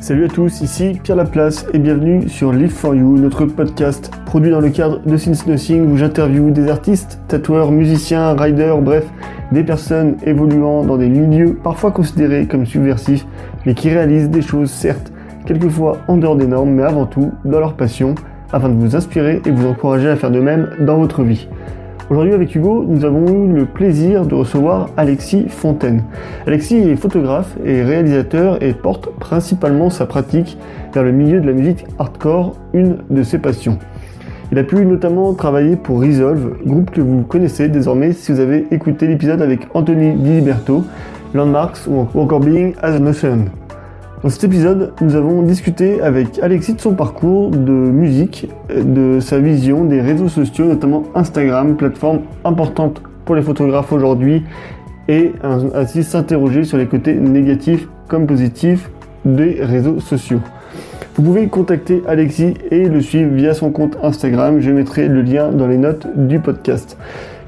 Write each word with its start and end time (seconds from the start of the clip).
Salut 0.00 0.26
à 0.26 0.28
tous, 0.28 0.60
ici 0.60 0.98
Pierre 1.02 1.16
Laplace 1.16 1.66
et 1.74 1.78
bienvenue 1.78 2.28
sur 2.28 2.52
Live 2.52 2.70
for 2.70 2.94
You, 2.94 3.18
notre 3.18 3.44
podcast 3.46 4.12
produit 4.26 4.52
dans 4.52 4.60
le 4.60 4.70
cadre 4.70 5.00
de 5.04 5.16
Since 5.16 5.46
Nothing 5.46 5.90
où 5.90 5.96
j'interviewe 5.96 6.52
des 6.52 6.68
artistes, 6.68 7.20
tatoueurs, 7.26 7.72
musiciens, 7.72 8.34
riders, 8.34 8.80
bref, 8.80 9.04
des 9.50 9.64
personnes 9.64 10.16
évoluant 10.24 10.84
dans 10.84 10.96
des 10.96 11.08
milieux 11.08 11.54
parfois 11.62 11.90
considérés 11.90 12.46
comme 12.46 12.64
subversifs, 12.64 13.26
mais 13.66 13.74
qui 13.74 13.90
réalisent 13.90 14.30
des 14.30 14.40
choses 14.40 14.70
certes 14.70 15.12
quelquefois 15.46 15.98
en 16.06 16.16
dehors 16.16 16.36
des 16.36 16.46
normes, 16.46 16.70
mais 16.70 16.84
avant 16.84 17.06
tout 17.06 17.32
dans 17.44 17.58
leur 17.58 17.74
passion, 17.74 18.14
afin 18.52 18.68
de 18.68 18.74
vous 18.74 18.94
inspirer 18.94 19.42
et 19.44 19.50
vous 19.50 19.66
encourager 19.66 20.08
à 20.08 20.16
faire 20.16 20.30
de 20.30 20.40
même 20.40 20.70
dans 20.80 20.98
votre 20.98 21.22
vie. 21.22 21.48
Aujourd'hui 22.10 22.32
avec 22.32 22.54
Hugo, 22.54 22.86
nous 22.88 23.04
avons 23.04 23.44
eu 23.44 23.52
le 23.52 23.66
plaisir 23.66 24.24
de 24.24 24.34
recevoir 24.34 24.88
Alexis 24.96 25.44
Fontaine. 25.48 26.04
Alexis 26.46 26.76
est 26.76 26.96
photographe 26.96 27.54
et 27.66 27.82
réalisateur 27.82 28.62
et 28.62 28.72
porte 28.72 29.10
principalement 29.18 29.90
sa 29.90 30.06
pratique 30.06 30.56
vers 30.94 31.02
le 31.02 31.12
milieu 31.12 31.38
de 31.42 31.46
la 31.46 31.52
musique 31.52 31.84
hardcore, 31.98 32.56
une 32.72 32.96
de 33.10 33.22
ses 33.22 33.38
passions. 33.38 33.78
Il 34.50 34.58
a 34.58 34.64
pu 34.64 34.86
notamment 34.86 35.34
travailler 35.34 35.76
pour 35.76 36.00
Resolve, 36.00 36.56
groupe 36.64 36.90
que 36.92 37.02
vous 37.02 37.24
connaissez 37.24 37.68
désormais 37.68 38.14
si 38.14 38.32
vous 38.32 38.40
avez 38.40 38.66
écouté 38.70 39.06
l'épisode 39.06 39.42
avec 39.42 39.68
Anthony 39.74 40.14
Diliberto, 40.14 40.84
Landmarks 41.34 41.86
ou 41.86 42.06
encore 42.18 42.40
Being 42.40 42.72
as 42.80 42.98
an 42.98 43.06
Ocean. 43.06 43.44
Dans 44.22 44.30
cet 44.30 44.42
épisode, 44.42 44.94
nous 45.00 45.14
avons 45.14 45.42
discuté 45.42 46.02
avec 46.02 46.40
Alexis 46.42 46.74
de 46.74 46.80
son 46.80 46.94
parcours 46.94 47.50
de 47.50 47.70
musique, 47.70 48.48
de 48.68 49.20
sa 49.20 49.38
vision 49.38 49.84
des 49.84 50.00
réseaux 50.00 50.28
sociaux, 50.28 50.64
notamment 50.64 51.04
Instagram, 51.14 51.76
plateforme 51.76 52.22
importante 52.44 53.00
pour 53.24 53.36
les 53.36 53.42
photographes 53.42 53.92
aujourd'hui, 53.92 54.42
et 55.06 55.32
ainsi 55.72 56.02
s'interroger 56.02 56.64
sur 56.64 56.78
les 56.78 56.86
côtés 56.86 57.14
négatifs 57.14 57.86
comme 58.08 58.26
positifs 58.26 58.90
des 59.24 59.58
réseaux 59.60 60.00
sociaux. 60.00 60.40
Vous 61.14 61.22
pouvez 61.22 61.46
contacter 61.46 62.02
Alexis 62.08 62.54
et 62.72 62.88
le 62.88 63.00
suivre 63.00 63.32
via 63.32 63.54
son 63.54 63.70
compte 63.70 63.98
Instagram, 64.02 64.58
je 64.58 64.72
mettrai 64.72 65.06
le 65.06 65.22
lien 65.22 65.50
dans 65.50 65.68
les 65.68 65.78
notes 65.78 66.08
du 66.16 66.40
podcast. 66.40 66.98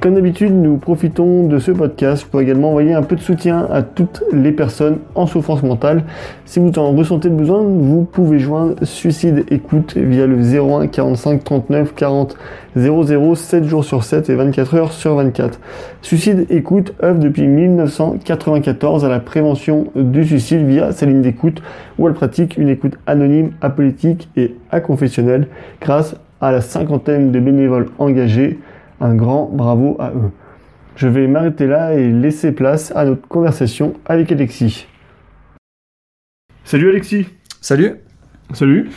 Comme 0.00 0.14
d'habitude, 0.14 0.54
nous 0.54 0.78
profitons 0.78 1.46
de 1.46 1.58
ce 1.58 1.72
podcast 1.72 2.24
pour 2.24 2.40
également 2.40 2.70
envoyer 2.70 2.94
un 2.94 3.02
peu 3.02 3.16
de 3.16 3.20
soutien 3.20 3.68
à 3.70 3.82
toutes 3.82 4.22
les 4.32 4.50
personnes 4.50 5.00
en 5.14 5.26
souffrance 5.26 5.62
mentale. 5.62 6.04
Si 6.46 6.58
vous 6.58 6.72
en 6.78 6.92
ressentez 6.92 7.28
le 7.28 7.34
besoin, 7.34 7.62
vous 7.62 8.04
pouvez 8.10 8.38
joindre 8.38 8.76
Suicide 8.82 9.44
Écoute 9.50 9.98
via 9.98 10.26
le 10.26 10.38
01 10.38 10.86
45 10.86 11.44
39 11.44 11.94
40 11.94 12.38
00 12.76 13.34
7 13.34 13.64
jours 13.64 13.84
sur 13.84 14.02
7 14.02 14.30
et 14.30 14.36
24 14.36 14.74
heures 14.74 14.92
sur 14.92 15.16
24. 15.16 15.60
Suicide 16.00 16.46
Écoute 16.48 16.94
œuvre 17.02 17.18
depuis 17.18 17.46
1994 17.46 19.04
à 19.04 19.10
la 19.10 19.20
prévention 19.20 19.88
du 19.94 20.24
suicide 20.24 20.66
via 20.66 20.92
sa 20.92 21.04
ligne 21.04 21.20
d'écoute 21.20 21.60
où 21.98 22.08
elle 22.08 22.14
pratique 22.14 22.56
une 22.56 22.70
écoute 22.70 22.94
anonyme, 23.06 23.50
apolitique 23.60 24.30
et 24.34 24.54
aconfessionnelle 24.70 25.46
grâce 25.78 26.16
à 26.40 26.52
la 26.52 26.62
cinquantaine 26.62 27.32
de 27.32 27.38
bénévoles 27.38 27.90
engagés 27.98 28.58
un 29.00 29.14
grand 29.14 29.50
bravo 29.52 29.96
à 29.98 30.10
eux. 30.10 30.30
Je 30.96 31.08
vais 31.08 31.26
m'arrêter 31.26 31.66
là 31.66 31.94
et 31.94 32.10
laisser 32.10 32.52
place 32.52 32.92
à 32.94 33.04
notre 33.04 33.26
conversation 33.26 33.94
avec 34.04 34.30
Alexis. 34.32 34.86
Salut 36.64 36.90
Alexis 36.90 37.26
Salut 37.60 37.96
Salut 38.52 38.90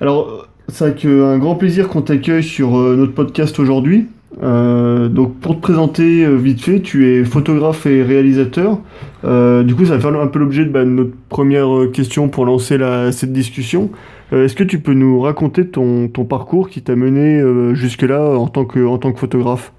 Alors, 0.00 0.48
c'est 0.68 1.04
un 1.04 1.38
grand 1.38 1.56
plaisir 1.56 1.88
qu'on 1.88 2.02
t'accueille 2.02 2.42
sur 2.42 2.78
euh, 2.78 2.96
notre 2.96 3.12
podcast 3.12 3.58
aujourd'hui. 3.58 4.08
Euh, 4.42 5.08
donc 5.08 5.38
pour 5.40 5.56
te 5.56 5.60
présenter 5.60 6.24
euh, 6.24 6.36
vite 6.36 6.60
fait, 6.60 6.80
tu 6.80 7.08
es 7.08 7.24
photographe 7.24 7.86
et 7.86 8.02
réalisateur. 8.02 8.78
du 9.22 9.74
coup, 9.74 9.84
ça 9.84 9.96
va 9.96 10.00
faire 10.00 10.20
un 10.20 10.26
peu 10.26 10.38
l'objet 10.38 10.64
de 10.64 10.70
bah, 10.70 10.84
notre 10.84 11.14
première 11.28 11.68
question 11.92 12.28
pour 12.28 12.46
lancer 12.46 12.78
cette 13.12 13.32
discussion. 13.32 13.90
Euh, 14.32 14.44
est-ce 14.44 14.54
que 14.54 14.64
tu 14.64 14.80
peux 14.80 14.94
nous 14.94 15.20
raconter 15.20 15.68
ton, 15.68 16.08
parcours 16.08 16.68
qui 16.68 16.82
t'a 16.82 16.96
mené 16.96 17.40
euh, 17.40 17.74
jusque-là 17.74 18.20
en, 18.22 18.48
tant 18.48 18.64
que, 18.64 18.80
photographe? 19.16 19.72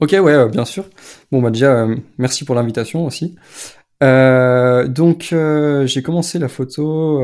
Ok, 0.00 0.10
ouais, 0.12 0.32
euh, 0.32 0.48
bien 0.48 0.64
sûr. 0.64 0.84
Bon, 1.30 1.40
bah 1.40 1.50
déjà, 1.50 1.86
merci 2.18 2.44
pour 2.44 2.54
l'invitation 2.54 3.04
aussi. 3.04 3.36
donc, 4.00 5.34
j'ai 5.84 6.02
commencé 6.02 6.38
la 6.38 6.48
photo, 6.48 7.22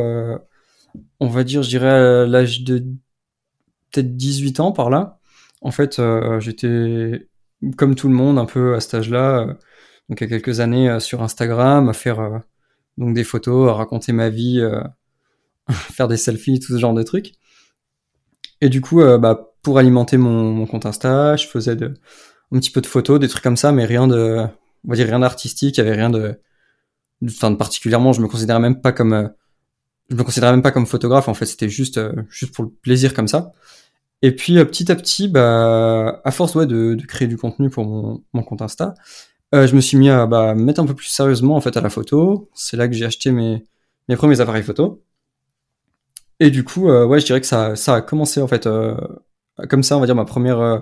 on 1.21 1.28
va 1.28 1.44
dire, 1.44 1.62
je 1.62 1.69
dirais 1.69 1.89
à 1.89 2.27
l'âge 2.27 2.62
de 2.62 2.78
peut-être 3.91 4.16
18 4.16 4.60
ans 4.60 4.72
par 4.72 4.91
là. 4.91 5.19
En 5.60 5.71
fait, 5.71 6.00
j'étais 6.39 7.28
comme 7.77 7.94
tout 7.94 8.09
le 8.09 8.15
monde 8.15 8.39
un 8.39 8.44
peu 8.44 8.75
à 8.75 8.81
cet 8.81 8.94
âge-là, 8.94 9.47
donc 10.09 10.21
il 10.21 10.25
y 10.25 10.27
a 10.27 10.28
quelques 10.28 10.60
années 10.60 11.00
sur 11.00 11.22
Instagram, 11.22 11.89
à 11.89 11.93
faire 11.93 12.43
des 12.99 13.25
photos, 13.25 13.71
à 13.71 13.75
raconter 13.75 14.12
ma 14.12 14.28
vie 14.28 14.60
faire 15.71 16.09
des 16.09 16.17
selfies, 16.17 16.61
tout 16.61 16.73
ce 16.73 16.79
genre 16.79 16.95
de 16.95 17.03
trucs. 17.03 17.33
Et 18.61 18.69
du 18.69 18.81
coup, 18.81 19.01
euh, 19.01 19.19
bah, 19.19 19.53
pour 19.63 19.79
alimenter 19.79 20.17
mon, 20.17 20.67
compte 20.67 20.87
Insta, 20.87 21.37
je 21.37 21.47
faisais 21.47 21.73
un 21.73 22.59
petit 22.59 22.71
peu 22.71 22.81
de 22.81 22.87
photos, 22.87 23.21
des 23.21 23.29
trucs 23.29 23.43
comme 23.43 23.57
ça, 23.57 23.73
mais 23.73 23.85
rien 23.85 24.07
de, 24.07 24.47
on 24.85 24.89
va 24.89 24.97
dire 24.97 25.07
rien 25.07 25.21
d'artistique, 25.21 25.77
il 25.77 25.81
y 25.81 25.87
avait 25.87 25.97
rien 25.97 26.11
de, 26.11 26.41
enfin, 27.27 27.55
particulièrement, 27.55 28.13
je 28.13 28.21
me 28.21 28.29
considérais 28.29 28.61
même 28.61 28.81
pas 28.81 28.93
comme, 28.93 29.13
euh, 29.13 29.29
je 30.11 30.17
me 30.17 30.23
considérais 30.23 30.53
même 30.53 30.63
pas 30.63 30.71
comme 30.71 30.87
photographe, 30.87 31.29
en 31.29 31.35
fait, 31.35 31.47
c'était 31.47 31.69
juste, 31.69 31.99
euh, 31.99 32.13
juste 32.31 32.55
pour 32.55 32.65
le 32.65 32.71
plaisir 32.71 33.15
comme 33.15 33.29
ça. 33.29 33.53
Et 34.23 34.35
puis, 34.35 34.55
petit 34.65 34.91
à 34.91 34.97
petit, 34.97 35.29
bah, 35.29 36.21
à 36.25 36.31
force, 36.31 36.55
ouais, 36.55 36.67
de, 36.67 36.95
de 36.95 37.07
créer 37.07 37.29
du 37.29 37.37
contenu 37.37 37.69
pour 37.69 37.85
mon, 37.85 38.23
mon 38.33 38.43
compte 38.43 38.63
Insta, 38.63 38.95
je 39.53 39.75
me 39.77 39.81
suis 39.81 39.97
mis 39.97 40.11
à, 40.11 40.27
bah, 40.27 40.55
mettre 40.55 40.81
un 40.81 40.87
peu 40.87 40.95
plus 40.95 41.07
sérieusement, 41.07 41.57
en 41.57 41.61
fait, 41.61 41.77
à 41.77 41.81
la 41.81 41.91
photo. 41.91 42.51
C'est 42.55 42.77
là 42.77 42.89
que 42.89 42.95
j'ai 42.95 43.05
acheté 43.05 43.31
mes, 43.31 43.65
mes 44.09 44.17
premiers 44.17 44.41
appareils 44.41 44.63
photo. 44.63 45.05
Et 46.41 46.50
du 46.50 46.65
coup, 46.65 46.89
euh, 46.89 47.06
ouais, 47.06 47.21
je 47.21 47.27
dirais 47.27 47.41
que 47.41 47.47
ça, 47.47 47.75
a 47.75 48.00
commencé 48.03 48.41
en 48.43 48.49
fait 48.49 48.67
euh, 48.67 48.97
comme 49.69 49.83
ça, 49.83 49.97
on 49.97 50.00
va 50.00 50.06
dire 50.06 50.15
ma 50.15 50.25
première, 50.25 50.61
euh, 50.61 50.78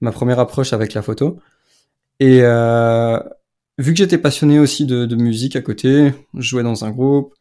ma 0.00 0.12
première 0.12 0.38
approche 0.38 0.72
avec 0.72 0.94
la 0.94 1.02
photo. 1.02 1.40
Et 2.20 2.42
vu 3.78 3.92
que 3.92 3.98
j'étais 3.98 4.18
passionné 4.18 4.60
aussi 4.60 4.86
de, 4.86 5.04
de, 5.04 5.16
musique 5.16 5.56
à 5.56 5.62
côté, 5.62 6.14
je 6.34 6.48
jouais 6.48 6.62
dans 6.62 6.84
un 6.84 6.90
groupe, 6.90 7.34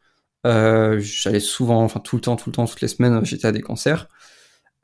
j'allais 0.44 1.40
souvent, 1.40 1.84
enfin 1.84 2.00
tout 2.00 2.16
le 2.16 2.22
temps, 2.22 2.36
tout 2.36 2.50
le 2.50 2.56
temps, 2.56 2.66
toutes 2.66 2.82
les 2.82 2.88
semaines, 2.88 3.24
j'étais 3.24 3.48
à 3.48 3.52
des 3.52 3.62
concerts. 3.62 4.08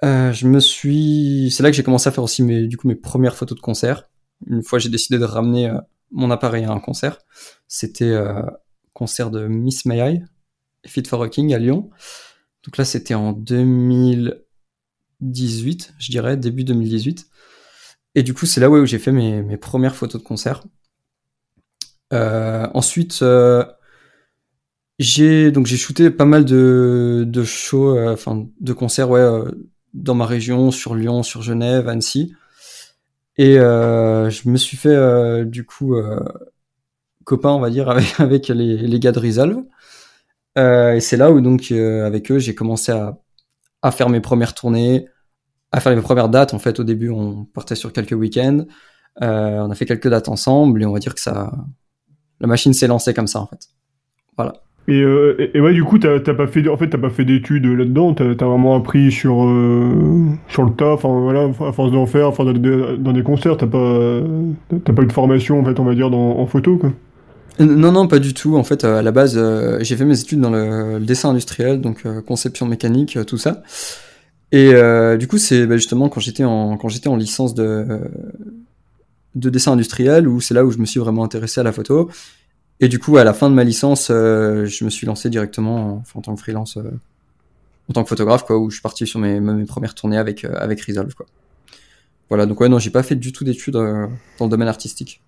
je 0.03 0.47
me 0.47 0.59
suis, 0.59 1.51
c'est 1.51 1.63
là 1.63 1.72
que 1.72 1.75
j'ai 1.75 1.84
commencé 1.84 2.07
à 2.07 2.12
faire 2.12 2.24
aussi 2.24 2.44
mes, 2.44 2.68
du 2.68 2.78
coup, 2.78 2.88
mes 2.88 2.96
premières 2.96 3.36
photos 3.36 3.57
de 3.57 3.62
concert. 3.62 4.03
Une 4.47 4.63
fois, 4.63 4.78
j'ai 4.78 4.90
décidé 4.90 5.18
de 5.18 5.25
ramener 5.25 5.74
mon 6.12 6.30
appareil 6.30 6.66
à 6.66 6.72
un 6.72 6.80
concert. 6.80 7.18
C'était 7.68 8.16
concert 8.94 9.31
de 9.31 9.47
Miss 9.47 9.86
May 9.86 10.13
I, 10.13 10.24
Fit 10.86 11.03
for 11.07 11.19
Rocking 11.19 11.53
à 11.56 11.57
Lyon. 11.57 11.90
Donc 12.64 12.78
là, 12.78 12.86
c'était 12.86 13.14
en 13.14 13.31
2018, 13.31 15.94
je 15.97 16.12
dirais, 16.12 16.38
début 16.38 16.64
2018. 16.64 17.30
Et 18.16 18.24
du 18.24 18.34
coup, 18.34 18.46
c'est 18.46 18.59
là 18.59 18.70
où 18.70 18.86
j'ai 18.86 19.00
fait 19.00 19.12
mes, 19.12 19.58
premières 19.58 19.96
photos 19.96 20.22
de 20.22 20.28
concert. 20.28 20.64
Euh, 22.12 22.68
ensuite, 22.74 23.22
euh, 23.22 23.64
j'ai 24.98 25.53
shooté 25.78 26.09
pas 26.09 26.25
mal 26.25 26.44
de, 26.44 27.24
de 27.28 27.44
shows, 27.44 27.96
euh, 27.96 28.14
enfin 28.14 28.48
de 28.59 28.74
concerts, 28.74 29.09
dans 29.94 30.16
ma 30.16 30.25
région, 30.25 30.72
sur 30.72 30.96
Lyon, 30.96 31.24
sur 31.24 31.42
Genève, 31.42 31.88
Annecy. 31.88 32.34
Et 33.38 33.56
je 33.56 34.50
me 34.50 34.58
suis 34.58 34.78
fait 34.78 35.46
du 35.46 35.66
coup 35.66 35.96
copain, 37.24 37.52
on 37.52 37.59
va 37.59 37.69
dire, 37.69 37.90
avec, 37.90 38.19
avec 38.19 38.48
les, 38.50 38.78
les 38.78 39.00
gars 39.00 39.12
de 39.12 39.19
Resolve. 39.19 39.64
Euh, 40.58 40.96
et 40.96 41.00
c'est 41.00 41.18
là 41.18 41.32
où 41.32 41.42
donc 41.42 41.72
euh, 41.72 42.06
avec 42.06 42.32
eux 42.32 42.40
j'ai 42.40 42.56
commencé 42.56 42.92
à, 42.92 43.92
faire 43.92 44.10
mes 44.10 44.20
premières 44.20 44.54
tournées, 44.54 45.06
à 45.72 45.80
faire 45.80 45.96
mes 45.96 46.02
premières 46.02 46.30
dates. 46.30 46.54
En 46.54 46.60
fait, 46.60 46.80
au 46.80 46.84
début, 46.84 47.10
on 47.10 47.46
partait 47.46 47.76
sur 47.76 47.94
quelques 47.94 48.14
week-ends. 48.14 48.66
Euh, 49.22 49.60
on 49.60 49.70
a 49.70 49.76
fait 49.76 49.86
quelques 49.86 50.10
dates 50.10 50.30
ensemble 50.30 50.82
et 50.82 50.86
on 50.86 50.94
va 50.94 51.00
dire 51.00 51.14
que 51.14 51.22
ça, 51.22 51.52
la 52.40 52.48
machine 52.48 52.74
s'est 52.74 52.88
lancée 52.88 53.13
comme 53.13 53.28
ça 53.28 53.42
en 53.42 53.48
fait. 53.48 53.68
Voilà. 54.38 54.54
Et, 54.88 55.06
ouais, 55.06 55.74
du 55.74 55.84
coup, 55.84 56.00
t'as 56.00 56.19
pas 56.19 56.48
fait, 56.48 56.68
en 56.68 56.75
fait, 56.75 56.90
t'as 56.90 56.98
pas 56.98 57.12
fait 57.12 57.24
d'études 57.24 57.68
là-dedans. 57.68 58.16
T'as 58.16 58.31
as 58.31 58.34
vraiment 58.45 58.75
appris 58.75 59.12
sur 59.12 59.36
sur 60.48 60.63
le 60.63 60.72
tas. 60.75 60.94
Enfin 60.94 61.10
voilà, 61.10 61.44
à 61.44 61.72
force 61.72 61.92
d'en 61.92 62.07
faire, 62.07 62.30
enfin 62.30 62.44
dans, 62.44 63.13
des 63.13 63.24
concerts, 63.24 63.57
t'as 63.57 63.68
pas 63.68 64.22
t'as 64.84 64.94
pas 64.94 65.04
eu 65.04 65.06
de 65.06 65.13
formation 65.13 65.60
en 65.60 65.63
fait, 65.63 65.80
on 65.80 65.84
va 65.84 65.94
dire, 65.94 66.12
en 66.12 66.45
photo. 66.48 66.81
Non, 67.59 67.91
non, 67.91 68.07
pas 68.07 68.19
du 68.19 68.33
tout. 68.33 68.56
En 68.56 68.63
fait, 68.63 68.85
à 68.85 69.01
la 69.01 69.11
base, 69.11 69.38
euh, 69.38 69.79
j'ai 69.81 69.97
fait 69.97 70.06
mes 70.06 70.19
études 70.19 70.39
dans 70.39 70.50
le, 70.50 71.00
dessin 71.00 71.29
industriel, 71.31 71.81
donc 71.81 72.06
euh, 72.06 72.21
conception 72.21 72.65
mécanique, 72.65 73.17
euh, 73.17 73.25
tout 73.25 73.38
ça. 73.38 73.63
Et 74.51 74.71
du 75.17 75.27
coup, 75.27 75.38
c'est 75.38 75.67
bah, 75.67 75.77
justement 75.77 76.09
quand 76.09 76.19
j'étais 76.19 76.44
en 76.44 76.79
en 76.79 77.15
licence 77.15 77.53
de 77.53 78.00
de 79.35 79.50
dessin 79.51 79.73
industriel 79.73 80.27
où 80.27 80.41
c'est 80.41 80.56
là 80.56 80.65
où 80.65 80.71
je 80.71 80.79
me 80.79 80.85
suis 80.88 81.00
vraiment 81.00 81.23
intéressé 81.23 81.59
à 81.59 81.63
la 81.63 81.71
photo. 81.71 82.09
Et 82.79 82.88
du 82.88 82.97
coup, 82.97 83.17
à 83.17 83.23
la 83.23 83.33
fin 83.33 83.50
de 83.50 83.56
ma 83.56 83.63
licence, 83.63 84.07
je 84.07 84.83
me 84.83 84.89
suis 84.89 85.06
lancé 85.06 85.29
directement 85.29 86.03
en, 86.15 86.21
tant 86.21 86.33
que 86.33 86.41
freelance, 86.41 86.79
en 87.89 87.94
tant 87.94 88.03
que 88.03 88.09
photographe, 88.09 88.44
quoi, 88.44 88.57
où 88.57 88.71
je 88.71 88.77
suis 88.77 88.81
parti 88.81 89.06
sur 89.06 89.19
mes, 89.19 89.39
mes 89.39 89.65
premières 89.65 89.94
tournées 89.94 90.17
avec 90.17 90.45
avec 90.45 90.81
Resolve, 90.81 91.13
quoi. 91.13 91.27
Voilà. 92.29 92.47
Donc 92.47 92.59
ouais, 92.61 92.69
non, 92.69 92.79
j'ai 92.79 92.89
pas 92.89 93.03
fait 93.03 93.15
du 93.15 93.31
tout 93.31 93.44
d'études 93.44 93.75
dans 93.75 94.09
le 94.45 94.50
domaine 94.50 94.67
artistique. 94.67 95.21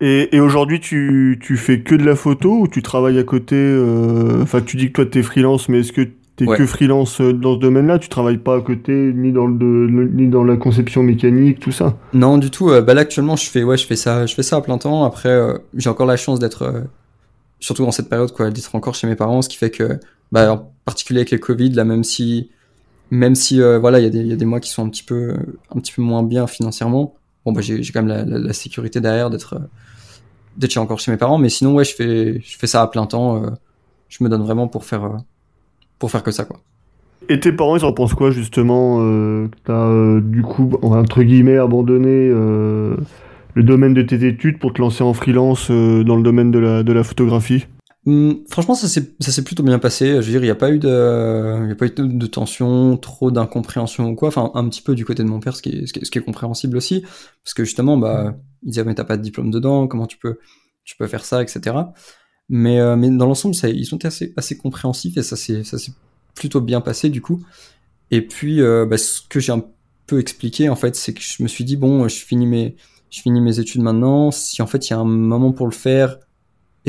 Et, 0.00 0.36
et 0.36 0.40
aujourd'hui, 0.40 0.78
tu, 0.78 1.38
tu 1.42 1.56
fais 1.56 1.80
que 1.80 1.94
de 1.96 2.04
la 2.04 2.14
photo 2.14 2.60
ou 2.60 2.68
tu 2.68 2.82
travailles 2.82 3.18
à 3.18 3.24
côté 3.24 3.56
euh, 3.56 4.42
Enfin, 4.42 4.60
tu 4.60 4.76
dis 4.76 4.88
que 4.88 4.92
toi, 4.92 5.06
tu 5.06 5.18
es 5.18 5.22
freelance, 5.22 5.68
mais 5.68 5.80
est-ce 5.80 5.92
que 5.92 6.02
tu 6.36 6.44
es 6.44 6.46
que 6.46 6.66
freelance 6.66 7.20
euh, 7.20 7.32
dans 7.32 7.56
ce 7.56 7.58
domaine-là? 7.58 7.98
Tu 7.98 8.08
travailles 8.08 8.38
pas 8.38 8.56
à 8.56 8.60
côté, 8.60 8.92
ni 8.92 9.32
dans, 9.32 9.48
le, 9.48 10.08
ni 10.08 10.28
dans 10.28 10.44
la 10.44 10.56
conception 10.56 11.02
mécanique, 11.02 11.58
tout 11.58 11.72
ça? 11.72 11.96
Non, 12.12 12.38
du 12.38 12.50
tout. 12.50 12.70
Euh, 12.70 12.80
bah 12.80 12.94
là, 12.94 13.00
actuellement, 13.00 13.34
je 13.34 13.50
fais, 13.50 13.64
ouais, 13.64 13.76
je 13.76 13.86
fais 13.86 13.96
ça, 13.96 14.24
je 14.26 14.34
fais 14.36 14.44
ça 14.44 14.56
à 14.56 14.60
plein 14.60 14.78
temps. 14.78 15.02
Après, 15.02 15.36
j'ai 15.74 15.90
encore 15.90 16.06
la 16.06 16.16
chance 16.16 16.38
d'être, 16.38 16.84
surtout 17.58 17.84
dans 17.84 17.90
cette 17.90 18.08
période, 18.08 18.32
quoi, 18.32 18.50
d'être 18.50 18.74
encore 18.76 18.94
chez 18.94 19.08
mes 19.08 19.16
parents, 19.16 19.42
ce 19.42 19.48
qui 19.48 19.56
fait 19.56 19.70
que, 19.70 19.98
bah, 20.30 20.52
en 20.52 20.72
particulier 20.84 21.20
avec 21.20 21.32
le 21.32 21.38
Covid, 21.38 21.70
là, 21.70 21.84
même 21.84 22.04
si, 22.04 22.50
même 23.10 23.34
si, 23.34 23.60
voilà, 23.80 23.98
il 23.98 24.04
y, 24.04 24.06
a 24.06 24.10
des, 24.10 24.22
y 24.22 24.32
a 24.32 24.36
des 24.36 24.44
mois 24.44 24.60
qui 24.60 24.70
sont 24.70 24.86
un 24.86 24.90
petit 24.90 25.02
peu, 25.02 25.34
un 25.74 25.80
petit 25.80 25.92
peu 25.92 26.02
moins 26.02 26.22
bien 26.22 26.46
financièrement. 26.46 27.16
Bon, 27.48 27.52
bah, 27.52 27.62
j'ai 27.62 27.80
quand 27.80 28.02
même 28.02 28.26
la, 28.28 28.52
sécurité 28.52 29.00
derrière 29.00 29.30
d'être 29.30 29.58
d'être 30.58 30.76
encore 30.76 31.00
chez 31.00 31.10
mes 31.10 31.16
parents, 31.16 31.38
mais 31.38 31.48
sinon 31.48 31.72
ouais, 31.74 31.84
je 31.84 31.94
fais 31.94 32.40
je 32.44 32.58
fais 32.58 32.66
ça 32.66 32.82
à 32.82 32.86
plein 32.88 33.06
temps. 33.06 33.42
Euh, 33.42 33.50
je 34.10 34.22
me 34.22 34.28
donne 34.28 34.42
vraiment 34.42 34.68
pour 34.68 34.84
faire 34.84 35.04
euh, 35.04 35.16
pour 35.98 36.10
faire 36.10 36.22
que 36.22 36.30
ça 36.30 36.44
quoi. 36.44 36.60
Et 37.30 37.40
tes 37.40 37.52
parents, 37.52 37.76
ils 37.76 37.84
en 37.86 37.92
pensent 37.94 38.12
quoi 38.12 38.30
justement 38.30 38.98
euh, 39.00 39.48
T'as 39.64 39.72
euh, 39.72 40.20
du 40.20 40.42
coup 40.42 40.76
entre 40.82 41.22
guillemets 41.22 41.56
abandonné 41.56 42.28
le 42.28 43.62
domaine 43.62 43.94
de 43.94 44.02
tes 44.02 44.26
études 44.26 44.58
pour 44.58 44.74
te 44.74 44.82
lancer 44.82 45.02
en 45.02 45.14
freelance 45.14 45.70
dans 45.70 46.16
le 46.16 46.22
domaine 46.22 46.50
de 46.50 46.58
la 46.58 46.82
de 46.82 46.92
la 46.92 47.02
photographie? 47.02 47.66
Hum, 48.08 48.42
franchement, 48.48 48.74
ça 48.74 48.88
s'est 48.88 49.44
plutôt 49.44 49.62
bien 49.62 49.78
passé. 49.78 50.06
Je 50.06 50.16
veux 50.16 50.30
dire, 50.30 50.40
il 50.40 50.44
n'y 50.44 50.50
a 50.50 50.54
pas 50.54 50.70
eu 50.70 50.78
de 50.78 51.60
il 51.64 51.68
y 51.68 51.72
a 51.72 51.74
pas 51.74 51.84
eu 51.84 51.90
de, 51.90 52.26
tension, 52.26 52.96
trop 52.96 53.30
d'incompréhension 53.30 54.08
ou 54.08 54.14
quoi. 54.14 54.28
Enfin, 54.28 54.50
un 54.54 54.66
petit 54.66 54.80
peu 54.80 54.94
du 54.94 55.04
côté 55.04 55.22
de 55.22 55.28
mon 55.28 55.40
père, 55.40 55.54
ce 55.54 55.60
qui 55.60 55.68
est, 55.68 55.86
ce 55.86 56.10
qui 56.10 56.18
est, 56.18 56.22
compréhensible 56.22 56.78
aussi, 56.78 57.02
parce 57.44 57.52
que 57.52 57.64
justement, 57.64 57.98
bah, 57.98 58.34
il 58.62 58.70
disait 58.70 58.84
mais 58.84 58.94
t'as 58.94 59.04
pas 59.04 59.18
de 59.18 59.22
diplôme 59.22 59.50
dedans, 59.50 59.86
comment 59.86 60.06
tu 60.06 60.16
peux 60.16 60.38
tu 60.84 60.96
peux 60.96 61.06
faire 61.06 61.22
ça, 61.22 61.42
etc. 61.42 61.76
Mais 62.48 62.80
euh, 62.80 62.96
mais 62.96 63.10
dans 63.10 63.26
l'ensemble, 63.26 63.54
ils 63.64 63.84
sont 63.84 64.02
assez 64.06 64.32
assez 64.38 64.56
compréhensifs 64.56 65.18
et 65.18 65.22
ça 65.22 65.36
s'est 65.36 65.62
ça 65.62 65.76
s'est 65.78 65.92
plutôt 66.34 66.62
bien 66.62 66.80
passé 66.80 67.10
du 67.10 67.20
coup. 67.20 67.44
Et 68.10 68.22
puis, 68.26 68.62
euh, 68.62 68.86
bah, 68.86 68.96
ce 68.96 69.20
que 69.28 69.38
j'ai 69.38 69.52
un 69.52 69.62
peu 70.06 70.18
expliqué 70.18 70.70
en 70.70 70.76
fait, 70.76 70.96
c'est 70.96 71.12
que 71.12 71.20
je 71.20 71.42
me 71.42 71.48
suis 71.48 71.64
dit 71.64 71.76
bon, 71.76 72.08
je 72.08 72.16
finis 72.16 72.46
mes 72.46 72.76
je 73.10 73.20
finis 73.20 73.42
mes 73.42 73.60
études 73.60 73.82
maintenant. 73.82 74.30
Si 74.30 74.62
en 74.62 74.66
fait 74.66 74.88
il 74.88 74.92
y 74.92 74.94
a 74.94 74.98
un 74.98 75.04
moment 75.04 75.52
pour 75.52 75.66
le 75.66 75.74
faire 75.74 76.18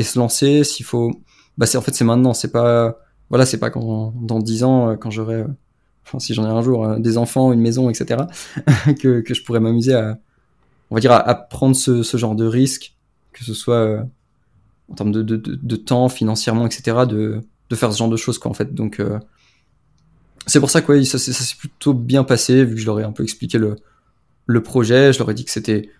se 0.02 0.18
lancer. 0.18 0.64
S'il 0.64 0.84
faut, 0.86 1.10
bah 1.58 1.66
c'est 1.66 1.78
en 1.78 1.82
fait 1.82 1.94
c'est 1.94 2.04
maintenant. 2.04 2.34
C'est 2.34 2.52
pas, 2.52 2.98
voilà, 3.30 3.46
c'est 3.46 3.58
pas 3.58 3.70
quand 3.70 4.12
dans 4.16 4.38
dix 4.40 4.64
ans 4.64 4.90
euh, 4.90 4.96
quand 4.96 5.10
j'aurai, 5.10 5.36
euh, 5.36 5.46
enfin 6.06 6.18
si 6.18 6.34
j'en 6.34 6.44
ai 6.44 6.50
un 6.50 6.62
jour, 6.62 6.84
euh, 6.84 6.98
des 6.98 7.16
enfants, 7.18 7.52
une 7.52 7.60
maison, 7.60 7.90
etc. 7.90 8.22
que 9.00 9.20
que 9.20 9.34
je 9.34 9.42
pourrais 9.44 9.60
m'amuser 9.60 9.94
à, 9.94 10.18
on 10.90 10.96
va 10.96 11.00
dire 11.00 11.12
à, 11.12 11.34
prendre 11.34 11.76
ce, 11.76 12.02
ce, 12.02 12.16
genre 12.16 12.34
de 12.34 12.44
risque, 12.46 12.94
que 13.32 13.44
ce 13.44 13.54
soit 13.54 14.04
en 14.90 14.94
termes 14.94 15.12
de, 15.12 15.22
de, 15.22 15.36
de, 15.36 15.76
temps, 15.76 16.08
financièrement, 16.08 16.66
etc. 16.66 17.06
De 17.08 17.42
de 17.70 17.76
faire 17.76 17.92
ce 17.92 17.98
genre 17.98 18.08
de 18.08 18.16
choses 18.16 18.38
quoi 18.38 18.50
en 18.50 18.54
fait. 18.54 18.74
Donc 18.74 19.00
c'est 20.46 20.60
pour 20.60 20.70
ça 20.70 20.82
que 20.82 21.02
ça, 21.04 21.18
ça 21.18 21.32
s'est 21.32 21.56
plutôt 21.56 21.94
bien 21.94 22.24
passé 22.24 22.64
vu 22.64 22.74
que 22.74 22.80
je 22.80 22.86
leur 22.86 22.98
ai 22.98 23.04
un 23.04 23.12
peu 23.12 23.22
expliqué 23.22 23.58
le 23.58 23.76
le 24.46 24.62
projet. 24.62 25.12
Je 25.12 25.18
leur 25.18 25.30
ai 25.30 25.34
dit 25.34 25.44
que 25.44 25.50
c'était 25.52 25.90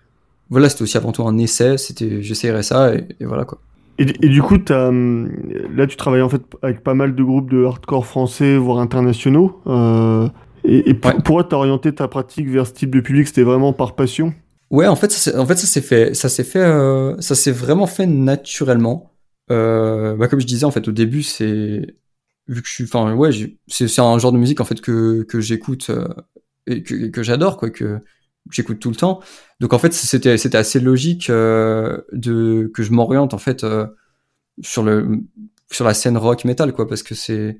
voilà, 0.49 0.67
c'était 0.67 0.81
aussi 0.81 0.97
avant 0.97 1.13
tout 1.13 1.25
un 1.25 1.37
essai. 1.37 1.77
C'était 1.77 2.21
j'essayerais 2.21 2.63
ça 2.63 2.93
et 2.93 3.15
voilà 3.21 3.45
quoi. 3.45 3.61
Et, 3.97 4.29
du 4.29 4.41
coup, 4.41 4.57
as, 4.69 4.87
hum, 4.87 5.31
là, 5.75 5.85
tu 5.85 5.95
travailles 5.95 6.21
en 6.21 6.29
fait 6.29 6.41
avec 6.63 6.83
pas 6.83 6.93
mal 6.93 7.13
de 7.13 7.23
groupes 7.23 7.51
de 7.51 7.65
hardcore 7.65 8.05
français, 8.05 8.57
voire 8.57 8.79
internationaux. 8.79 9.61
Euh, 9.67 10.27
et, 10.63 10.89
et 10.89 10.93
pourquoi 10.93 11.43
t'as 11.43 11.57
orienté 11.57 11.93
ta 11.93 12.07
pratique 12.07 12.47
vers 12.47 12.65
ce 12.65 12.73
type 12.73 12.89
de 12.91 12.99
public 12.99 13.27
C'était 13.27 13.43
vraiment 13.43 13.73
par 13.73 13.95
passion? 13.95 14.33
Ouais, 14.71 14.87
en 14.87 14.95
fait, 14.95 15.11
ça 15.11 15.39
en 15.39 15.45
fait, 15.45 15.57
ça 15.57 15.67
s'est 15.67 15.81
fait, 15.81 16.13
ça 16.13 16.29
s'est 16.29 16.45
fait, 16.45 16.59
euh, 16.59 17.19
ça 17.19 17.35
s'est 17.35 17.51
vraiment 17.51 17.87
fait 17.87 18.07
naturellement. 18.07 19.11
Euh, 19.51 20.15
bah, 20.15 20.29
comme 20.29 20.39
je 20.39 20.47
disais, 20.47 20.63
en 20.65 20.71
fait, 20.71 20.87
au 20.87 20.93
début, 20.93 21.23
c'est 21.23 21.95
vu 22.47 22.61
que 22.61 22.67
je 22.67 22.73
suis, 22.73 22.83
enfin, 22.85 23.13
ouais, 23.13 23.31
c'est 23.67 23.99
un 23.99 24.17
genre 24.17 24.31
de 24.31 24.37
musique 24.37 24.61
en 24.61 24.65
fait 24.65 24.81
que 24.81 25.23
que 25.23 25.41
j'écoute 25.41 25.89
euh, 25.89 26.07
et 26.67 26.83
que, 26.83 27.07
que 27.07 27.21
j'adore, 27.21 27.57
quoi, 27.57 27.69
que 27.69 27.99
j'écoute 28.49 28.79
tout 28.79 28.89
le 28.89 28.95
temps. 28.95 29.21
Donc 29.59 29.73
en 29.73 29.79
fait, 29.79 29.93
c'était 29.93 30.37
c'était 30.37 30.57
assez 30.57 30.79
logique 30.79 31.29
euh, 31.29 32.01
de 32.11 32.71
que 32.73 32.83
je 32.83 32.91
m'oriente 32.91 33.33
en 33.33 33.37
fait 33.37 33.63
euh, 33.63 33.87
sur 34.61 34.83
le 34.83 35.21
sur 35.71 35.85
la 35.85 35.93
scène 35.93 36.17
rock 36.17 36.45
metal 36.45 36.73
quoi 36.73 36.87
parce 36.87 37.03
que 37.03 37.15
c'est 37.15 37.59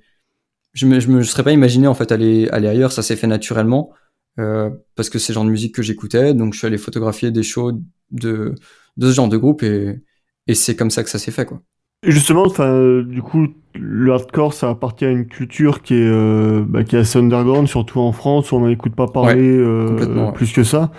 je 0.74 0.86
me 0.88 1.00
je 1.00 1.08
me 1.10 1.24
serais 1.24 1.44
pas 1.44 1.52
imaginé 1.52 1.88
en 1.88 1.94
fait 1.94 2.12
aller 2.12 2.50
aller 2.50 2.68
ailleurs, 2.68 2.92
ça 2.92 3.04
s'est 3.04 3.16
fait 3.16 3.28
naturellement 3.28 3.92
euh, 4.40 4.70
parce 4.96 5.10
que 5.10 5.20
c'est 5.20 5.34
le 5.34 5.36
genre 5.36 5.46
de 5.46 5.52
musique 5.52 5.76
que 5.76 5.82
j'écoutais, 5.82 6.34
donc 6.34 6.54
je 6.54 6.60
suis 6.60 6.68
allé 6.68 6.78
photographier 6.78 7.32
des 7.32 7.44
shows 7.44 7.74
de 8.12 8.56
de 8.98 9.10
ce 9.10 9.16
genre 9.16 9.30
de 9.30 9.38
groupe 9.38 9.64
et 9.64 10.02
et 10.48 10.56
c'est 10.56 10.76
comme 10.76 10.92
ça 10.92 11.04
que 11.04 11.10
ça 11.10 11.20
s'est 11.20 11.32
fait 11.32 11.46
quoi. 11.46 11.62
Justement, 12.04 12.46
enfin, 12.46 13.02
du 13.06 13.22
coup, 13.22 13.48
le 13.76 14.12
hardcore, 14.12 14.54
ça 14.54 14.70
appartient 14.70 15.06
à 15.06 15.12
une 15.12 15.28
culture 15.28 15.82
qui 15.82 15.94
est, 15.94 16.08
euh, 16.08 16.64
bah, 16.68 16.84
qui 16.84 16.96
est 16.96 17.00
assez 17.00 17.20
underground, 17.20 17.68
surtout 17.68 18.00
en 18.00 18.12
France, 18.12 18.52
où 18.52 18.56
on 18.56 18.62
n'en 18.62 18.70
écoute 18.70 18.96
pas 18.96 19.08
parler 19.08 19.58
euh, 19.58 20.32
plus 20.32 20.52
que 20.52 20.64
ça. 20.64 20.92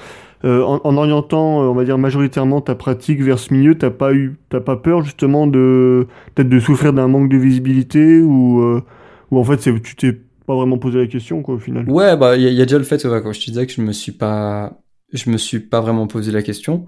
Euh, 0.44 0.62
en, 0.64 0.80
en, 0.82 0.96
orientant, 0.96 1.62
euh, 1.62 1.66
on 1.66 1.74
va 1.74 1.84
dire 1.84 1.98
majoritairement 1.98 2.60
ta 2.60 2.74
pratique 2.74 3.22
vers 3.22 3.38
ce 3.38 3.54
milieu, 3.54 3.76
t'as 3.76 3.90
pas 3.90 4.12
eu, 4.12 4.36
t'as 4.48 4.60
pas 4.60 4.76
peur 4.76 5.02
justement 5.02 5.46
de 5.46 6.08
peut-être 6.34 6.48
de 6.48 6.58
souffrir 6.58 6.92
d'un 6.92 7.06
manque 7.06 7.28
de 7.28 7.36
visibilité 7.36 8.20
ou 8.20 8.60
euh, 8.60 8.82
ou 9.30 9.38
en 9.38 9.44
fait 9.44 9.60
c'est, 9.60 9.80
tu 9.80 9.94
t'es 9.94 10.18
pas 10.46 10.56
vraiment 10.56 10.78
posé 10.78 10.98
la 10.98 11.06
question 11.06 11.42
quoi 11.42 11.54
au 11.54 11.58
final? 11.60 11.88
Ouais, 11.88 12.16
bah 12.16 12.36
il 12.36 12.42
y, 12.42 12.60
a 12.60 12.64
déjà 12.64 12.78
le 12.78 12.84
fait, 12.84 13.04
ouais, 13.04 13.22
quand 13.22 13.32
je 13.32 13.38
te 13.40 13.50
disais 13.50 13.66
que 13.66 13.72
je 13.72 13.82
me 13.82 13.92
suis 13.92 14.10
pas, 14.10 14.80
je 15.12 15.30
me 15.30 15.36
suis 15.36 15.60
pas 15.60 15.80
vraiment 15.80 16.08
posé 16.08 16.32
la 16.32 16.42
question. 16.42 16.86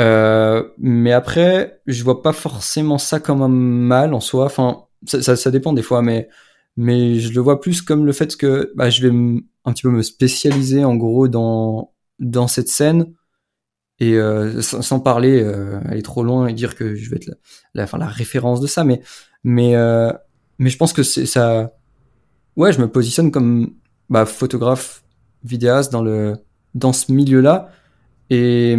Euh, 0.00 0.64
mais 0.78 1.12
après, 1.12 1.80
je 1.86 2.02
vois 2.02 2.22
pas 2.22 2.32
forcément 2.32 2.98
ça 2.98 3.20
comme 3.20 3.42
un 3.42 3.48
mal 3.48 4.14
en 4.14 4.20
soi. 4.20 4.46
Enfin, 4.46 4.84
ça, 5.06 5.22
ça, 5.22 5.36
ça, 5.36 5.50
dépend 5.50 5.72
des 5.72 5.82
fois, 5.82 6.02
mais 6.02 6.28
mais 6.76 7.20
je 7.20 7.32
le 7.32 7.40
vois 7.40 7.60
plus 7.60 7.82
comme 7.82 8.06
le 8.06 8.12
fait 8.12 8.36
que 8.36 8.72
bah, 8.74 8.88
je 8.90 9.06
vais 9.06 9.14
un 9.64 9.72
petit 9.72 9.82
peu 9.82 9.90
me 9.90 10.02
spécialiser 10.02 10.84
en 10.84 10.96
gros 10.96 11.28
dans 11.28 11.92
dans 12.18 12.48
cette 12.48 12.68
scène 12.68 13.12
et 13.98 14.14
euh, 14.14 14.60
sans, 14.62 15.00
parler 15.00 15.42
euh, 15.42 15.78
aller 15.86 16.02
trop 16.02 16.24
loin 16.24 16.48
et 16.48 16.54
dire 16.54 16.74
que 16.74 16.94
je 16.94 17.10
vais 17.10 17.16
être 17.16 17.26
la, 17.26 17.34
la, 17.74 17.84
enfin, 17.84 17.98
la 17.98 18.08
référence 18.08 18.60
de 18.60 18.66
ça, 18.66 18.84
mais 18.84 19.00
mais 19.44 19.76
euh, 19.76 20.12
mais 20.58 20.70
je 20.70 20.76
pense 20.78 20.92
que 20.92 21.02
c'est 21.02 21.26
ça. 21.26 21.72
Ouais, 22.56 22.72
je 22.72 22.80
me 22.80 22.88
positionne 22.88 23.30
comme 23.30 23.74
bah, 24.10 24.26
photographe, 24.26 25.04
vidéaste 25.44 25.92
dans 25.92 26.02
le 26.02 26.36
dans 26.74 26.92
ce 26.92 27.12
milieu-là 27.12 27.70
et 28.30 28.76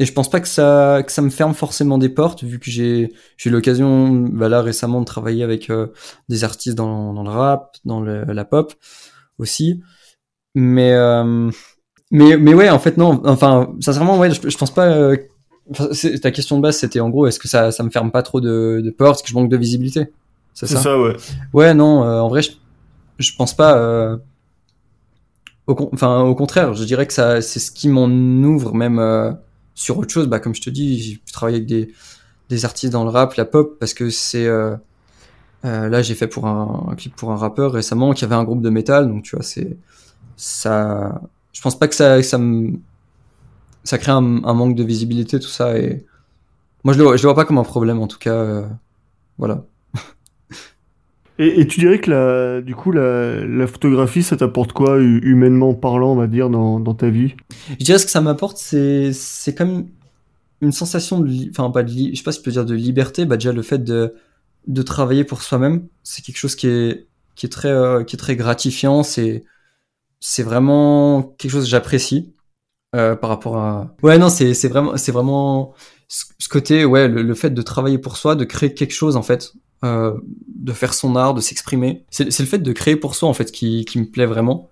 et 0.00 0.04
je 0.06 0.12
pense 0.12 0.28
pas 0.28 0.40
que 0.40 0.48
ça 0.48 1.02
que 1.06 1.12
ça 1.12 1.22
me 1.22 1.30
ferme 1.30 1.54
forcément 1.54 1.98
des 1.98 2.08
portes 2.08 2.42
vu 2.42 2.58
que 2.58 2.70
j'ai 2.70 3.12
j'ai 3.36 3.48
eu 3.50 3.52
l'occasion 3.52 4.10
bah 4.10 4.48
là 4.48 4.60
récemment 4.60 5.00
de 5.00 5.04
travailler 5.04 5.44
avec 5.44 5.70
euh, 5.70 5.88
des 6.28 6.42
artistes 6.42 6.76
dans, 6.76 7.12
dans 7.12 7.22
le 7.22 7.30
rap 7.30 7.76
dans 7.84 8.00
le, 8.00 8.24
la 8.24 8.44
pop 8.44 8.74
aussi. 9.38 9.82
Mais 10.56 10.92
euh, 10.92 11.50
mais 12.10 12.36
mais 12.36 12.54
ouais 12.54 12.70
en 12.70 12.78
fait 12.78 12.96
non 12.96 13.22
enfin 13.24 13.72
sincèrement 13.80 14.18
ouais 14.18 14.30
je, 14.30 14.48
je 14.48 14.56
pense 14.56 14.72
pas 14.72 14.86
euh, 14.88 15.16
ta 16.22 16.30
question 16.32 16.56
de 16.56 16.62
base 16.62 16.76
c'était 16.76 17.00
en 17.00 17.08
gros 17.10 17.26
est-ce 17.26 17.38
que 17.38 17.48
ça 17.48 17.70
ça 17.70 17.82
me 17.84 17.90
ferme 17.90 18.10
pas 18.10 18.22
trop 18.22 18.40
de, 18.40 18.80
de 18.84 18.90
portes 18.90 19.18
est-ce 19.18 19.22
que 19.22 19.30
je 19.30 19.34
manque 19.34 19.48
de 19.50 19.56
visibilité 19.56 20.12
c'est 20.54 20.66
ça, 20.66 20.78
ça 20.80 21.00
ouais. 21.00 21.16
Ouais 21.52 21.74
non 21.74 22.02
en 22.02 22.28
vrai 22.28 22.42
je, 22.42 22.50
je 23.18 23.30
pense 23.36 23.54
pas 23.56 24.18
au, 25.66 25.90
enfin 25.92 26.20
au 26.20 26.34
contraire 26.34 26.74
je 26.74 26.84
dirais 26.84 27.06
que 27.06 27.12
ça 27.12 27.40
c'est 27.40 27.60
ce 27.60 27.70
qui 27.70 27.88
m'en 27.88 28.06
ouvre 28.06 28.74
même 28.74 28.98
sur 29.74 29.98
autre 29.98 30.12
chose, 30.12 30.28
bah, 30.28 30.40
comme 30.40 30.54
je 30.54 30.62
te 30.62 30.70
dis, 30.70 31.00
j'ai 31.00 31.16
pu 31.16 31.32
travailler 31.32 31.56
avec 31.58 31.66
des, 31.66 31.92
des 32.48 32.64
artistes 32.64 32.92
dans 32.92 33.04
le 33.04 33.10
rap, 33.10 33.34
la 33.34 33.44
pop, 33.44 33.78
parce 33.78 33.94
que 33.94 34.10
c'est 34.10 34.46
euh, 34.46 34.76
euh, 35.64 35.88
là 35.88 36.02
j'ai 36.02 36.14
fait 36.14 36.28
pour 36.28 36.46
un, 36.46 36.94
clip 36.96 37.14
pour 37.16 37.32
un 37.32 37.36
rappeur 37.36 37.72
récemment 37.72 38.12
qui 38.12 38.24
avait 38.24 38.34
un 38.34 38.44
groupe 38.44 38.62
de 38.62 38.70
métal, 38.70 39.08
donc 39.08 39.24
tu 39.24 39.36
vois 39.36 39.44
c'est 39.44 39.76
ça. 40.36 41.20
Je 41.52 41.60
pense 41.62 41.78
pas 41.78 41.88
que 41.88 41.94
ça 41.94 42.22
ça 42.22 42.38
me 42.38 42.78
ça 43.84 43.98
crée 43.98 44.12
un, 44.12 44.44
un, 44.44 44.54
manque 44.54 44.74
de 44.76 44.84
visibilité 44.84 45.38
tout 45.40 45.48
ça 45.48 45.78
et 45.78 46.04
moi 46.84 46.94
je 46.94 46.98
le 47.02 47.16
je 47.16 47.22
le 47.22 47.28
vois 47.28 47.34
pas 47.34 47.44
comme 47.44 47.58
un 47.58 47.64
problème 47.64 48.00
en 48.00 48.06
tout 48.06 48.18
cas, 48.18 48.34
euh, 48.34 48.66
voilà. 49.38 49.64
Et, 51.38 51.66
tu 51.66 51.80
dirais 51.80 51.98
que 51.98 52.10
la, 52.10 52.60
du 52.60 52.76
coup, 52.76 52.92
la, 52.92 53.44
la 53.44 53.66
photographie, 53.66 54.22
ça 54.22 54.36
t'apporte 54.36 54.72
quoi, 54.72 55.00
humainement 55.00 55.74
parlant, 55.74 56.12
on 56.12 56.16
va 56.16 56.28
dire, 56.28 56.48
dans, 56.48 56.78
dans 56.78 56.94
ta 56.94 57.08
vie? 57.08 57.34
Je 57.70 57.84
dirais 57.84 57.98
ce 57.98 58.04
que 58.04 58.12
ça 58.12 58.20
m'apporte, 58.20 58.56
c'est, 58.56 59.12
c'est 59.12 59.54
comme 59.54 59.88
une 60.60 60.72
sensation 60.72 61.20
de, 61.20 61.50
enfin 61.50 61.70
pas 61.70 61.82
de, 61.82 61.90
je 61.90 62.14
sais 62.14 62.22
pas 62.22 62.32
si 62.32 62.40
peux 62.40 62.50
dire 62.50 62.64
de 62.64 62.74
liberté. 62.74 63.24
Bah 63.24 63.36
déjà 63.36 63.52
le 63.52 63.62
fait 63.62 63.82
de, 63.82 64.14
de 64.66 64.82
travailler 64.82 65.24
pour 65.24 65.42
soi-même, 65.42 65.88
c'est 66.02 66.24
quelque 66.24 66.38
chose 66.38 66.54
qui 66.54 66.68
est, 66.68 67.06
qui 67.34 67.46
est 67.46 67.50
très, 67.50 67.68
euh, 67.68 68.04
qui 68.04 68.16
est 68.16 68.18
très 68.18 68.36
gratifiant. 68.36 69.02
C'est, 69.02 69.44
c'est 70.20 70.42
vraiment 70.42 71.34
quelque 71.38 71.50
chose 71.50 71.64
que 71.64 71.70
j'apprécie 71.70 72.34
euh, 72.94 73.16
par 73.16 73.30
rapport 73.30 73.56
à. 73.56 73.94
Ouais 74.02 74.18
non, 74.18 74.28
c'est, 74.28 74.54
c'est 74.54 74.68
vraiment, 74.68 74.96
c'est 74.96 75.12
vraiment 75.12 75.74
ce 76.08 76.48
côté, 76.48 76.84
ouais, 76.84 77.08
le, 77.08 77.34
fait 77.34 77.50
de 77.50 77.62
travailler 77.62 77.98
pour 77.98 78.16
soi, 78.16 78.36
de 78.36 78.44
créer 78.44 78.74
quelque 78.74 78.92
chose 78.92 79.16
en 79.16 79.22
fait. 79.22 79.52
Euh, 79.82 80.14
de 80.48 80.72
faire 80.72 80.94
son 80.94 81.14
art, 81.14 81.34
de 81.34 81.42
s'exprimer. 81.42 82.04
C'est 82.08 82.38
le 82.38 82.46
fait 82.46 82.58
de 82.58 82.72
créer 82.72 82.96
pour 82.96 83.14
soi 83.14 83.28
en 83.28 83.34
fait 83.34 83.52
qui, 83.52 83.84
qui 83.84 83.98
me 83.98 84.06
plaît 84.06 84.24
vraiment. 84.24 84.70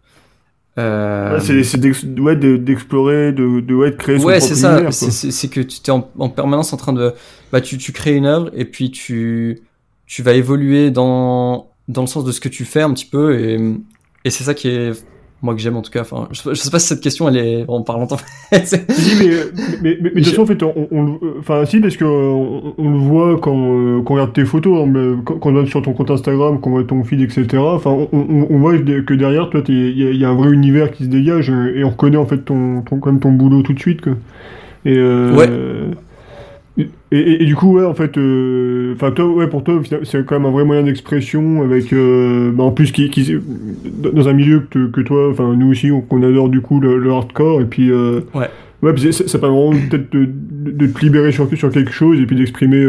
Euh... 0.78 1.34
Ouais, 1.34 1.64
c'est 1.64 1.78
d'explorer, 1.78 2.36
de, 2.36 3.60
de, 3.60 3.74
ouais, 3.74 3.90
de 3.90 3.96
créer 3.96 4.18
son 4.18 4.24
ouais, 4.24 4.40
c'est 4.40 4.54
ça. 4.54 4.90
C'est 4.90 5.48
que 5.48 5.60
tu 5.60 5.80
es 5.86 5.90
en, 5.90 6.08
en, 6.18 6.30
permanence 6.30 6.72
en 6.72 6.78
train 6.78 6.94
de, 6.94 7.12
bah, 7.52 7.60
tu, 7.60 7.76
tu 7.76 7.92
crées 7.92 8.14
une 8.14 8.24
œuvre 8.24 8.50
et 8.54 8.64
puis 8.64 8.90
tu, 8.90 9.60
tu 10.06 10.22
vas 10.22 10.32
évoluer 10.32 10.90
dans, 10.90 11.70
dans 11.88 12.02
le 12.02 12.06
sens 12.06 12.24
de 12.24 12.32
ce 12.32 12.40
que 12.40 12.48
tu 12.48 12.64
fais 12.64 12.80
un 12.80 12.94
petit 12.94 13.04
peu 13.04 13.38
et, 13.38 13.60
et 14.24 14.30
c'est 14.30 14.44
ça 14.44 14.54
qui 14.54 14.68
est 14.68 14.92
moi 15.42 15.54
que 15.54 15.60
j'aime 15.60 15.76
en 15.76 15.82
tout 15.82 15.90
cas. 15.90 16.02
Enfin, 16.02 16.28
je, 16.30 16.54
sais 16.54 16.70
pas 16.70 16.78
si 16.78 16.86
cette 16.86 17.00
question 17.00 17.28
elle 17.28 17.36
est 17.36 17.64
en 17.68 17.82
parlant 17.82 18.06
en 18.10 18.16
fait. 18.16 18.64
si, 18.64 19.16
mais, 19.18 19.30
mais, 19.82 19.82
mais, 19.82 19.98
mais, 20.02 20.10
de 20.10 20.14
toute 20.20 20.26
façon, 20.26 20.42
en 20.42 20.46
fait, 20.46 20.62
on, 20.62 21.18
enfin, 21.38 21.64
si, 21.64 21.80
parce 21.80 21.96
que 21.96 22.04
on, 22.04 22.74
on 22.78 22.90
le 22.90 22.98
voit 22.98 23.38
quand, 23.40 23.56
euh, 23.56 24.02
quand 24.02 24.14
on 24.14 24.16
regarde 24.16 24.32
tes 24.32 24.44
photos, 24.44 24.86
hein, 24.86 25.16
quand, 25.24 25.38
quand, 25.38 25.50
on 25.50 25.54
va 25.54 25.66
sur 25.66 25.82
ton 25.82 25.92
compte 25.92 26.10
Instagram, 26.10 26.60
quand 26.60 26.70
on 26.70 26.74
voit 26.74 26.84
ton 26.84 27.02
feed, 27.04 27.20
etc. 27.20 27.58
Enfin, 27.58 27.90
on, 27.90 28.46
on, 28.48 28.58
voit 28.58 28.78
que 28.78 29.14
derrière, 29.14 29.50
toi, 29.50 29.62
il 29.68 29.98
y, 29.98 30.16
y, 30.16 30.24
a 30.24 30.28
un 30.28 30.34
vrai 30.34 30.50
univers 30.50 30.92
qui 30.92 31.04
se 31.04 31.08
dégage 31.08 31.50
et 31.50 31.84
on 31.84 31.90
reconnaît 31.90 32.16
en 32.16 32.26
fait 32.26 32.38
ton, 32.38 32.82
ton, 32.82 32.98
quand 32.98 33.10
même 33.10 33.20
ton 33.20 33.32
boulot 33.32 33.62
tout 33.62 33.72
de 33.74 33.80
suite. 33.80 34.00
Quoi. 34.00 34.12
Et, 34.84 34.96
euh, 34.96 35.34
ouais. 35.34 35.48
Et, 36.78 36.88
et, 37.10 37.42
et, 37.42 37.44
du 37.44 37.54
coup, 37.54 37.74
ouais, 37.76 37.84
en 37.84 37.92
fait, 37.92 38.16
euh, 38.16 38.94
enfin, 38.94 39.10
toi, 39.10 39.26
ouais, 39.26 39.46
pour 39.46 39.62
toi, 39.62 39.82
c'est 40.04 40.24
quand 40.24 40.36
même 40.36 40.46
un 40.46 40.50
vrai 40.50 40.64
moyen 40.64 40.82
d'expression 40.82 41.62
avec, 41.62 41.92
euh, 41.92 42.50
bah, 42.52 42.64
en 42.64 42.70
plus, 42.70 42.92
qui, 42.92 43.10
qui, 43.10 43.36
dans 43.84 44.28
un 44.28 44.32
milieu 44.32 44.60
que, 44.60 44.90
que 44.90 45.02
toi, 45.02 45.30
enfin, 45.30 45.54
nous 45.54 45.70
aussi, 45.70 45.90
qu'on 46.08 46.22
adore 46.22 46.48
du 46.48 46.62
coup 46.62 46.80
le, 46.80 46.98
le 46.98 47.12
hardcore, 47.12 47.60
et 47.60 47.66
puis, 47.66 47.90
euh, 47.90 48.20
ouais, 48.34 48.48
ouais, 48.80 48.94
puis 48.94 49.12
ça, 49.12 49.28
ça 49.28 49.38
permet 49.38 49.54
vraiment 49.54 49.86
peut-être 49.90 50.10
de, 50.12 50.26
de, 50.26 50.86
te 50.86 51.00
libérer 51.00 51.30
sur, 51.30 51.46
sur 51.54 51.70
quelque 51.70 51.92
chose 51.92 52.18
et 52.18 52.24
puis 52.24 52.36
d'exprimer, 52.36 52.86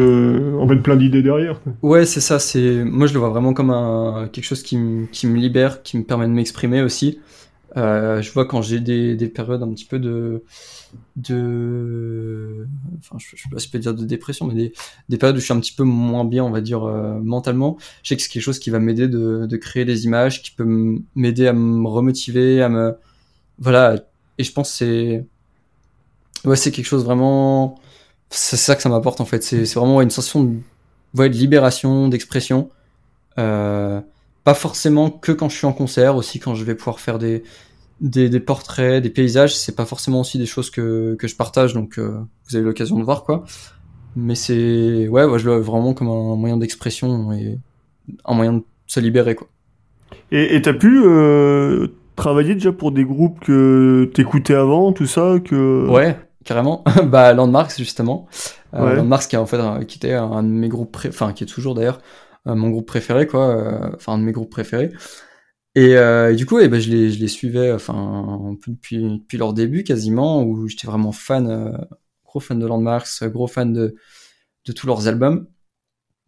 en 0.58 0.66
fait, 0.66 0.78
plein 0.78 0.96
d'idées 0.96 1.22
derrière. 1.22 1.60
Quoi. 1.62 1.74
Ouais, 1.82 2.06
c'est 2.06 2.22
ça. 2.22 2.40
C'est, 2.40 2.86
moi, 2.86 3.08
je 3.08 3.14
le 3.14 3.20
vois 3.20 3.30
vraiment 3.30 3.54
comme 3.54 3.70
un 3.70 4.30
quelque 4.32 4.46
chose 4.46 4.64
qui, 4.64 4.78
qui 5.12 5.28
me 5.28 5.38
libère, 5.38 5.84
qui 5.84 5.98
me 5.98 6.04
permet 6.04 6.28
de 6.28 6.32
m'exprimer 6.32 6.82
aussi. 6.82 7.20
Euh, 7.78 8.22
je 8.22 8.32
vois 8.32 8.46
quand 8.46 8.62
j'ai 8.62 8.80
des, 8.80 9.16
des 9.16 9.28
périodes 9.28 9.64
un 9.64 9.74
petit 9.74 9.86
peu 9.86 9.98
de 10.00 10.44
de 11.16 12.68
enfin 13.00 13.18
je, 13.20 13.36
je 13.36 13.44
sais 13.44 13.50
pas 13.50 13.58
si 13.60 13.68
je 13.68 13.72
peux 13.72 13.80
dire 13.80 13.96
de 13.96 14.06
dépression 14.06 14.46
mais 14.46 14.54
des, 14.54 14.74
des 15.10 15.18
périodes 15.18 15.38
où 15.38 15.40
je 15.40 15.46
suis 15.46 15.54
un 15.54 15.60
petit 15.60 15.74
peu 15.74 15.84
moins 15.84 16.24
bien 16.26 16.44
on 16.44 16.52
va 16.52 16.62
dire 16.62 16.84
euh, 16.84 17.20
mentalement. 17.20 17.78
Je 18.04 18.10
sais 18.10 18.16
que 18.16 18.22
c'est 18.22 18.30
quelque 18.30 18.44
chose 18.44 18.60
qui 18.60 18.70
va 18.70 18.80
m'aider 18.80 19.08
de, 19.08 19.46
de 19.48 19.58
créer 19.58 19.86
des 19.86 20.06
images 20.06 20.44
qui 20.44 20.52
peut 20.52 20.66
m'aider 21.16 21.48
à 21.48 21.54
me 21.54 21.88
remotiver 21.88 22.62
à 22.62 22.70
me 22.70 22.96
voilà. 23.60 23.96
Et 24.38 24.44
je 24.44 24.52
pense 24.52 24.72
c'est 24.72 25.26
ouais 26.46 26.56
c'est 26.56 26.72
quelque 26.72 26.86
chose 26.86 27.06
vraiment 27.06 27.80
c'est 28.30 28.58
ça 28.58 28.76
que 28.76 28.82
ça 28.82 28.90
m'apporte 28.90 29.22
en 29.22 29.26
fait. 29.26 29.44
C'est 29.44 29.72
vraiment 29.76 30.02
une 30.02 30.10
sensation 30.10 30.44
de, 30.44 30.58
ouais, 31.16 31.30
de 31.30 31.36
libération 31.36 32.08
d'expression. 32.08 32.70
Euh, 33.40 34.02
pas 34.44 34.54
forcément 34.54 35.10
que 35.10 35.32
quand 35.32 35.50
je 35.50 35.58
suis 35.58 35.68
en 35.68 35.74
concert, 35.74 36.16
aussi 36.16 36.40
quand 36.40 36.56
je 36.56 36.64
vais 36.64 36.76
pouvoir 36.76 37.00
faire 37.00 37.18
des, 37.20 37.44
des, 38.02 38.30
des 38.30 38.40
portraits, 38.40 39.02
des 39.02 39.10
paysages, 39.10 39.56
c'est 39.56 39.76
pas 39.76 39.86
forcément 39.86 40.22
aussi 40.22 40.38
des 40.38 40.46
choses 40.46 40.70
que, 40.70 41.16
que 41.18 41.28
je 41.28 41.36
partage, 41.36 41.74
donc 41.74 41.98
euh, 41.98 42.20
vous 42.50 42.56
avez 42.56 42.66
l'occasion 42.66 43.00
de 43.00 43.04
voir 43.04 43.24
quoi. 43.24 43.46
Mais 44.16 44.36
c'est 44.36 45.08
ouais, 45.08 45.24
ouais, 45.24 45.40
je 45.40 45.46
le 45.46 45.56
vois 45.56 45.60
vraiment 45.60 45.94
comme 45.94 46.10
un 46.10 46.36
moyen 46.36 46.58
d'expression 46.58 47.32
et 47.32 47.58
un 48.26 48.34
moyen 48.34 48.54
de 48.54 48.64
se 48.86 49.00
libérer 49.00 49.36
quoi. 49.36 49.48
Et 50.32 50.62
t'as 50.62 50.74
pu 50.74 51.02
euh, 51.06 51.88
travailler 52.16 52.54
déjà 52.54 52.72
pour 52.72 52.92
des 52.92 53.06
groupes 53.06 53.40
que 53.40 54.12
t'écoutais 54.14 54.54
avant, 54.54 54.92
tout 54.92 55.08
ça 55.08 55.36
que 55.44 55.88
Ouais, 55.90 56.18
carrément. 56.44 56.84
bah 57.06 57.34
Landmarks 57.34 57.78
justement. 57.78 58.28
Euh, 58.74 58.86
ouais. 58.86 58.96
Landmarks 58.96 59.28
qui 59.28 59.36
a 59.36 59.42
en 59.42 59.46
fait 59.46 59.60
qui 59.88 59.98
était 59.98 60.14
un 60.14 60.44
de 60.44 60.50
mes 60.50 60.70
groupes, 60.70 60.92
pré... 60.92 61.10
enfin 61.10 61.34
qui 61.34 61.44
est 61.44 61.48
toujours 61.48 61.76
d'ailleurs 61.76 62.00
mon 62.46 62.70
groupe 62.70 62.88
préféré, 62.88 63.28
quoi, 63.28 63.56
euh, 63.56 63.92
enfin 63.96 64.14
un 64.14 64.18
de 64.18 64.24
mes 64.24 64.32
groupes 64.32 64.52
préférés. 64.52 64.92
Et, 65.76 65.96
euh, 65.98 66.34
du 66.36 66.46
coup, 66.46 66.60
eh 66.60 66.68
ben, 66.68 66.80
je, 66.80 66.90
les, 66.92 67.12
je 67.12 67.20
les 67.20 67.28
suivais 67.28 67.72
enfin, 67.72 68.56
depuis, 68.68 68.98
depuis 69.20 69.38
leur 69.38 69.54
début 69.54 69.84
quasiment, 69.84 70.44
où 70.44 70.68
j'étais 70.68 70.88
vraiment 70.88 71.12
fan, 71.12 71.50
euh, 71.50 71.72
gros 72.26 72.40
fan 72.40 72.60
de 72.60 72.68
Landmarks, 72.68 73.24
gros 73.24 73.48
fan 73.48 73.74
de, 73.74 73.96
de 74.66 74.72
tous 74.72 74.88
leurs 74.88 75.08
albums, 75.08 75.48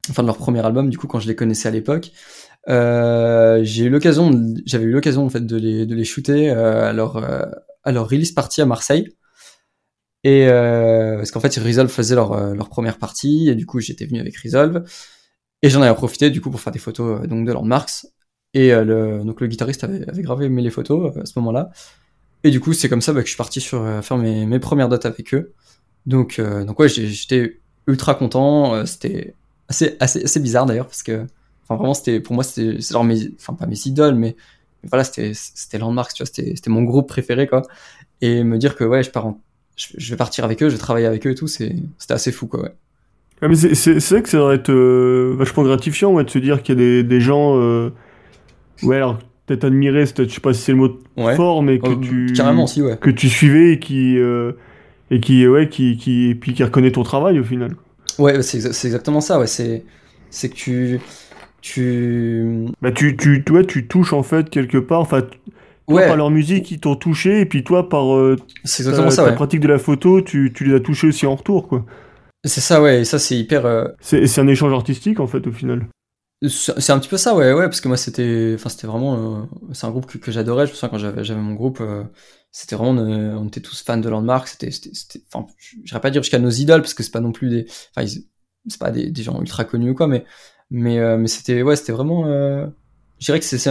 enfin 0.10 0.24
de 0.24 0.28
leur 0.28 0.38
premier 0.38 0.66
album, 0.66 0.90
du 0.90 0.98
coup, 0.98 1.08
quand 1.08 1.20
je 1.20 1.28
les 1.28 1.36
connaissais 1.36 1.68
à 1.68 1.72
l'époque. 1.72 2.12
Euh, 2.70 3.60
j'ai 3.64 3.86
eu 3.86 3.90
l'occasion, 3.90 4.32
j'avais 4.66 4.86
eu 4.86 4.92
l'occasion 4.92 5.26
en 5.26 5.30
fait 5.30 5.46
de 5.46 5.58
les, 5.58 5.86
de 5.86 5.96
les 5.96 6.06
shooter 6.06 6.50
à 6.50 6.94
leur, 6.94 7.18
à 7.84 7.92
leur 7.92 8.10
release 8.10 8.32
party 8.32 8.62
à 8.62 8.66
Marseille. 8.66 9.16
Et 10.24 10.48
parce 10.48 11.30
qu'en 11.32 11.40
fait, 11.40 11.56
Resolve 11.58 11.92
faisait 11.92 12.16
leur, 12.16 12.56
leur 12.56 12.70
première 12.70 12.98
partie, 12.98 13.50
et 13.50 13.56
du 13.56 13.68
coup, 13.68 13.80
j'étais 13.80 14.06
venu 14.06 14.20
avec 14.20 14.36
Resolve. 14.38 14.84
Et 15.62 15.70
j'en 15.70 15.82
avais 15.82 15.96
profité 15.96 16.30
du 16.30 16.42
coup 16.42 16.52
pour 16.52 16.62
faire 16.62 16.74
des 16.74 16.80
photos 16.80 17.22
euh, 17.24 17.28
donc 17.28 17.46
de 17.46 17.52
Landmarks. 17.52 18.06
Et 18.54 18.74
euh, 18.74 18.84
le, 18.84 19.24
donc 19.24 19.42
le 19.42 19.48
guitariste 19.48 19.84
avait, 19.84 20.08
avait 20.08 20.22
gravé 20.22 20.46
aimé 20.46 20.62
les 20.62 20.70
photos 20.70 21.16
euh, 21.16 21.22
à 21.22 21.26
ce 21.26 21.34
moment-là. 21.40 21.72
Et 22.44 22.52
du 22.52 22.60
coup, 22.60 22.74
c'est 22.74 22.90
comme 22.90 23.02
ça 23.02 23.14
bah, 23.14 23.22
que 23.22 23.26
je 23.26 23.32
suis 23.32 23.38
parti 23.38 23.60
sur 23.60 23.84
faire 24.04 24.18
mes, 24.18 24.46
mes 24.46 24.60
premières 24.60 24.90
dates 24.90 25.06
avec 25.06 25.34
eux. 25.34 25.54
Donc, 26.06 26.40
donc 26.40 26.80
ouais, 26.80 26.88
j'étais 26.88 27.60
ultra 27.88 28.14
content. 28.14 28.86
C'était 28.86 29.34
assez, 29.68 29.98
assez, 30.00 30.24
assez 30.24 30.40
bizarre 30.40 30.68
d'ailleurs 30.68 30.86
parce 30.86 31.02
que, 31.02 31.26
enfin 31.64 31.76
vraiment, 31.76 31.96
c'était 31.96 32.20
pour 32.20 32.36
moi, 32.36 32.44
c'était 32.44 32.80
genre 32.80 33.04
mes, 33.04 33.32
enfin 33.40 33.54
pas 33.56 33.66
mes 33.66 33.88
idoles, 33.88 34.14
mais, 34.14 34.36
mais 34.84 34.90
voilà, 34.90 35.04
c'était 35.04 35.32
c'était 35.34 35.80
Landmarks, 35.80 36.14
tu 36.14 36.24
vois, 36.24 36.32
c'était 36.32 36.70
mon 36.70 36.84
groupe 36.84 37.10
préféré 37.10 37.48
quoi. 37.48 37.64
Et 38.22 38.44
me 38.44 38.60
dire 38.60 38.76
que 38.76 38.84
ouais, 38.84 39.02
je 39.02 39.10
pars, 39.10 39.26
en, 39.26 39.42
je, 39.76 39.88
je, 39.98 40.12
vais 40.12 40.18
partir 40.18 40.46
avec 40.46 40.62
eux, 40.62 40.70
je 40.70 40.76
vais 40.76 40.80
travailler 40.80 41.08
avec 41.08 41.26
eux 41.26 41.32
et 41.32 41.36
tout, 41.36 41.48
c'est 41.48 41.76
c'était 41.98 42.14
assez 42.14 42.32
fou 42.32 42.46
quoi. 42.48 42.62
Ouais. 42.62 42.76
Ah, 43.42 43.48
mais 43.48 43.56
c'est 43.56 44.00
vrai 44.00 44.22
que 44.22 44.30
ça 44.30 44.38
devrait 44.38 44.56
être 44.56 44.72
euh, 44.72 45.36
vachement 45.38 45.64
gratifiant 45.64 46.14
ouais, 46.14 46.24
de 46.24 46.30
se 46.30 46.40
dire 46.40 46.64
qu'il 46.64 46.76
y 46.76 46.78
a 46.78 46.82
des, 46.82 47.04
des 47.04 47.20
gens. 47.20 47.60
Euh, 47.60 47.90
ouais, 48.84 48.96
alors 48.96 49.20
peut-être 49.46 49.66
admirés, 49.66 50.06
je 50.06 50.28
sais 50.28 50.40
pas 50.42 50.54
si 50.54 50.62
c'est 50.62 50.72
le 50.72 50.78
mot 50.78 51.00
ouais. 51.18 51.36
fort, 51.36 51.62
mais 51.62 51.80
que 51.80 51.90
oh, 51.90 51.96
tu. 51.96 52.34
Carrément, 52.34 52.64
aussi, 52.64 52.82
ouais. 52.82 52.98
Que 53.00 53.10
tu 53.10 53.30
suivais 53.30 53.74
et 53.74 53.80
qui. 53.80 54.18
Euh, 54.18 54.54
et 55.12 55.20
qui, 55.20 55.48
ouais, 55.48 55.70
qui, 55.70 55.98
qui, 55.98 56.30
et 56.30 56.36
puis 56.36 56.54
qui 56.54 56.64
reconnaît 56.64 56.92
ton 56.92 57.04
travail 57.04 57.40
au 57.40 57.44
final. 57.44 57.76
Ouais, 58.18 58.42
c'est 58.42 58.58
exactement 58.58 59.22
ça, 59.22 59.40
ouais. 59.40 59.48
C'est 59.48 59.84
que 60.50 60.56
tu. 60.56 61.00
Tu. 61.62 62.66
Bah, 62.82 62.92
tu, 62.92 63.18
tu, 63.18 63.44
ouais, 63.52 63.66
tu 63.66 63.88
touches 63.88 64.14
en 64.14 64.24
fait 64.24 64.50
quelque 64.50 64.78
part. 64.78 65.02
Enfin, 65.02 65.22
toi, 65.22 65.96
ouais. 65.96 66.08
par 66.08 66.16
leur 66.16 66.32
musique, 66.32 66.72
ils 66.72 66.80
t'ont 66.80 66.96
touché, 66.96 67.42
et 67.42 67.46
puis 67.46 67.64
toi, 67.64 67.90
par 67.90 68.16
euh, 68.16 68.38
exactement 68.64 69.10
ta, 69.10 69.12
ça, 69.12 69.24
ta 69.24 69.30
ouais. 69.30 69.36
pratique 69.36 69.60
de 69.60 69.68
la 69.68 69.78
photo, 69.78 70.22
tu, 70.22 70.54
tu 70.54 70.64
les 70.64 70.76
as 70.76 70.80
touchés 70.80 71.08
aussi 71.08 71.28
en 71.28 71.36
retour, 71.36 71.68
quoi. 71.68 71.86
C'est 72.46 72.62
ça, 72.62 72.80
ouais, 72.82 73.02
et 73.02 73.06
ça, 73.06 73.18
c'est 73.18 73.38
hyper. 73.38 73.66
Euh... 73.66 73.88
C'est 74.02 74.40
un 74.40 74.48
échange 74.48 74.72
artistique, 74.72 75.20
en 75.20 75.26
fait, 75.26 75.48
au 75.48 75.52
final. 75.52 75.88
C'est 76.48 76.92
un 76.92 77.00
petit 77.00 77.10
peu 77.10 77.18
ça, 77.18 77.34
ouais, 77.34 77.54
ouais, 77.54 77.64
parce 77.64 77.82
que 77.82 77.88
moi, 77.88 77.98
c'était. 77.98 78.54
Enfin, 78.54 78.70
c'était 78.70 78.86
vraiment. 78.86 79.40
Euh... 79.40 79.46
C'est 79.74 79.88
un 79.88 79.92
groupe 79.92 80.06
que, 80.06 80.20
que 80.20 80.32
j'adorais. 80.32 80.68
Je 80.68 80.72
me 80.72 80.76
souviens 80.76 80.90
quand 80.90 80.98
j'avais 81.00 81.42
mon 81.42 81.56
groupe, 81.56 81.80
euh... 81.82 82.04
c'était 82.52 82.76
vraiment. 82.76 83.02
On 83.02 83.48
était 83.48 83.62
tous 83.62 83.82
fans 83.82 83.98
de 83.98 84.08
Landmark. 84.08 84.48
C'était. 84.48 84.70
Enfin, 85.34 85.48
j'irais 85.84 86.02
pas 86.02 86.12
dire 86.12 86.22
jusqu'à 86.22 86.38
nos 86.38 86.52
idoles, 86.52 86.82
parce 86.82 86.94
que 86.94 87.02
c'est 87.02 87.12
pas 87.12 87.20
non 87.20 87.32
plus 87.32 87.50
des. 87.50 87.66
Enfin, 87.96 88.08
c'est 88.68 88.80
pas 88.80 88.92
des, 88.92 89.10
des, 89.10 89.24
gens 89.24 89.40
ultra 89.42 89.66
connus 89.66 89.92
ou 89.92 89.96
quoi, 89.96 90.08
mais. 90.08 90.24
Mais, 90.70 91.18
mais 91.18 91.28
c'était. 91.28 91.64
Ouais, 91.64 91.76
c'était 91.76 91.94
vraiment. 91.94 92.26
Je 92.26 93.26
dirais 93.26 93.40
que 93.40 93.46
c'est 93.46 93.70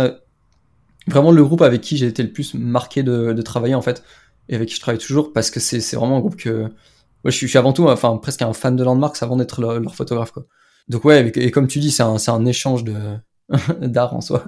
vraiment 1.06 1.30
le 1.30 1.44
groupe 1.44 1.62
avec 1.62 1.80
qui 1.80 1.96
j'ai 1.96 2.06
été 2.06 2.24
le 2.24 2.32
plus 2.32 2.54
marqué 2.54 3.04
de, 3.04 3.34
de 3.34 3.42
travailler, 3.42 3.76
en 3.76 3.82
fait, 3.82 4.02
et 4.48 4.56
avec 4.56 4.68
qui 4.68 4.74
je 4.74 4.80
travaille 4.80 4.98
toujours, 4.98 5.32
parce 5.32 5.52
que 5.52 5.60
c'est 5.60 5.78
vraiment 5.94 6.16
un 6.16 6.20
groupe 6.20 6.36
que 6.36 6.70
ouais, 7.24 7.30
je, 7.30 7.36
suis, 7.36 7.46
je 7.46 7.50
suis 7.50 7.58
avant 7.58 7.72
tout, 7.72 7.88
enfin 7.88 8.16
presque 8.16 8.42
un 8.42 8.52
fan 8.52 8.76
de 8.76 8.84
Landmarks 8.84 9.22
avant 9.22 9.36
d'être 9.36 9.60
leur, 9.60 9.80
leur, 9.80 9.94
photographe 9.94 10.32
quoi. 10.32 10.44
Donc 10.88 11.04
ouais, 11.04 11.28
et, 11.28 11.46
et 11.46 11.50
comme 11.50 11.66
tu 11.66 11.78
dis, 11.78 11.90
c'est 11.90 12.02
un, 12.02 12.16
un 12.28 12.44
échange 12.46 12.84
de 12.84 12.94
d'art 13.80 14.14
en 14.14 14.20
soi. 14.20 14.44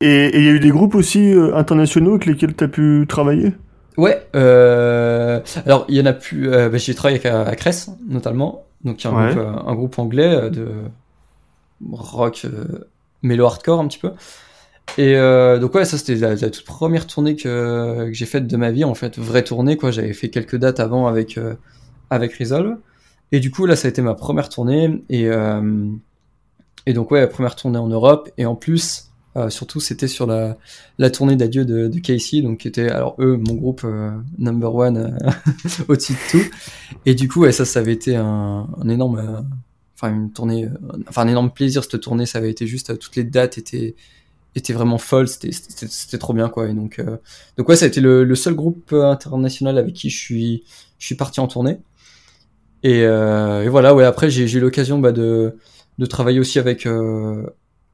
Et 0.00 0.36
il 0.36 0.44
y 0.44 0.48
a 0.48 0.52
eu 0.52 0.60
des 0.60 0.70
groupes 0.70 0.94
aussi 0.94 1.32
euh, 1.32 1.54
internationaux 1.54 2.12
avec 2.12 2.26
lesquels 2.26 2.54
tu 2.54 2.64
as 2.64 2.68
pu 2.68 3.06
travailler? 3.08 3.52
Ouais, 3.96 4.26
euh, 4.34 5.40
alors 5.66 5.84
il 5.88 5.96
y 5.96 6.00
en 6.00 6.06
a 6.06 6.12
plus. 6.12 6.50
Euh, 6.50 6.68
bah, 6.68 6.78
j'ai 6.78 6.94
travaillé 6.94 7.24
avec 7.24 7.48
à 7.48 7.54
Cress 7.56 7.90
notamment, 8.08 8.64
donc 8.84 9.04
il 9.04 9.06
y 9.06 9.10
a 9.10 9.14
un, 9.14 9.28
ouais. 9.28 9.34
groupe, 9.34 9.66
un 9.66 9.74
groupe 9.74 9.98
anglais 9.98 10.50
de 10.50 10.68
rock 11.92 12.46
mélo 13.22 13.44
hardcore 13.44 13.80
un 13.80 13.86
petit 13.86 13.98
peu. 13.98 14.12
Et 14.98 15.14
donc 15.60 15.74
ouais, 15.74 15.84
ça 15.84 15.98
c'était 15.98 16.16
la, 16.16 16.34
la, 16.34 16.50
toute 16.50 16.64
première 16.64 17.06
tournée 17.06 17.36
que, 17.36 18.06
que 18.06 18.12
j'ai 18.12 18.26
faite 18.26 18.46
de 18.46 18.56
ma 18.56 18.70
vie 18.70 18.84
en 18.84 18.94
fait, 18.94 19.18
vraie 19.18 19.44
tournée 19.44 19.76
quoi. 19.76 19.90
J'avais 19.90 20.14
fait 20.14 20.30
quelques 20.30 20.56
dates 20.56 20.80
avant 20.80 21.06
avec 21.06 21.38
avec 22.12 22.34
Resolve. 22.34 22.76
Et 23.32 23.40
du 23.40 23.50
coup, 23.50 23.64
là, 23.66 23.74
ça 23.76 23.88
a 23.88 23.90
été 23.90 24.02
ma 24.02 24.14
première 24.14 24.50
tournée. 24.50 25.02
Et, 25.08 25.26
euh, 25.26 25.86
et 26.86 26.92
donc, 26.92 27.10
ouais, 27.10 27.26
première 27.26 27.56
tournée 27.56 27.78
en 27.78 27.88
Europe. 27.88 28.30
Et 28.36 28.44
en 28.44 28.54
plus, 28.54 29.10
euh, 29.36 29.48
surtout, 29.48 29.80
c'était 29.80 30.08
sur 30.08 30.26
la, 30.26 30.58
la 30.98 31.10
tournée 31.10 31.36
d'adieu 31.36 31.64
de, 31.64 31.88
de 31.88 31.98
Casey, 31.98 32.42
donc 32.42 32.58
qui 32.58 32.68
était, 32.68 32.90
alors 32.90 33.16
eux, 33.18 33.38
mon 33.38 33.54
groupe 33.54 33.82
euh, 33.84 34.10
number 34.38 34.74
one 34.74 35.18
au-dessus 35.88 36.12
de 36.12 36.30
tout. 36.30 36.50
Et 37.06 37.14
du 37.14 37.26
coup, 37.28 37.40
ouais, 37.40 37.52
ça, 37.52 37.64
ça 37.64 37.80
avait 37.80 37.94
été 37.94 38.16
un, 38.16 38.68
un 38.78 38.88
énorme, 38.90 39.46
enfin, 39.94 40.14
une 40.14 40.30
tournée, 40.30 40.68
enfin, 41.08 41.22
un 41.22 41.28
énorme 41.28 41.50
plaisir, 41.50 41.82
cette 41.82 42.00
tournée. 42.02 42.26
Ça 42.26 42.36
avait 42.36 42.50
été 42.50 42.66
juste, 42.66 42.98
toutes 42.98 43.16
les 43.16 43.24
dates 43.24 43.56
étaient, 43.56 43.94
étaient 44.54 44.74
vraiment 44.74 44.98
folles. 44.98 45.28
C'était 45.28 46.18
trop 46.18 46.34
bien, 46.34 46.50
quoi. 46.50 46.68
Et 46.68 46.74
donc, 46.74 47.02
donc 47.56 47.68
ouais, 47.70 47.76
ça 47.76 47.86
a 47.86 47.88
été 47.88 48.02
le, 48.02 48.24
le 48.24 48.34
seul 48.34 48.52
groupe 48.52 48.92
international 48.92 49.78
avec 49.78 49.94
qui 49.94 50.10
je 50.10 50.18
suis, 50.18 50.64
je 50.98 51.06
suis 51.06 51.14
parti 51.14 51.40
en 51.40 51.46
tournée. 51.48 51.78
Et, 52.82 53.04
euh, 53.04 53.62
et, 53.62 53.68
voilà, 53.68 53.94
ouais. 53.94 54.04
Après, 54.04 54.30
j'ai 54.30 54.50
eu 54.50 54.60
l'occasion 54.60 54.98
bah, 54.98 55.12
de, 55.12 55.56
de 55.98 56.06
travailler 56.06 56.40
aussi 56.40 56.58
avec 56.58 56.86
euh, 56.86 57.44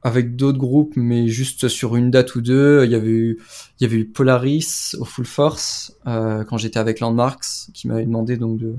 avec 0.01 0.35
d'autres 0.35 0.57
groupes, 0.57 0.93
mais 0.95 1.27
juste 1.27 1.67
sur 1.67 1.95
une 1.95 2.09
date 2.09 2.35
ou 2.35 2.41
deux. 2.41 2.85
Il 2.85 2.91
y 2.91 2.95
avait 2.95 3.09
eu, 3.09 3.39
il 3.79 3.83
y 3.83 3.85
avait 3.85 3.97
eu 3.97 4.05
Polaris 4.05 4.95
au 4.99 5.05
Full 5.05 5.25
Force 5.25 5.97
euh, 6.07 6.43
quand 6.43 6.57
j'étais 6.57 6.79
avec 6.79 6.99
Landmarks, 7.01 7.69
qui 7.73 7.87
m'avait 7.87 8.05
demandé 8.05 8.37
donc 8.37 8.57
de, 8.59 8.75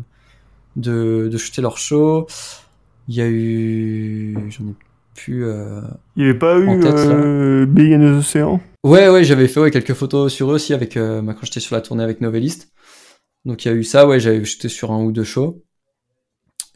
de, 0.76 1.28
de 1.30 1.38
shooter 1.38 1.62
leur 1.62 1.78
show. 1.78 2.26
Il 3.08 3.14
y 3.14 3.20
a 3.20 3.28
eu, 3.28 4.36
j'en 4.50 4.64
ai 4.64 4.74
plus. 5.14 5.44
Euh, 5.44 5.80
il 6.16 6.22
n'y 6.22 6.30
avait 6.30 6.38
pas 6.38 6.58
eu 6.58 6.68
euh, 6.84 7.66
Big 7.66 7.92
and 7.92 8.00
the 8.00 8.18
Ocean? 8.20 8.60
Ouais, 8.82 9.08
ouais, 9.08 9.24
j'avais 9.24 9.48
fait 9.48 9.60
ouais, 9.60 9.70
quelques 9.70 9.94
photos 9.94 10.32
sur 10.32 10.50
eux 10.50 10.54
aussi 10.54 10.72
avec 10.72 10.96
euh, 10.96 11.20
quand 11.22 11.44
j'étais 11.44 11.60
sur 11.60 11.74
la 11.76 11.82
tournée 11.82 12.02
avec 12.02 12.20
Novelist. 12.20 12.72
Donc 13.44 13.64
il 13.64 13.68
y 13.68 13.70
a 13.70 13.74
eu 13.74 13.84
ça, 13.84 14.06
ouais, 14.06 14.20
j'avais 14.20 14.44
shooté 14.44 14.68
sur 14.68 14.90
un 14.92 15.02
ou 15.02 15.12
deux 15.12 15.24
shows. 15.24 15.62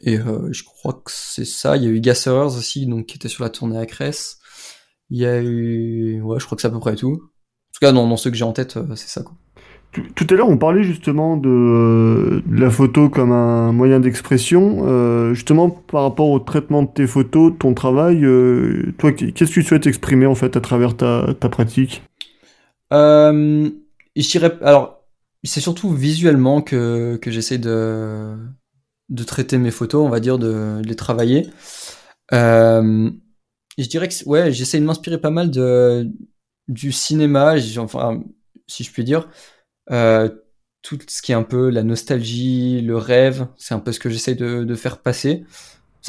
Et 0.05 0.19
euh, 0.19 0.53
je 0.53 0.63
crois 0.63 0.93
que 0.93 1.11
c'est 1.11 1.45
ça. 1.45 1.75
Il 1.75 1.83
y 1.83 1.87
a 1.87 1.89
eu 1.89 1.99
Gasserers 1.99 2.55
aussi, 2.55 2.85
donc 2.85 3.07
qui 3.07 3.17
était 3.17 3.27
sur 3.27 3.43
la 3.43 3.49
tournée 3.49 3.77
à 3.77 3.85
Cress. 3.87 4.37
Il 5.09 5.17
y 5.17 5.25
a 5.25 5.41
eu, 5.41 6.21
ouais, 6.21 6.39
je 6.39 6.45
crois 6.45 6.55
que 6.55 6.61
c'est 6.61 6.67
à 6.67 6.71
peu 6.71 6.79
près 6.79 6.95
tout. 6.95 7.13
En 7.13 7.73
tout 7.73 7.79
cas, 7.81 7.91
dans, 7.91 8.07
dans 8.07 8.15
ceux 8.15 8.29
que 8.29 8.37
j'ai 8.37 8.45
en 8.45 8.53
tête, 8.53 8.77
euh, 8.77 8.95
c'est 8.95 9.09
ça. 9.09 9.23
Quoi. 9.23 9.33
Tout, 10.15 10.27
à 10.29 10.33
l'heure, 10.33 10.49
on 10.49 10.57
parlait 10.57 10.83
justement 10.83 11.37
de, 11.37 12.43
la 12.51 12.69
photo 12.69 13.09
comme 13.09 13.31
un 13.31 13.71
moyen 13.71 13.99
d'expression. 13.99 14.83
Euh, 14.85 15.33
justement, 15.33 15.69
par 15.69 16.03
rapport 16.03 16.29
au 16.29 16.39
traitement 16.39 16.83
de 16.83 16.89
tes 16.89 17.07
photos, 17.07 17.53
de 17.53 17.57
ton 17.57 17.73
travail, 17.73 18.23
euh, 18.25 18.93
toi, 18.99 19.11
qu'est-ce 19.11 19.49
que 19.49 19.53
tu 19.53 19.63
souhaites 19.63 19.87
exprimer 19.87 20.27
en 20.27 20.35
fait 20.35 20.55
à 20.55 20.61
travers 20.61 20.95
ta, 20.95 21.33
ta 21.39 21.49
pratique? 21.49 22.03
Je 22.91 23.71
dirais, 24.15 24.57
alors, 24.61 25.01
c'est 25.43 25.61
surtout 25.61 25.91
visuellement 25.91 26.61
que, 26.61 27.17
que 27.21 27.31
j'essaie 27.31 27.57
de, 27.57 28.35
de 29.09 29.23
traiter 29.23 29.57
mes 29.57 29.71
photos, 29.71 30.05
on 30.05 30.09
va 30.09 30.19
dire, 30.19 30.39
de, 30.39 30.81
les 30.83 30.95
travailler. 30.95 31.49
Euh, 32.33 33.09
je 33.77 33.87
dirais 33.87 34.07
que 34.07 34.27
ouais, 34.27 34.51
j'essaie 34.51 34.79
de 34.79 34.85
m'inspirer 34.85 35.19
pas 35.19 35.29
mal 35.29 35.51
de 35.51 36.09
du 36.67 36.91
cinéma, 36.91 37.55
enfin 37.77 38.23
si 38.67 38.83
je 38.83 38.91
puis 38.91 39.03
dire, 39.03 39.29
euh, 39.91 40.29
tout 40.81 40.97
ce 41.07 41.21
qui 41.21 41.31
est 41.31 41.35
un 41.35 41.43
peu 41.43 41.69
la 41.69 41.83
nostalgie, 41.83 42.81
le 42.81 42.97
rêve, 42.97 43.47
c'est 43.57 43.75
un 43.75 43.79
peu 43.79 43.91
ce 43.91 43.99
que 43.99 44.09
j'essaie 44.09 44.35
de, 44.35 44.63
de, 44.63 44.75
faire 44.75 44.99
passer. 44.99 45.45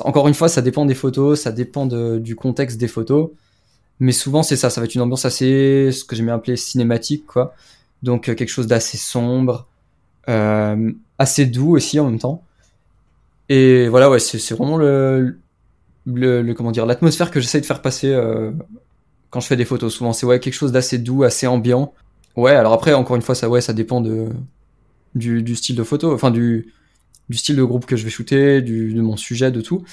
Encore 0.00 0.28
une 0.28 0.34
fois, 0.34 0.48
ça 0.48 0.62
dépend 0.62 0.86
des 0.86 0.94
photos, 0.94 1.40
ça 1.40 1.52
dépend 1.52 1.86
du 1.86 2.36
contexte 2.36 2.78
des 2.78 2.88
photos, 2.88 3.30
mais 4.00 4.12
souvent 4.12 4.42
c'est 4.42 4.56
ça, 4.56 4.70
ça 4.70 4.80
va 4.80 4.86
être 4.86 4.94
une 4.94 5.00
ambiance 5.02 5.24
assez, 5.24 5.90
ce 5.92 6.04
que 6.04 6.16
j'aime 6.16 6.28
appeler 6.28 6.56
cinématique, 6.56 7.26
quoi. 7.26 7.54
Donc 8.02 8.28
euh, 8.28 8.34
quelque 8.34 8.50
chose 8.50 8.66
d'assez 8.66 8.98
sombre, 8.98 9.66
euh, 10.28 10.92
assez 11.18 11.46
doux 11.46 11.76
aussi 11.76 11.98
en 12.00 12.10
même 12.10 12.18
temps. 12.18 12.42
Et 13.48 13.88
voilà, 13.88 14.10
ouais, 14.10 14.18
c'est 14.18 14.54
vraiment 14.54 14.76
le, 14.76 15.38
le, 16.04 16.42
le, 16.42 16.54
comment 16.54 16.72
dire 16.72 16.86
l'atmosphère 16.86 17.30
que 17.30 17.40
j'essaie 17.40 17.60
de 17.60 17.66
faire 17.66 17.82
passer 17.82 18.12
euh, 18.12 18.50
quand 19.30 19.40
je 19.40 19.46
fais 19.46 19.56
des 19.56 19.64
photos. 19.64 19.94
Souvent, 19.94 20.12
c'est 20.12 20.26
ouais 20.26 20.40
quelque 20.40 20.54
chose 20.54 20.72
d'assez 20.72 20.98
doux, 20.98 21.22
assez 21.22 21.46
ambiant. 21.46 21.94
Ouais, 22.36 22.52
alors 22.52 22.72
après, 22.72 22.92
encore 22.92 23.16
une 23.16 23.22
fois, 23.22 23.34
ça, 23.34 23.48
ouais, 23.48 23.60
ça 23.60 23.72
dépend 23.72 24.00
de, 24.00 24.28
du, 25.14 25.42
du 25.42 25.56
style 25.56 25.76
de 25.76 25.84
photo, 25.84 26.12
enfin 26.12 26.30
du, 26.30 26.72
du 27.28 27.36
style 27.36 27.56
de 27.56 27.64
groupe 27.64 27.86
que 27.86 27.96
je 27.96 28.04
vais 28.04 28.10
shooter, 28.10 28.62
du, 28.62 28.92
de 28.92 29.00
mon 29.00 29.16
sujet, 29.16 29.50
de 29.50 29.60
tout. 29.60 29.84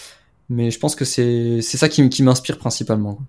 Mais 0.49 0.71
je 0.71 0.79
pense 0.79 0.95
que 0.95 1.05
c'est 1.05 1.61
ça 1.61 1.89
qui, 1.89 2.09
qui 2.09 2.23
m'inspire 2.23 2.57
principalement. 2.57 3.19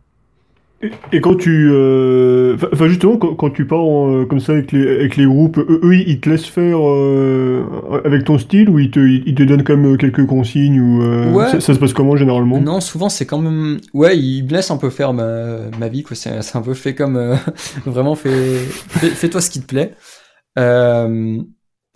Et, 1.12 1.20
quand 1.20 1.36
tu, 1.36 1.70
euh, 1.72 2.56
enfin 2.72 2.88
justement, 2.88 3.16
quand, 3.16 3.50
tu 3.50 3.66
pars 3.66 3.80
euh, 3.80 4.26
comme 4.28 4.40
ça 4.40 4.52
avec 4.52 4.72
les, 4.72 4.86
avec 4.96 5.16
les 5.16 5.24
groupes, 5.24 5.58
eux, 5.58 5.94
ils 5.94 6.20
te 6.20 6.28
laissent 6.28 6.46
faire 6.46 6.78
euh, 6.80 7.64
avec 8.04 8.24
ton 8.24 8.38
style 8.38 8.68
ou 8.68 8.78
ils 8.78 8.90
te, 8.90 8.98
ils 8.98 9.34
te 9.34 9.42
donnent 9.42 9.64
quand 9.64 9.76
même 9.76 9.96
quelques 9.96 10.26
consignes 10.26 10.80
ou 10.80 11.40
ça, 11.48 11.60
se 11.60 11.78
passe 11.78 11.92
comment 11.92 12.16
généralement? 12.16 12.60
Non, 12.60 12.80
souvent 12.80 13.08
c'est 13.08 13.24
quand 13.24 13.38
même, 13.38 13.80
ouais, 13.94 14.18
ils 14.18 14.44
me 14.44 14.50
laissent 14.50 14.70
un 14.70 14.76
peu 14.76 14.90
faire 14.90 15.12
ma, 15.12 15.70
ma 15.78 15.88
vie 15.88 16.02
quoi. 16.02 16.16
C'est 16.16 16.56
un 16.56 16.62
peu 16.62 16.74
fait 16.74 16.94
comme 16.94 17.38
vraiment 17.86 18.14
fais, 18.14 18.58
fais, 18.58 19.30
toi 19.30 19.40
ce 19.40 19.50
qui 19.50 19.60
te 19.60 19.66
plaît. 19.66 19.94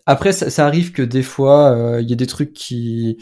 après, 0.07 0.33
ça, 0.33 0.51
ça, 0.51 0.67
arrive 0.67 0.93
que 0.93 1.03
des 1.03 1.23
fois 1.23 1.99
il 2.01 2.09
y 2.09 2.13
a 2.13 2.17
des 2.17 2.27
trucs 2.27 2.55
qui, 2.55 3.19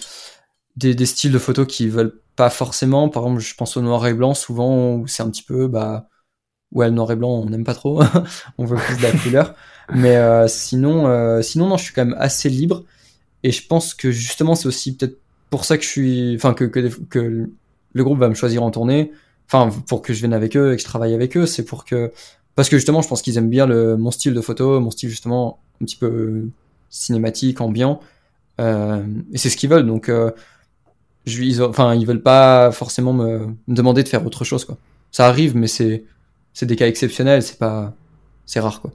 des, 0.76 0.94
des 0.94 1.06
styles 1.06 1.32
de 1.32 1.38
photos 1.38 1.66
qui 1.66 1.88
veulent 1.88 2.20
pas 2.36 2.50
forcément. 2.50 3.08
Par 3.08 3.24
exemple, 3.24 3.40
je 3.40 3.54
pense 3.54 3.76
au 3.76 3.82
noir 3.82 4.06
et 4.06 4.14
blanc, 4.14 4.34
souvent, 4.34 4.94
où 4.94 5.06
c'est 5.06 5.22
un 5.22 5.30
petit 5.30 5.42
peu, 5.42 5.66
bah, 5.68 6.08
ouais, 6.72 6.86
le 6.86 6.94
noir 6.94 7.10
et 7.12 7.16
blanc, 7.16 7.30
on 7.30 7.46
n'aime 7.46 7.64
pas 7.64 7.74
trop. 7.74 8.02
on 8.58 8.64
veut 8.64 8.76
plus 8.76 8.98
de 8.98 9.02
la 9.02 9.12
couleur. 9.12 9.54
Mais 9.94 10.16
euh, 10.16 10.48
sinon, 10.48 11.06
euh, 11.06 11.42
sinon, 11.42 11.68
non, 11.68 11.76
je 11.76 11.84
suis 11.84 11.94
quand 11.94 12.04
même 12.04 12.16
assez 12.18 12.48
libre. 12.48 12.84
Et 13.42 13.52
je 13.52 13.66
pense 13.66 13.94
que 13.94 14.10
justement, 14.10 14.54
c'est 14.54 14.66
aussi 14.66 14.96
peut-être 14.96 15.18
pour 15.50 15.64
ça 15.64 15.78
que 15.78 15.84
je 15.84 15.88
suis, 15.88 16.34
enfin, 16.36 16.54
que, 16.54 16.64
que, 16.64 16.88
que, 17.08 17.50
le 17.92 18.04
groupe 18.04 18.18
va 18.18 18.28
me 18.28 18.34
choisir 18.34 18.62
en 18.62 18.70
tournée. 18.70 19.12
Enfin, 19.46 19.70
pour 19.86 20.02
que 20.02 20.12
je 20.12 20.18
vienne 20.18 20.34
avec 20.34 20.56
eux 20.56 20.72
et 20.72 20.76
que 20.76 20.82
je 20.82 20.86
travaille 20.86 21.14
avec 21.14 21.36
eux, 21.36 21.46
c'est 21.46 21.64
pour 21.64 21.84
que, 21.84 22.12
parce 22.56 22.68
que 22.68 22.76
justement, 22.76 23.00
je 23.00 23.08
pense 23.08 23.22
qu'ils 23.22 23.38
aiment 23.38 23.48
bien 23.48 23.66
le, 23.66 23.96
mon 23.96 24.10
style 24.10 24.34
de 24.34 24.40
photo, 24.40 24.80
mon 24.80 24.90
style 24.90 25.08
justement 25.08 25.60
un 25.80 25.84
petit 25.84 25.96
peu 25.96 26.48
cinématique, 26.90 27.60
ambiant. 27.60 28.00
Euh, 28.60 29.02
et 29.32 29.38
c'est 29.38 29.50
ce 29.50 29.56
qu'ils 29.56 29.70
veulent. 29.70 29.86
Donc, 29.86 30.08
euh, 30.08 30.30
je, 31.26 31.42
ils, 31.42 31.62
enfin, 31.62 31.94
ils 31.94 32.06
veulent 32.06 32.22
pas 32.22 32.70
forcément 32.72 33.12
me, 33.12 33.48
demander 33.68 34.02
de 34.02 34.08
faire 34.08 34.24
autre 34.24 34.44
chose, 34.44 34.64
quoi. 34.64 34.76
Ça 35.10 35.26
arrive, 35.26 35.56
mais 35.56 35.66
c'est, 35.66 36.04
c'est 36.52 36.66
des 36.66 36.76
cas 36.76 36.86
exceptionnels, 36.86 37.42
c'est 37.42 37.58
pas, 37.58 37.94
c'est 38.44 38.60
rare, 38.60 38.80
quoi. 38.80 38.92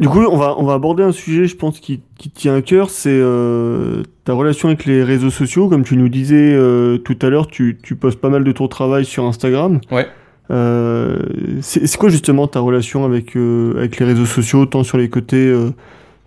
Du 0.00 0.08
coup, 0.08 0.18
on 0.18 0.36
va, 0.36 0.56
on 0.58 0.64
va 0.64 0.74
aborder 0.74 1.04
un 1.04 1.12
sujet, 1.12 1.46
je 1.46 1.56
pense, 1.56 1.78
qui, 1.78 2.00
qui 2.18 2.30
tient 2.30 2.56
à 2.56 2.62
cœur, 2.62 2.90
c'est 2.90 3.10
euh, 3.12 4.02
ta 4.24 4.32
relation 4.32 4.68
avec 4.68 4.84
les 4.84 5.04
réseaux 5.04 5.30
sociaux. 5.30 5.68
Comme 5.68 5.84
tu 5.84 5.96
nous 5.96 6.08
disais 6.08 6.54
euh, 6.54 6.98
tout 6.98 7.16
à 7.22 7.28
l'heure, 7.28 7.46
tu, 7.46 7.78
tu 7.80 7.94
postes 7.94 8.20
pas 8.20 8.28
mal 8.28 8.42
de 8.42 8.50
ton 8.50 8.66
travail 8.66 9.04
sur 9.04 9.24
Instagram. 9.24 9.80
Ouais. 9.92 10.08
Euh, 10.50 11.22
c'est 11.62 11.96
quoi 11.96 12.08
justement 12.08 12.48
ta 12.48 12.58
relation 12.58 13.04
avec, 13.04 13.36
avec 13.36 14.00
les 14.00 14.06
réseaux 14.06 14.26
sociaux, 14.26 14.66
tant 14.66 14.82
sur 14.82 14.98
les 14.98 15.08
côtés 15.08 15.54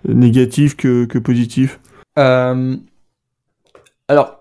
négatifs 0.07 0.77
que, 0.77 1.03
que 1.03 1.19
positifs? 1.19 1.81
Alors, 2.15 2.77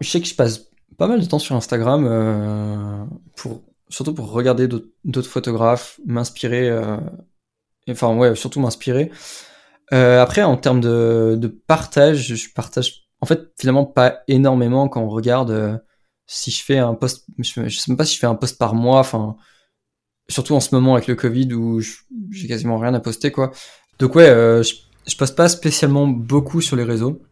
je 0.00 0.08
sais 0.08 0.20
que 0.20 0.28
je 0.28 0.36
passe 0.36 0.67
pas 0.98 1.06
mal 1.06 1.20
de 1.20 1.24
temps 1.24 1.38
sur 1.38 1.56
Instagram, 1.56 2.06
euh, 2.06 3.04
pour, 3.36 3.62
surtout 3.88 4.14
pour 4.14 4.30
regarder 4.30 4.68
d'autres 4.68 5.30
photographes, 5.30 5.98
m'inspirer, 6.04 6.68
euh, 6.68 6.98
enfin 7.88 8.14
ouais, 8.14 8.34
surtout 8.34 8.60
m'inspirer. 8.60 9.10
Euh, 9.94 10.20
après, 10.20 10.42
en 10.42 10.56
termes 10.56 10.80
de, 10.80 11.36
de, 11.40 11.48
partage, 11.48 12.34
je 12.34 12.52
partage 12.52 13.08
en 13.20 13.26
fait 13.26 13.52
finalement 13.58 13.86
pas 13.86 14.20
énormément 14.28 14.88
quand 14.88 15.00
on 15.00 15.08
regarde 15.08 15.50
euh, 15.50 15.78
si 16.26 16.50
je 16.50 16.62
fais 16.62 16.78
un 16.78 16.94
post, 16.94 17.24
je, 17.38 17.68
je, 17.68 17.78
sais 17.78 17.90
même 17.90 17.96
pas 17.96 18.04
si 18.04 18.14
je 18.14 18.20
fais 18.20 18.26
un 18.26 18.34
post 18.34 18.58
par 18.58 18.74
mois, 18.74 19.00
enfin 19.00 19.36
surtout 20.28 20.54
en 20.54 20.60
ce 20.60 20.74
moment 20.74 20.94
avec 20.94 21.08
le 21.08 21.14
Covid 21.14 21.54
où 21.54 21.80
j'ai 21.80 22.48
quasiment 22.48 22.76
rien 22.78 22.92
à 22.92 23.00
poster 23.00 23.32
quoi. 23.32 23.52
Donc 23.98 24.14
ouais, 24.14 24.28
euh, 24.28 24.62
je, 24.62 24.74
je 25.06 25.16
poste 25.16 25.36
pas 25.36 25.48
spécialement 25.48 26.06
beaucoup 26.06 26.60
sur 26.60 26.76
les 26.76 26.84
réseaux. 26.84 27.22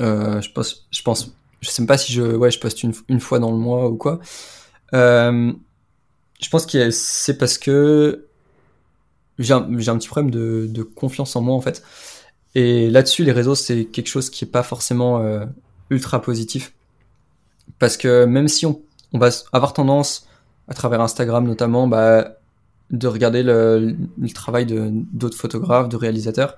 Euh, 0.00 0.40
je 0.40 0.50
poste, 0.50 0.86
je 0.90 1.02
pense 1.02 1.36
je 1.60 1.70
sais 1.70 1.82
même 1.82 1.86
pas 1.86 1.98
si 1.98 2.12
je, 2.12 2.22
ouais, 2.22 2.50
je 2.50 2.58
poste 2.60 2.82
une, 2.82 2.92
une 3.08 3.20
fois 3.20 3.38
dans 3.38 3.50
le 3.50 3.56
mois 3.56 3.88
ou 3.88 3.96
quoi. 3.96 4.20
Euh, 4.94 5.52
je 6.40 6.48
pense 6.48 6.66
que 6.66 6.90
c'est 6.90 7.38
parce 7.38 7.58
que 7.58 8.26
j'ai 9.38 9.52
un, 9.52 9.62
un, 9.62 9.98
petit 9.98 10.08
problème 10.08 10.30
de, 10.30 10.66
de, 10.68 10.82
confiance 10.82 11.36
en 11.36 11.40
moi 11.40 11.54
en 11.54 11.60
fait. 11.60 11.82
Et 12.54 12.90
là-dessus, 12.90 13.24
les 13.24 13.32
réseaux, 13.32 13.54
c'est 13.54 13.84
quelque 13.86 14.08
chose 14.08 14.30
qui 14.30 14.44
est 14.44 14.48
pas 14.48 14.62
forcément 14.62 15.20
euh, 15.20 15.44
ultra 15.90 16.22
positif. 16.22 16.72
Parce 17.78 17.96
que 17.96 18.24
même 18.24 18.48
si 18.48 18.64
on, 18.64 18.80
on, 19.12 19.18
va 19.18 19.28
avoir 19.52 19.72
tendance, 19.72 20.26
à 20.68 20.74
travers 20.74 21.00
Instagram 21.00 21.46
notamment, 21.46 21.86
bah, 21.86 22.38
de 22.90 23.08
regarder 23.08 23.42
le, 23.42 23.96
travail 24.34 24.66
d'autres 24.66 25.36
photographes, 25.36 25.88
de 25.88 25.96
réalisateurs, 25.96 26.56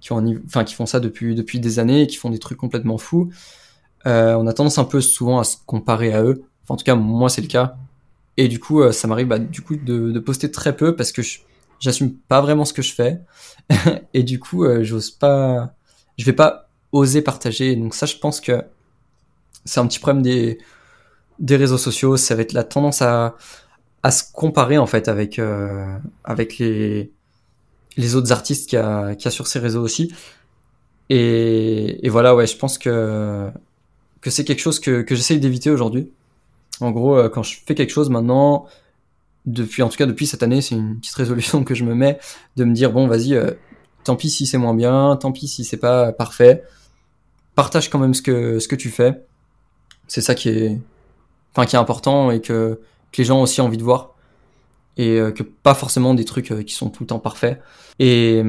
qui, 0.00 0.12
ont, 0.12 0.24
enfin, 0.46 0.64
qui 0.64 0.74
font 0.74 0.86
ça 0.86 1.00
depuis, 1.00 1.34
depuis 1.34 1.60
des 1.60 1.78
années 1.78 2.02
et 2.02 2.06
qui 2.06 2.16
font 2.16 2.30
des 2.30 2.38
trucs 2.38 2.58
complètement 2.58 2.98
fous 2.98 3.30
euh, 4.06 4.34
on 4.34 4.46
a 4.46 4.52
tendance 4.52 4.78
un 4.78 4.84
peu 4.84 5.00
souvent 5.00 5.38
à 5.38 5.44
se 5.44 5.56
comparer 5.66 6.12
à 6.12 6.22
eux. 6.22 6.44
Enfin, 6.62 6.74
en 6.74 6.76
tout 6.76 6.84
cas, 6.84 6.94
moi, 6.94 7.28
c'est 7.28 7.40
le 7.40 7.48
cas. 7.48 7.76
Et 8.36 8.46
du 8.48 8.60
coup, 8.60 8.82
euh, 8.82 8.92
ça 8.92 9.08
m'arrive 9.08 9.26
bah, 9.26 9.40
du 9.40 9.62
coup 9.62 9.76
de, 9.76 10.12
de, 10.12 10.20
poster 10.20 10.50
très 10.50 10.76
peu 10.76 10.94
parce 10.94 11.10
que 11.10 11.22
j'assume 11.80 12.14
pas 12.14 12.40
vraiment 12.40 12.64
ce 12.64 12.72
que 12.72 12.82
je 12.82 12.94
fais. 12.94 13.20
et 14.14 14.22
du 14.22 14.38
coup, 14.38 14.64
euh, 14.64 14.84
j'ose 14.84 15.10
pas, 15.10 15.74
je 16.16 16.24
vais 16.24 16.32
pas 16.32 16.68
oser 16.92 17.20
partager. 17.20 17.74
Donc 17.74 17.94
ça, 17.94 18.06
je 18.06 18.16
pense 18.16 18.40
que 18.40 18.62
c'est 19.64 19.80
un 19.80 19.86
petit 19.86 19.98
problème 19.98 20.22
des 20.22 20.58
des 21.40 21.56
réseaux 21.56 21.78
sociaux. 21.78 22.16
Ça 22.16 22.34
va 22.36 22.42
être 22.42 22.52
la 22.52 22.64
tendance 22.64 23.02
à 23.02 23.36
à 24.04 24.10
se 24.12 24.22
comparer 24.32 24.78
en 24.78 24.86
fait 24.86 25.08
avec 25.08 25.38
euh, 25.40 25.98
avec 26.24 26.58
les 26.58 27.12
les 27.96 28.14
autres 28.14 28.32
artistes 28.32 28.70
qu'il 28.70 28.78
y 28.78 28.82
a, 28.82 29.14
qu'il 29.16 29.24
y 29.24 29.28
a 29.28 29.30
sur 29.32 29.48
ces 29.48 29.58
réseaux 29.58 29.82
aussi. 29.82 30.14
Et, 31.10 32.06
et 32.06 32.08
voilà, 32.08 32.36
ouais, 32.36 32.46
je 32.46 32.56
pense 32.56 32.78
que 32.78 33.50
que 34.28 34.34
c'est 34.34 34.44
quelque 34.44 34.60
chose 34.60 34.78
que, 34.78 35.00
que 35.00 35.14
j'essaye 35.14 35.40
d'éviter 35.40 35.70
aujourd'hui. 35.70 36.12
En 36.80 36.90
gros, 36.90 37.16
euh, 37.16 37.30
quand 37.30 37.42
je 37.42 37.58
fais 37.64 37.74
quelque 37.74 37.90
chose 37.90 38.10
maintenant, 38.10 38.66
depuis 39.46 39.82
en 39.82 39.88
tout 39.88 39.96
cas 39.96 40.04
depuis 40.04 40.26
cette 40.26 40.42
année, 40.42 40.60
c'est 40.60 40.74
une 40.74 40.98
petite 40.98 41.14
résolution 41.14 41.64
que 41.64 41.74
je 41.74 41.82
me 41.82 41.94
mets 41.94 42.18
de 42.56 42.64
me 42.64 42.74
dire 42.74 42.92
bon, 42.92 43.06
vas-y, 43.06 43.34
euh, 43.34 43.52
tant 44.04 44.16
pis 44.16 44.28
si 44.28 44.46
c'est 44.46 44.58
moins 44.58 44.74
bien, 44.74 45.16
tant 45.16 45.32
pis 45.32 45.48
si 45.48 45.64
c'est 45.64 45.78
pas 45.78 46.12
parfait, 46.12 46.62
partage 47.54 47.88
quand 47.88 47.98
même 47.98 48.12
ce 48.12 48.20
que 48.20 48.58
ce 48.58 48.68
que 48.68 48.76
tu 48.76 48.90
fais. 48.90 49.24
C'est 50.08 50.20
ça 50.20 50.34
qui 50.34 50.50
est, 50.50 50.78
enfin 51.54 51.64
qui 51.64 51.76
est 51.76 51.78
important 51.78 52.30
et 52.30 52.42
que, 52.42 52.80
que 53.12 53.18
les 53.18 53.24
gens 53.24 53.38
ont 53.38 53.42
aussi 53.42 53.62
envie 53.62 53.78
de 53.78 53.82
voir. 53.82 54.14
et 54.98 55.18
que 55.34 55.42
pas 55.42 55.74
forcément 55.74 56.12
des 56.12 56.24
trucs 56.24 56.52
qui 56.66 56.74
sont 56.74 56.90
tout 56.90 57.02
le 57.04 57.06
temps 57.06 57.18
parfaits. 57.20 57.62
Et 57.98 58.42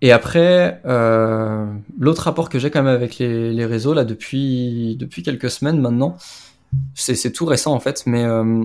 et 0.00 0.12
après, 0.12 0.80
euh, 0.86 1.66
l'autre 1.98 2.22
rapport 2.22 2.48
que 2.48 2.58
j'ai 2.58 2.70
quand 2.70 2.82
même 2.82 2.94
avec 2.94 3.18
les, 3.18 3.52
les, 3.52 3.66
réseaux 3.66 3.94
là 3.94 4.04
depuis 4.04 4.96
depuis 4.96 5.22
quelques 5.22 5.50
semaines 5.50 5.80
maintenant, 5.80 6.16
c'est 6.94 7.32
tout 7.32 7.46
récent 7.46 7.74
en 7.74 7.80
fait, 7.80 8.04
mais 8.06 8.24
euh, 8.24 8.64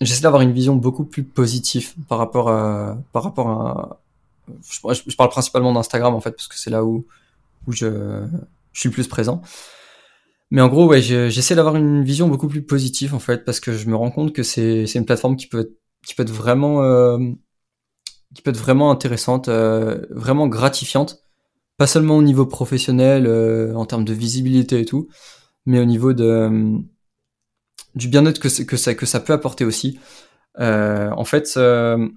j'essaie 0.00 0.22
d'avoir 0.22 0.42
une 0.42 0.52
vision 0.52 0.76
beaucoup 0.76 1.04
plus 1.04 1.24
positive 1.24 1.94
par 2.08 2.18
rapport 2.18 2.48
à 2.48 2.96
par 3.12 3.24
rapport 3.24 3.50
à. 3.50 4.00
Je, 4.70 5.16
parle 5.16 5.30
principalement 5.30 5.72
d'Instagram 5.72 6.14
en 6.14 6.20
fait 6.20 6.32
parce 6.32 6.48
que 6.48 6.58
c'est 6.58 6.70
là 6.70 6.84
où 6.84 7.06
où 7.66 7.72
je, 7.72 8.22
je 8.72 8.80
suis 8.80 8.88
le 8.90 8.94
plus 8.94 9.08
présent. 9.08 9.42
Mais 10.50 10.60
en 10.60 10.68
gros, 10.68 10.86
ouais, 10.86 11.00
j'essaie 11.02 11.54
d'avoir 11.56 11.76
une 11.76 12.04
vision 12.04 12.28
beaucoup 12.28 12.48
plus 12.48 12.62
positive 12.62 13.14
en 13.14 13.18
fait 13.18 13.44
parce 13.44 13.58
que 13.58 13.72
je 13.72 13.88
me 13.88 13.96
rends 13.96 14.10
compte 14.10 14.32
que 14.32 14.42
c'est 14.42 14.86
c'est 14.86 14.98
une 14.98 15.06
plateforme 15.06 15.36
qui 15.36 15.46
peut 15.48 15.60
être, 15.60 15.72
qui 16.06 16.14
peut 16.14 16.22
être 16.22 16.30
vraiment 16.30 16.82
euh, 16.82 17.18
qui 18.34 18.42
peut 18.42 18.50
être 18.50 18.58
vraiment 18.58 18.90
intéressante, 18.90 19.48
euh, 19.48 20.04
vraiment 20.10 20.48
gratifiante, 20.48 21.22
pas 21.76 21.86
seulement 21.86 22.16
au 22.16 22.22
niveau 22.22 22.46
professionnel, 22.46 23.26
euh, 23.26 23.74
en 23.74 23.86
termes 23.86 24.04
de 24.04 24.12
visibilité 24.12 24.80
et 24.80 24.84
tout, 24.84 25.08
mais 25.66 25.80
au 25.80 25.84
niveau 25.84 26.12
de 26.12 26.24
euh, 26.24 26.78
du 27.94 28.08
bien-être 28.08 28.40
que, 28.40 28.62
que 28.64 28.76
ça 28.76 28.94
que 28.94 29.06
ça 29.06 29.20
peut 29.20 29.32
apporter 29.32 29.64
aussi. 29.64 29.98
en 30.58 31.24
fait, 31.24 31.56
le 31.56 32.10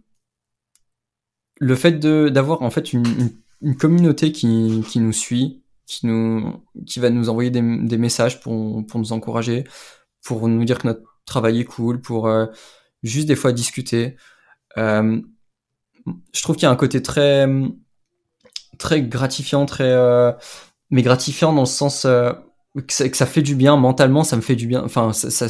fait 1.75 1.99
d'avoir 1.99 2.62
en 2.62 2.69
fait 2.69 2.93
une, 2.93 3.03
une, 3.62 3.75
communauté 3.77 4.32
qui, 4.32 4.84
qui 4.88 4.99
nous 4.99 5.13
suit, 5.13 5.63
qui 5.86 6.06
nous 6.08 6.62
qui 6.86 6.99
va 6.99 7.10
nous 7.10 7.30
envoyer 7.30 7.49
des, 7.51 7.62
des 7.62 7.97
messages 7.97 8.39
pour 8.41 8.86
pour 8.88 8.99
nous 8.99 9.13
encourager, 9.13 9.65
pour 10.23 10.47
nous 10.47 10.65
dire 10.65 10.80
que 10.80 10.88
notre 10.88 11.01
travail 11.25 11.60
est 11.62 11.65
cool, 11.65 12.01
pour 12.01 12.30
juste 13.03 13.27
des 13.27 13.36
fois 13.36 13.51
discuter. 13.53 14.17
Je 16.34 16.41
trouve 16.41 16.56
qu'il 16.56 16.63
y 16.63 16.67
a 16.67 16.72
un 16.72 16.76
côté 16.76 17.02
très 17.02 17.48
très 18.78 19.02
gratifiant, 19.02 19.65
très 19.65 19.91
euh, 19.91 20.32
mais 20.89 21.02
gratifiant 21.02 21.54
dans 21.54 21.62
le 21.62 21.65
sens 21.67 22.06
euh, 22.06 22.32
que, 22.88 22.93
ça, 22.93 23.26
fait 23.26 23.41
du 23.41 23.56
bien 23.56 23.76
mentalement, 23.76 24.24
ça 24.24 24.36
me 24.36 24.41
fait 24.41 24.56
du 24.56 24.67
bien. 24.67 24.84
Enfin, 24.84 25.13
ça, 25.13 25.50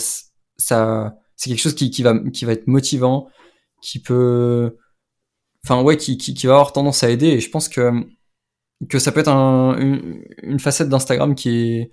ça, 0.57 1.15
c'est 1.35 1.49
quelque 1.49 1.59
chose 1.59 1.75
qui, 1.75 1.91
qui 1.91 2.03
va 2.03 2.17
qui 2.31 2.45
va 2.45 2.53
être 2.53 2.67
motivant, 2.67 3.29
qui 3.81 3.99
peut, 3.99 4.77
enfin 5.63 5.81
ouais, 5.81 5.97
qui, 5.97 6.17
qui, 6.17 6.47
va 6.47 6.53
avoir 6.53 6.73
tendance 6.73 7.03
à 7.03 7.09
aider. 7.09 7.27
Et 7.27 7.39
je 7.39 7.49
pense 7.49 7.69
que 7.69 7.91
que 8.89 8.99
ça 8.99 9.11
peut 9.11 9.19
être 9.21 9.29
un, 9.29 9.77
une, 9.77 10.59
facette 10.59 10.89
d'Instagram 10.89 11.35
qui 11.35 11.49
est 11.49 11.91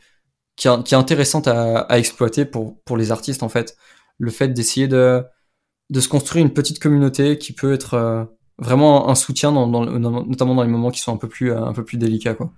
qui 0.56 0.68
qui 0.84 0.94
est 0.94 0.98
intéressante 0.98 1.48
à, 1.48 1.80
à, 1.80 1.98
exploiter 1.98 2.44
pour 2.44 2.82
pour 2.84 2.96
les 2.96 3.12
artistes 3.12 3.42
en 3.42 3.48
fait. 3.48 3.76
Le 4.18 4.30
fait 4.30 4.48
d'essayer 4.48 4.88
de 4.88 5.24
de 5.90 6.00
se 6.00 6.08
construire 6.08 6.44
une 6.44 6.54
petite 6.54 6.78
communauté 6.80 7.38
qui 7.38 7.52
peut 7.52 7.72
être 7.74 7.94
euh, 7.94 8.24
vraiment 8.58 9.08
un 9.08 9.14
soutien, 9.14 9.52
dans, 9.52 9.66
dans, 9.66 9.84
notamment 9.84 10.54
dans 10.54 10.62
les 10.62 10.70
moments 10.70 10.90
qui 10.90 11.00
sont 11.00 11.12
un 11.12 11.16
peu 11.16 11.28
plus, 11.28 11.52
un 11.52 11.72
peu 11.72 11.84
plus 11.84 11.98
délicats. 11.98 12.34
Quoi. 12.34 12.50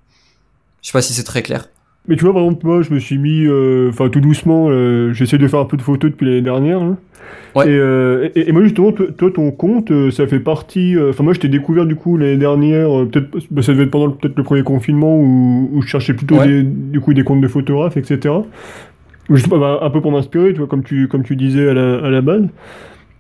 Je 0.82 0.88
sais 0.88 0.92
pas 0.92 1.02
si 1.02 1.12
c'est 1.12 1.24
très 1.24 1.42
clair. 1.42 1.68
Mais 2.08 2.16
tu 2.16 2.24
vois, 2.24 2.32
par 2.32 2.44
exemple, 2.44 2.66
moi, 2.66 2.82
je 2.82 2.94
me 2.94 3.00
suis 3.00 3.18
mis, 3.18 3.44
euh, 3.46 3.88
enfin, 3.90 4.08
tout 4.08 4.20
doucement, 4.20 4.68
euh, 4.68 5.12
j'essaie 5.12 5.38
de 5.38 5.48
faire 5.48 5.58
un 5.58 5.64
peu 5.64 5.76
de 5.76 5.82
photos 5.82 6.10
depuis 6.12 6.26
l'année 6.26 6.42
dernière. 6.42 6.80
Ouais. 7.56 7.64
Euh, 7.66 8.28
et, 8.36 8.48
et, 8.48 8.52
moi, 8.52 8.62
justement, 8.62 8.92
toi, 8.92 9.30
ton 9.34 9.50
compte, 9.50 9.92
ça 10.10 10.26
fait 10.26 10.38
partie. 10.38 10.94
Enfin, 10.96 11.24
moi, 11.24 11.32
je 11.32 11.40
t'ai 11.40 11.48
découvert 11.48 11.86
du 11.86 11.96
coup 11.96 12.16
l'année 12.16 12.36
dernière, 12.36 12.88
peut-être, 13.08 13.38
bah, 13.50 13.62
ça 13.62 13.72
devait 13.72 13.84
être 13.84 13.90
pendant 13.90 14.10
peut-être 14.10 14.36
le 14.36 14.44
premier 14.44 14.62
confinement 14.62 15.16
où, 15.16 15.70
où 15.72 15.82
je 15.82 15.88
cherchais 15.88 16.14
plutôt 16.14 16.40
des, 16.44 16.62
du 16.62 17.00
coup 17.00 17.14
des 17.14 17.24
comptes 17.24 17.40
de 17.40 17.48
photographes, 17.48 17.96
etc. 17.96 18.34
Juste 19.28 19.48
bah, 19.48 19.80
un 19.82 19.90
peu 19.90 20.00
pour 20.00 20.12
m'inspirer, 20.12 20.52
tu 20.52 20.58
vois, 20.58 20.68
comme 20.68 20.84
tu, 20.84 21.08
comme 21.08 21.24
tu 21.24 21.34
disais 21.34 21.68
à 21.68 21.74
la, 21.74 22.06
à 22.06 22.10
la 22.10 22.20
base. 22.20 22.44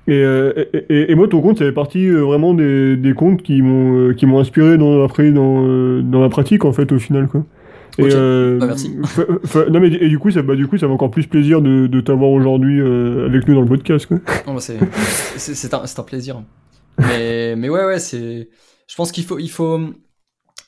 Euh, 0.08 0.64
et, 0.88 1.10
et, 1.10 1.14
moi, 1.14 1.28
ton 1.28 1.40
compte, 1.40 1.58
ça 1.58 1.64
fait 1.64 1.72
partie 1.72 2.06
euh, 2.06 2.20
vraiment 2.20 2.54
des, 2.54 2.96
des 2.96 3.12
comptes 3.12 3.42
qui 3.42 3.60
m'ont 3.62 4.08
euh, 4.08 4.14
qui 4.14 4.26
m'ont 4.26 4.38
inspiré 4.38 4.78
dans, 4.78 5.02
après 5.04 5.32
dans, 5.32 5.62
dans 6.02 6.20
la 6.20 6.28
pratique 6.28 6.64
en 6.64 6.72
fait 6.72 6.92
au 6.92 6.98
final 6.98 7.28
quoi. 7.28 7.44
Et 7.98 8.14
merci. 8.60 8.94
non 9.70 9.80
mais 9.80 9.88
et 9.88 10.08
du 10.08 10.18
coup 10.18 10.30
ça 10.30 10.42
bah 10.42 10.54
du 10.54 10.66
coup 10.68 10.76
ça 10.76 10.86
m'a 10.86 10.92
encore 10.92 11.10
plus 11.10 11.26
plaisir 11.26 11.62
de, 11.62 11.86
de 11.86 12.00
t'avoir 12.02 12.30
aujourd'hui 12.30 12.78
avec 12.80 13.48
nous 13.48 13.54
dans 13.54 13.62
le 13.62 13.68
podcast 13.68 14.06
quoi. 14.06 14.18
Bah, 14.46 14.54
c'est 14.60 14.78
c'est 15.38 15.74
un, 15.74 15.82
un 15.82 16.02
plaisir. 16.02 16.42
Mais 16.98 17.56
mais 17.56 17.70
ouais 17.70 17.84
ouais 17.86 17.98
c'est 17.98 18.50
je 18.86 18.94
pense 18.96 19.12
qu'il 19.12 19.24
faut 19.24 19.38
il 19.38 19.48
faut 19.48 19.80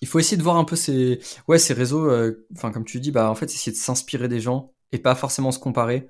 il 0.00 0.08
faut 0.08 0.18
essayer 0.18 0.38
de 0.38 0.42
voir 0.42 0.56
un 0.56 0.64
peu 0.64 0.74
ces 0.74 1.20
ouais 1.48 1.58
ces 1.58 1.74
réseaux 1.74 2.10
enfin 2.56 2.72
comme 2.72 2.86
tu 2.86 2.98
dis 2.98 3.12
bah 3.12 3.30
en 3.30 3.34
fait 3.34 3.46
essayer 3.46 3.72
de 3.72 3.76
s'inspirer 3.76 4.28
des 4.28 4.40
gens 4.40 4.72
et 4.92 4.98
pas 4.98 5.14
forcément 5.14 5.52
se 5.52 5.58
comparer 5.58 6.08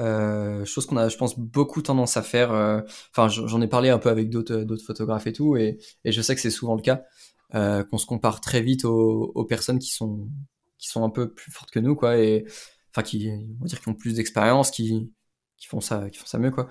euh, 0.00 0.64
chose 0.64 0.86
qu'on 0.86 0.96
a, 0.96 1.08
je 1.08 1.16
pense, 1.16 1.38
beaucoup 1.38 1.82
tendance 1.82 2.16
à 2.16 2.22
faire. 2.22 2.52
Euh, 2.52 2.80
enfin, 3.10 3.28
j'en 3.28 3.60
ai 3.60 3.68
parlé 3.68 3.88
un 3.90 3.98
peu 3.98 4.10
avec 4.10 4.30
d'autres 4.30 4.56
d'autres 4.58 4.84
photographes 4.84 5.26
et 5.26 5.32
tout, 5.32 5.56
et, 5.56 5.78
et 6.04 6.12
je 6.12 6.22
sais 6.22 6.34
que 6.34 6.40
c'est 6.40 6.50
souvent 6.50 6.74
le 6.74 6.82
cas 6.82 7.04
euh, 7.54 7.84
qu'on 7.84 7.98
se 7.98 8.06
compare 8.06 8.40
très 8.40 8.60
vite 8.62 8.84
aux, 8.84 9.32
aux, 9.34 9.44
personnes 9.44 9.78
qui 9.78 9.90
sont 9.90 10.28
qui 10.78 10.88
sont 10.88 11.04
un 11.04 11.10
peu 11.10 11.32
plus 11.32 11.52
fortes 11.52 11.70
que 11.70 11.80
nous, 11.80 11.96
quoi, 11.96 12.18
et 12.18 12.44
enfin 12.92 13.02
qui, 13.02 13.30
on 13.30 13.62
va 13.62 13.66
dire, 13.66 13.80
qui 13.80 13.88
ont 13.88 13.94
plus 13.94 14.14
d'expérience, 14.14 14.70
qui 14.70 15.12
qui 15.56 15.66
font 15.66 15.80
ça, 15.80 16.10
qui 16.10 16.18
font 16.18 16.26
ça 16.26 16.38
mieux, 16.38 16.50
quoi. 16.50 16.68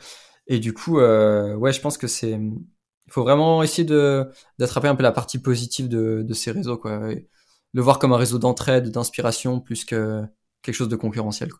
Et 0.47 0.59
du 0.59 0.73
coup, 0.73 0.99
euh, 0.99 1.55
ouais, 1.55 1.73
je 1.73 1.81
pense 1.81 1.97
que 1.97 2.07
c'est, 2.07 2.31
il 2.31 3.11
faut 3.11 3.23
vraiment 3.23 3.63
essayer 3.63 3.85
de 3.85 4.29
d'attraper 4.59 4.87
un 4.87 4.95
peu 4.95 5.03
la 5.03 5.11
partie 5.11 5.39
positive 5.39 5.89
de, 5.89 6.23
de 6.23 6.33
ces 6.33 6.51
réseaux, 6.51 6.77
quoi, 6.77 7.11
et 7.11 7.27
le 7.73 7.81
voir 7.81 7.99
comme 7.99 8.13
un 8.13 8.17
réseau 8.17 8.39
d'entraide, 8.39 8.89
d'inspiration, 8.91 9.59
plus 9.59 9.85
que 9.85 10.23
quelque 10.61 10.75
chose 10.75 10.89
de 10.89 10.95
concurrentiel. 10.95 11.51
Quoi. 11.51 11.59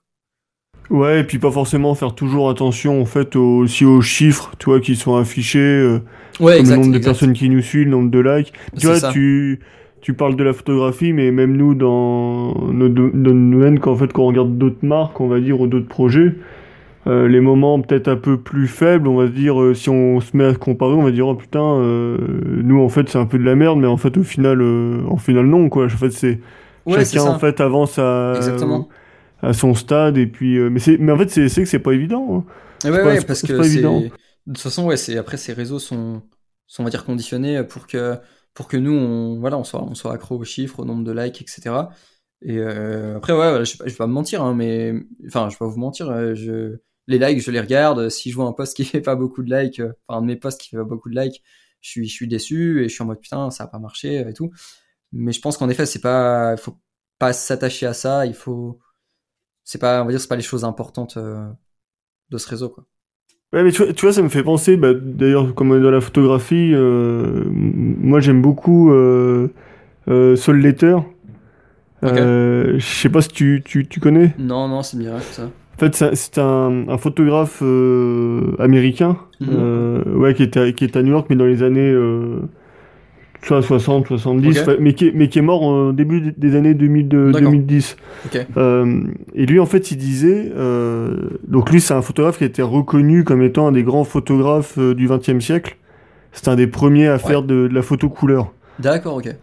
Ouais, 0.90 1.22
et 1.22 1.24
puis 1.24 1.40
pas 1.40 1.52
forcément 1.52 1.96
faire 1.96 2.14
toujours 2.14 2.50
attention 2.50 3.02
en 3.02 3.06
fait 3.06 3.36
aussi 3.36 3.86
aux 3.86 4.02
chiffres, 4.02 4.52
tu 4.60 4.66
vois, 4.66 4.80
qui 4.80 4.96
sont 4.96 5.16
affichés, 5.16 5.60
euh, 5.60 6.00
ouais, 6.40 6.58
comme 6.58 6.70
le 6.70 6.76
nombre 6.76 6.94
de 6.94 7.00
personnes 7.00 7.34
qui 7.34 7.50
nous 7.50 7.62
suivent, 7.62 7.86
le 7.86 7.92
nombre 7.92 8.12
de 8.12 8.20
likes. 8.20 8.54
Tu 8.78 8.88
vois, 8.88 9.12
tu 9.12 9.60
tu 10.02 10.14
parles 10.14 10.36
de 10.36 10.44
la 10.44 10.54
photographie, 10.54 11.14
mais 11.14 11.32
même 11.32 11.58
nous 11.58 11.74
dans 11.74 12.54
nos, 12.72 12.90
domaines, 12.90 13.80
quand 13.80 13.94
en 13.94 13.96
fait 13.96 14.14
quand 14.14 14.22
on 14.22 14.28
regarde 14.28 14.56
d'autres 14.56 14.86
marques, 14.86 15.20
on 15.20 15.28
va 15.28 15.40
dire 15.40 15.60
ou 15.60 15.66
d'autres 15.66 15.88
projets, 15.88 16.36
euh, 17.08 17.28
les 17.28 17.40
moments 17.40 17.82
peut-être 17.82 18.08
un 18.08 18.16
peu 18.16 18.38
plus 18.38 18.68
faibles, 18.68 19.08
on 19.08 19.16
va 19.16 19.26
se 19.26 19.32
dire 19.32 19.60
euh, 19.60 19.74
si 19.74 19.90
on 19.90 20.22
se 20.22 20.38
met 20.38 20.46
à 20.46 20.54
comparer, 20.54 20.94
on 20.94 21.02
va 21.02 21.10
dire 21.10 21.28
oh 21.28 21.34
putain, 21.34 21.64
euh, 21.64 22.18
nous 22.64 22.80
en 22.80 22.90
fait 22.90 23.10
c'est 23.10 23.18
un 23.18 23.26
peu 23.26 23.40
de 23.40 23.44
la 23.44 23.56
merde, 23.56 23.80
mais 23.80 23.88
en 23.88 23.98
fait 23.98 24.16
au 24.18 24.24
final, 24.24 24.62
en 25.10 25.18
final 25.18 25.48
non 25.48 25.70
quoi. 25.70 25.86
En 25.86 25.90
fait 25.90 26.12
c'est 26.12 26.40
ouais, 26.86 27.04
chacun 27.04 27.24
en 27.24 27.40
fait 27.40 27.60
avance 27.60 27.98
à 27.98 28.34
Exactement 28.36 28.88
à 29.46 29.54
son 29.54 29.74
stade 29.74 30.18
et 30.18 30.28
puis 30.28 30.58
euh, 30.58 30.70
mais 30.70 30.80
c'est 30.80 30.98
mais 30.98 31.12
en 31.12 31.18
fait 31.18 31.30
c'est 31.30 31.62
que 31.62 31.66
c'est 31.66 31.80
pas 31.80 31.94
évident 31.94 32.46
hein. 32.84 32.90
ouais, 32.90 33.04
ouais 33.04 33.22
parce 33.22 33.42
que 33.42 33.64
c'est 33.64 33.82
de 33.82 34.10
toute 34.48 34.58
façon 34.58 34.86
ouais 34.86 34.98
c'est 34.98 35.18
après 35.18 35.38
ces 35.38 35.54
réseaux 35.54 35.80
sont 35.80 36.22
sont 36.68 36.82
on 36.82 36.86
va 36.86 36.90
dire 36.90 37.06
conditionnés 37.06 37.64
pour 37.64 37.88
que 37.88 38.16
pour 38.54 38.68
que 38.68 38.78
nous 38.78 38.94
on 38.94 39.40
voilà 39.40 39.58
on 39.58 39.64
soit 39.64 39.84
on 39.84 39.96
soit 39.96 40.14
accro 40.14 40.38
aux 40.38 40.44
chiffres 40.44 40.80
au 40.80 40.86
nombre 40.86 41.04
de 41.04 41.12
likes 41.12 41.42
etc 41.42 41.76
et 42.42 42.58
euh, 42.58 43.18
après 43.18 43.34
ouais 43.34 43.66
je, 43.66 43.78
je 43.78 43.84
vais 43.84 43.96
pas 43.96 44.08
me 44.08 44.14
mentir 44.14 44.44
hein, 44.44 44.54
mais 44.54 44.94
enfin 45.28 45.50
je 45.50 45.56
vais 45.56 45.60
pas 45.60 45.68
vous 45.68 45.80
mentir 45.80 46.10
euh, 46.10 46.36
je 46.36 46.78
les 47.08 47.20
likes 47.20 47.42
je 47.42 47.52
les 47.52 47.60
regarde. 47.60 48.10
Si 48.10 48.32
je 48.32 48.36
vois 48.36 48.46
un 48.46 48.54
post 48.54 48.76
qui 48.76 48.86
fait 48.86 49.02
pas 49.02 49.16
beaucoup 49.16 49.44
de 49.44 49.56
likes 49.56 49.82
enfin 50.08 50.20
un 50.20 50.22
de 50.22 50.28
mes 50.28 50.36
posts 50.36 50.60
qui 50.60 50.70
fait 50.70 50.78
pas 50.78 50.84
beaucoup 50.84 51.10
de 51.10 51.20
likes 51.20 51.44
je 51.82 51.90
suis 51.90 52.08
je 52.08 52.14
suis 52.14 52.28
déçu 52.28 52.84
et 52.84 52.90
je 52.90 52.94
suis 52.94 53.04
en 53.04 53.06
mode 53.06 53.20
putain 53.20 53.50
ça 53.52 53.66
a 53.66 53.68
pas 53.68 53.80
marché 53.80 54.18
et 54.28 54.34
tout. 54.34 54.52
Mais 55.12 55.32
je 55.32 55.42
pense 55.42 55.58
qu'en 55.58 55.70
effet 55.70 55.86
c'est 55.86 56.02
pas 56.02 56.58
faut 56.58 56.78
pas 57.20 57.34
s'attacher 57.34 57.86
à 57.86 57.94
ça. 57.94 58.26
Il 58.26 58.34
faut 58.34 58.80
c'est 59.66 59.80
pas, 59.80 60.02
on 60.02 60.06
va 60.06 60.12
dire, 60.12 60.22
c'est 60.22 60.30
pas 60.30 60.38
les 60.38 60.42
choses 60.42 60.64
importantes 60.64 61.18
euh, 61.18 61.46
de 62.30 62.38
ce 62.38 62.48
réseau, 62.48 62.70
quoi. 62.70 62.86
Ouais, 63.54 63.64
mais 63.64 63.72
tu 63.72 63.84
vois, 63.84 63.94
tu 63.94 64.06
vois, 64.06 64.14
ça 64.14 64.22
me 64.22 64.30
fait 64.30 64.44
penser, 64.44 64.76
bah, 64.76 64.94
d'ailleurs, 64.94 65.54
comme 65.56 65.72
on 65.72 65.78
est 65.78 65.82
dans 65.82 65.92
la 65.92 66.02
photographie, 66.02 66.72
euh, 66.74 67.46
moi 67.50 68.20
j'aime 68.20 68.42
beaucoup 68.42 68.92
euh, 68.92 69.48
euh, 70.10 70.36
Sol 70.36 70.60
Letter. 70.60 70.98
Euh, 72.04 72.78
je 72.78 72.86
sais 72.86 73.10
pas 73.10 73.22
si 73.22 73.30
tu, 73.30 73.64
tu, 73.64 73.88
tu 73.88 74.00
connais. 74.00 74.36
Non, 74.38 74.68
non, 74.68 74.84
c'est 74.84 74.98
miracle 74.98 75.26
ça. 75.32 75.44
En 75.44 75.78
fait, 75.78 75.96
c'est 76.16 76.38
un, 76.38 76.88
un, 76.90 76.98
photographe 76.98 77.62
américain, 78.60 79.18
mhm. 79.42 80.18
ouais, 80.18 80.34
qui 80.34 80.44
est, 80.44 80.74
qui 80.76 80.84
est 80.84 80.96
à 80.96 81.02
New 81.02 81.12
York, 81.12 81.28
mais 81.30 81.36
dans 81.36 81.46
les 81.46 81.64
années 81.64 81.94
60, 83.44 84.08
70, 84.08 84.66
mais, 84.80 84.94
qui 84.94 85.08
est, 85.08 85.12
mais 85.14 85.30
qui 85.30 85.40
est 85.40 85.44
mort 85.44 85.62
au 85.62 85.92
début 85.92 86.34
des 86.36 86.56
années 86.56 86.74
2000, 86.74 87.08
2010. 87.08 87.98
Euh, 88.58 89.04
et 89.36 89.46
lui, 89.46 89.60
en 89.60 89.66
fait, 89.66 89.92
il 89.92 89.98
disait, 89.98 90.52
euh, 90.56 91.30
donc 91.48 91.70
lui, 91.72 91.80
c'est 91.80 91.94
un 91.94 92.02
photographe 92.02 92.38
qui 92.38 92.44
a 92.44 92.48
été 92.48 92.62
reconnu 92.62 93.24
comme 93.24 93.42
étant 93.44 93.68
un 93.68 93.72
des 93.72 93.84
grands 93.84 94.04
photographes 94.04 94.78
euh, 94.78 94.96
du 94.96 95.08
XXe 95.08 95.40
siècle. 95.44 95.78
C'est 96.32 96.48
un 96.48 96.56
des 96.56 96.68
premiers 96.68 97.08
à 97.08 97.20
faire 97.20 97.44
de, 97.44 97.70
la 97.72 97.82
photo 97.82 98.10
couleur. 98.10 98.52
D'accord, 98.80 99.18
ok. 99.18 99.28
Et 99.28 99.36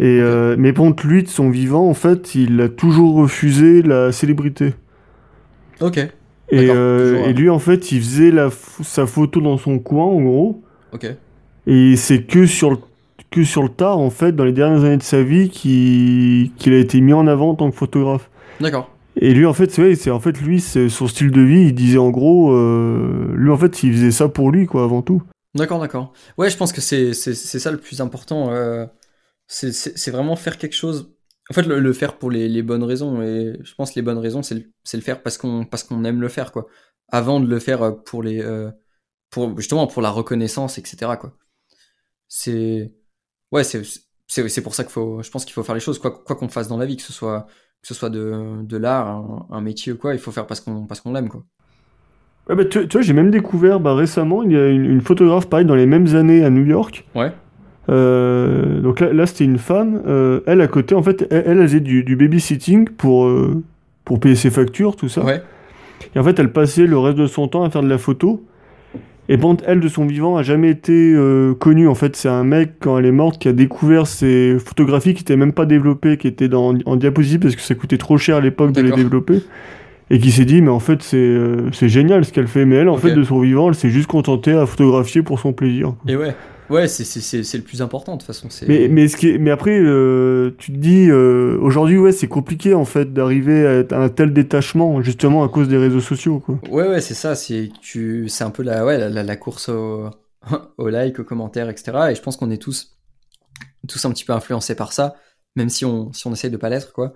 euh, 0.00 0.56
mais 0.58 0.72
bon, 0.72 0.94
lui, 1.04 1.22
de 1.22 1.28
son 1.28 1.50
vivant, 1.50 1.88
en 1.88 1.94
fait, 1.94 2.34
il 2.34 2.60
a 2.60 2.68
toujours 2.68 3.16
refusé 3.16 3.82
la 3.82 4.12
célébrité. 4.12 4.74
Ok. 5.80 5.98
Et, 6.50 6.66
et 6.66 7.32
lui, 7.32 7.48
en 7.48 7.58
fait, 7.58 7.92
il 7.92 8.00
faisait 8.00 8.30
la, 8.30 8.50
sa 8.82 9.06
photo 9.06 9.40
dans 9.40 9.56
son 9.58 9.78
coin, 9.78 10.04
en 10.04 10.20
gros. 10.20 10.62
Ok. 10.92 11.06
Et 11.66 11.96
c'est 11.96 12.24
que 12.24 12.46
sur 12.46 12.70
le 12.70 12.76
que 13.32 13.44
sur 13.44 13.62
le 13.62 13.68
tard, 13.68 13.98
en 13.98 14.10
fait, 14.10 14.32
dans 14.32 14.44
les 14.44 14.52
dernières 14.52 14.84
années 14.84 14.96
de 14.96 15.02
sa 15.02 15.22
vie, 15.22 15.48
qu'il 15.50 16.72
a 16.72 16.78
été 16.78 17.00
mis 17.00 17.12
en 17.12 17.26
avant 17.26 17.50
en 17.50 17.54
tant 17.56 17.70
que 17.70 17.76
photographe. 17.76 18.30
D'accord. 18.60 18.90
Et 19.16 19.34
lui, 19.34 19.44
en 19.44 19.52
fait, 19.52 19.70
c'est 19.70 20.10
en 20.10 20.20
fait 20.20 20.40
lui, 20.40 20.60
son 20.60 21.08
style 21.08 21.30
de 21.30 21.40
vie. 21.40 21.66
Il 21.66 21.74
disait 21.74 21.98
en 21.98 22.10
gros, 22.10 22.52
euh, 22.52 23.32
lui, 23.34 23.50
en 23.50 23.56
fait, 23.56 23.82
il 23.82 23.92
faisait 23.92 24.10
ça 24.10 24.28
pour 24.28 24.50
lui, 24.50 24.66
quoi, 24.66 24.84
avant 24.84 25.02
tout. 25.02 25.22
D'accord, 25.54 25.80
d'accord. 25.80 26.12
Ouais, 26.38 26.48
je 26.48 26.56
pense 26.56 26.72
que 26.72 26.80
c'est 26.80 27.12
ça 27.12 27.70
le 27.70 27.78
plus 27.78 28.00
important. 28.00 28.50
euh, 28.52 28.86
c'est 29.46 30.10
vraiment 30.10 30.36
faire 30.36 30.56
quelque 30.56 30.74
chose. 30.74 31.12
En 31.50 31.54
fait, 31.54 31.62
le, 31.66 31.80
le 31.80 31.92
faire 31.92 32.16
pour 32.16 32.30
les, 32.30 32.48
les 32.48 32.62
bonnes 32.62 32.84
raisons. 32.84 33.20
Et 33.22 33.58
je 33.62 33.74
pense 33.74 33.90
que 33.90 33.96
les 33.96 34.02
bonnes 34.02 34.18
raisons, 34.18 34.42
c'est 34.42 34.54
le, 34.54 34.64
le 34.94 35.00
faire 35.00 35.22
parce 35.22 35.36
qu'on 35.36 35.64
qu'on 35.66 36.04
aime 36.04 36.20
le 36.20 36.28
faire, 36.28 36.52
quoi. 36.52 36.66
Avant 37.08 37.40
de 37.40 37.46
le 37.46 37.58
faire 37.58 37.82
euh, 37.82 37.90
pour 37.90 38.22
les 38.22 38.40
euh, 38.40 38.70
pour 39.28 39.58
justement 39.58 39.86
pour 39.86 40.00
la 40.00 40.10
reconnaissance, 40.10 40.78
etc. 40.78 41.12
Quoi. 41.20 41.36
C'est 42.28 42.94
ouais, 43.52 43.64
c'est 43.64 43.82
c'est 44.26 44.48
c'est 44.48 44.62
pour 44.62 44.74
ça 44.74 44.84
qu'il 44.84 44.92
faut. 44.92 45.22
Je 45.22 45.30
pense 45.30 45.44
qu'il 45.44 45.54
faut 45.54 45.62
faire 45.62 45.74
les 45.74 45.80
choses, 45.80 45.98
quoi 45.98 46.10
quoi 46.10 46.36
qu'on 46.36 46.48
fasse 46.48 46.68
dans 46.68 46.78
la 46.78 46.86
vie, 46.86 46.96
que 46.96 47.02
ce 47.02 47.12
soit 47.12 47.46
que 47.82 47.88
ce 47.88 47.94
soit 47.94 48.10
de 48.10 48.62
de 48.62 48.76
l'art, 48.76 49.08
un, 49.08 49.46
un 49.50 49.60
métier 49.60 49.92
ou 49.92 49.96
quoi. 49.96 50.14
Il 50.14 50.20
faut 50.20 50.32
faire 50.32 50.46
parce 50.46 50.60
qu'on 50.60 50.86
parce 50.86 51.00
qu'on 51.00 51.12
l'aime, 51.12 51.28
quoi. 51.28 51.44
Ouais, 52.48 52.56
bah, 52.56 52.64
tu, 52.64 52.88
tu 52.88 52.96
vois, 52.96 53.02
j'ai 53.02 53.12
même 53.12 53.30
découvert 53.30 53.78
bah, 53.78 53.94
récemment, 53.94 54.42
il 54.42 54.52
y 54.52 54.56
a 54.56 54.68
une, 54.68 54.84
une 54.84 55.00
photographe, 55.00 55.48
pareil, 55.48 55.64
dans 55.64 55.76
les 55.76 55.86
mêmes 55.86 56.14
années 56.16 56.44
à 56.44 56.50
New 56.50 56.64
York. 56.64 57.04
Ouais. 57.14 57.32
Euh, 57.88 58.80
donc 58.80 59.00
là, 59.00 59.12
là 59.12 59.26
c'était 59.26 59.44
une 59.44 59.58
femme. 59.58 60.02
euh, 60.06 60.40
elle, 60.46 60.60
à 60.60 60.66
côté, 60.68 60.94
en 60.94 61.02
fait, 61.02 61.26
elle, 61.30 61.44
elle 61.46 61.62
faisait 61.62 61.80
du, 61.80 62.02
du 62.04 62.16
babysitting 62.16 62.88
pour, 62.88 63.26
euh, 63.26 63.62
pour 64.04 64.18
payer 64.18 64.34
ses 64.34 64.50
factures, 64.50 64.96
tout 64.96 65.08
ça. 65.08 65.24
Ouais. 65.24 65.42
Et 66.14 66.18
en 66.18 66.24
fait, 66.24 66.38
elle 66.38 66.52
passait 66.52 66.86
le 66.86 66.98
reste 66.98 67.16
de 67.18 67.26
son 67.26 67.46
temps 67.48 67.62
à 67.62 67.70
faire 67.70 67.82
de 67.82 67.88
la 67.88 67.98
photo. 67.98 68.44
Et 69.28 69.36
bon, 69.36 69.56
elle, 69.66 69.80
de 69.80 69.88
son 69.88 70.04
vivant, 70.04 70.36
a 70.36 70.42
jamais 70.42 70.70
été 70.70 71.12
euh, 71.14 71.54
connue. 71.54 71.88
En 71.88 71.94
fait, 71.94 72.16
c'est 72.16 72.28
un 72.28 72.44
mec, 72.44 72.72
quand 72.80 72.98
elle 72.98 73.06
est 73.06 73.12
morte, 73.12 73.40
qui 73.40 73.48
a 73.48 73.52
découvert 73.52 74.06
ses 74.06 74.58
photographies 74.58 75.14
qui 75.14 75.22
n'étaient 75.22 75.36
même 75.36 75.52
pas 75.52 75.64
développées, 75.64 76.16
qui 76.16 76.26
étaient 76.26 76.48
dans, 76.48 76.74
en 76.86 76.96
diapositive 76.96 77.40
parce 77.40 77.54
que 77.54 77.62
ça 77.62 77.74
coûtait 77.74 77.98
trop 77.98 78.18
cher 78.18 78.36
à 78.36 78.40
l'époque 78.40 78.72
de 78.72 78.82
les 78.82 78.92
développer. 78.92 79.40
Et 80.10 80.18
qui 80.18 80.30
s'est 80.32 80.44
dit, 80.44 80.60
mais 80.60 80.68
en 80.68 80.80
fait, 80.80 81.02
c'est 81.02 81.16
euh, 81.16 81.70
c'est 81.72 81.88
génial 81.88 82.24
ce 82.24 82.32
qu'elle 82.32 82.48
fait. 82.48 82.66
Mais 82.66 82.76
elle, 82.76 82.88
en 82.88 82.96
fait, 82.96 83.14
de 83.14 83.22
son 83.22 83.40
vivant, 83.40 83.68
elle 83.68 83.74
s'est 83.74 83.90
juste 83.90 84.08
contentée 84.08 84.52
à 84.52 84.66
photographier 84.66 85.22
pour 85.22 85.38
son 85.38 85.52
plaisir. 85.52 85.94
Et 86.06 86.16
ouais. 86.16 86.34
Ouais, 86.70 86.88
c'est 86.88 87.56
le 87.56 87.62
plus 87.62 87.82
important 87.82 88.12
de 88.16 88.18
toute 88.22 88.26
façon. 88.26 88.48
Mais, 88.66 88.88
mais, 88.88 89.08
ce 89.08 89.16
qui 89.16 89.30
est- 89.30 89.38
mais 89.38 89.50
après, 89.50 89.78
euh, 89.78 90.54
tu 90.58 90.72
te 90.72 90.76
dis, 90.78 91.10
euh, 91.10 91.58
aujourd'hui, 91.60 91.98
ouais, 91.98 92.12
c'est 92.12 92.28
compliqué 92.28 92.74
en 92.74 92.84
fait 92.84 93.12
d'arriver 93.12 93.84
à 93.90 94.00
un 94.00 94.08
tel 94.08 94.32
détachement, 94.32 95.02
justement 95.02 95.44
à 95.44 95.48
cause 95.48 95.68
des 95.68 95.76
réseaux 95.76 96.00
sociaux, 96.00 96.40
quoi. 96.40 96.58
Ouais, 96.70 96.88
ouais, 96.88 97.00
c'est 97.00 97.14
ça. 97.14 97.34
C'est 97.34 97.70
tu, 97.80 98.28
un 98.40 98.50
peu 98.50 98.62
la, 98.62 98.84
ouais, 98.84 99.10
la, 99.10 99.36
course 99.36 99.68
au, 99.68 100.08
au 100.78 100.88
like, 100.88 101.18
aux 101.18 101.24
commentaires, 101.24 101.68
etc. 101.68 102.10
Et 102.10 102.14
je 102.14 102.22
pense 102.22 102.36
qu'on 102.36 102.50
est 102.50 102.62
tous, 102.62 102.96
tous 103.88 104.04
un 104.04 104.10
petit 104.10 104.24
peu 104.24 104.32
influencés 104.32 104.74
par 104.74 104.92
ça, 104.92 105.16
même 105.56 105.68
si 105.68 105.84
on, 105.84 106.12
si 106.12 106.26
on 106.26 106.32
essaye 106.32 106.50
de 106.50 106.56
pas 106.56 106.68
l'être, 106.68 106.92
quoi. 106.92 107.14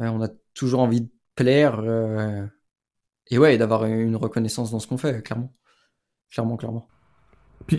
Euh, 0.00 0.08
on 0.08 0.22
a 0.22 0.28
toujours 0.54 0.80
envie 0.80 1.02
de 1.02 1.08
plaire, 1.36 1.80
et 3.30 3.38
ouais, 3.38 3.58
d'avoir 3.58 3.84
une 3.84 4.16
reconnaissance 4.16 4.70
dans 4.70 4.78
ce 4.78 4.86
qu'on 4.86 4.98
fait, 4.98 5.22
clairement, 5.22 5.52
clairement, 6.30 6.56
clairement. 6.56 6.88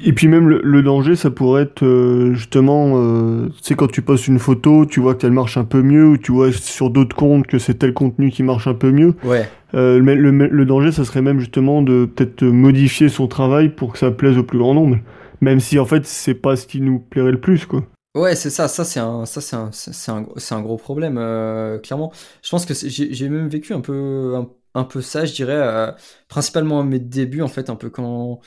Et 0.04 0.12
puis 0.12 0.28
même 0.28 0.50
le, 0.50 0.60
le 0.64 0.84
danger, 0.84 1.16
ça 1.16 1.32
pourrait 1.32 1.64
être 1.64 1.84
euh, 1.84 2.34
justement, 2.34 2.94
euh, 2.98 3.48
tu 3.48 3.64
sais, 3.64 3.76
quand 3.76 3.88
tu 3.90 4.02
postes 4.02 4.28
une 4.28 4.38
photo, 4.40 4.86
tu 4.86 5.00
vois 5.00 5.16
qu'elle 5.16 5.32
marche 5.32 5.56
un 5.58 5.64
peu 5.64 5.82
mieux, 5.82 6.06
ou 6.08 6.18
tu 6.18 6.34
vois 6.34 6.52
sur 6.52 6.90
d'autres 6.90 7.16
comptes 7.16 7.48
que 7.48 7.58
c'est 7.58 7.76
tel 7.76 7.94
contenu 7.94 8.30
qui 8.30 8.44
marche 8.44 8.68
un 8.68 8.74
peu 8.74 8.92
mieux. 8.92 9.16
Ouais, 9.22 9.58
Euh, 9.76 10.00
le, 10.00 10.16
le- 10.16 10.48
le 10.48 10.66
danger, 10.66 10.92
ça 10.92 11.06
serait 11.06 11.22
même 11.22 11.40
justement 11.40 11.82
de 11.84 12.06
peut-être 12.06 12.44
modifier 12.46 13.10
son 13.10 13.28
travail 13.28 13.70
pour 13.70 13.94
que 13.94 14.00
ça 14.00 14.12
plaise 14.12 14.38
au 14.38 14.44
plus 14.44 14.60
grand 14.60 14.74
nombre. 14.74 14.98
Même 15.42 15.60
si 15.62 15.80
en 15.80 15.86
fait, 15.86 16.06
c'est 16.06 16.36
pas 16.36 16.56
ce 16.58 16.68
qui 16.68 16.82
nous 16.82 17.00
plairait 17.00 17.32
le 17.32 17.42
plus, 17.42 17.66
quoi. 17.66 17.84
ouais, 18.16 18.36
c'est 18.36 18.50
ça. 18.50 18.68
Ça, 18.68 18.84
c'est 18.86 19.00
un, 19.00 19.26
ça, 19.26 19.42
c'est 19.42 19.56
un, 19.56 19.72
c'est 19.72 20.12
un, 20.12 20.26
c'est 20.38 20.56
un 20.56 20.62
gros 20.62 20.78
problème, 20.78 21.18
euh, 21.18 21.80
clairement. 21.80 22.12
Je 22.44 22.50
pense 22.50 22.66
que 22.66 22.74
j'ai, 22.74 23.30
même 23.30 23.48
vécu 23.48 23.74
un 23.74 23.82
peu, 23.82 24.36
un, 24.36 24.50
un 24.74 24.84
peu 24.84 25.02
ça, 25.02 25.26
je 25.26 25.34
dirais, 25.34 25.94
principalement 26.28 26.80
à 26.80 26.84
mes 26.84 27.00
débuts, 27.00 27.42
en 27.42 27.48
fait, 27.48 27.70
un 27.70 27.76
peu 27.76 27.90
quand 27.90 28.40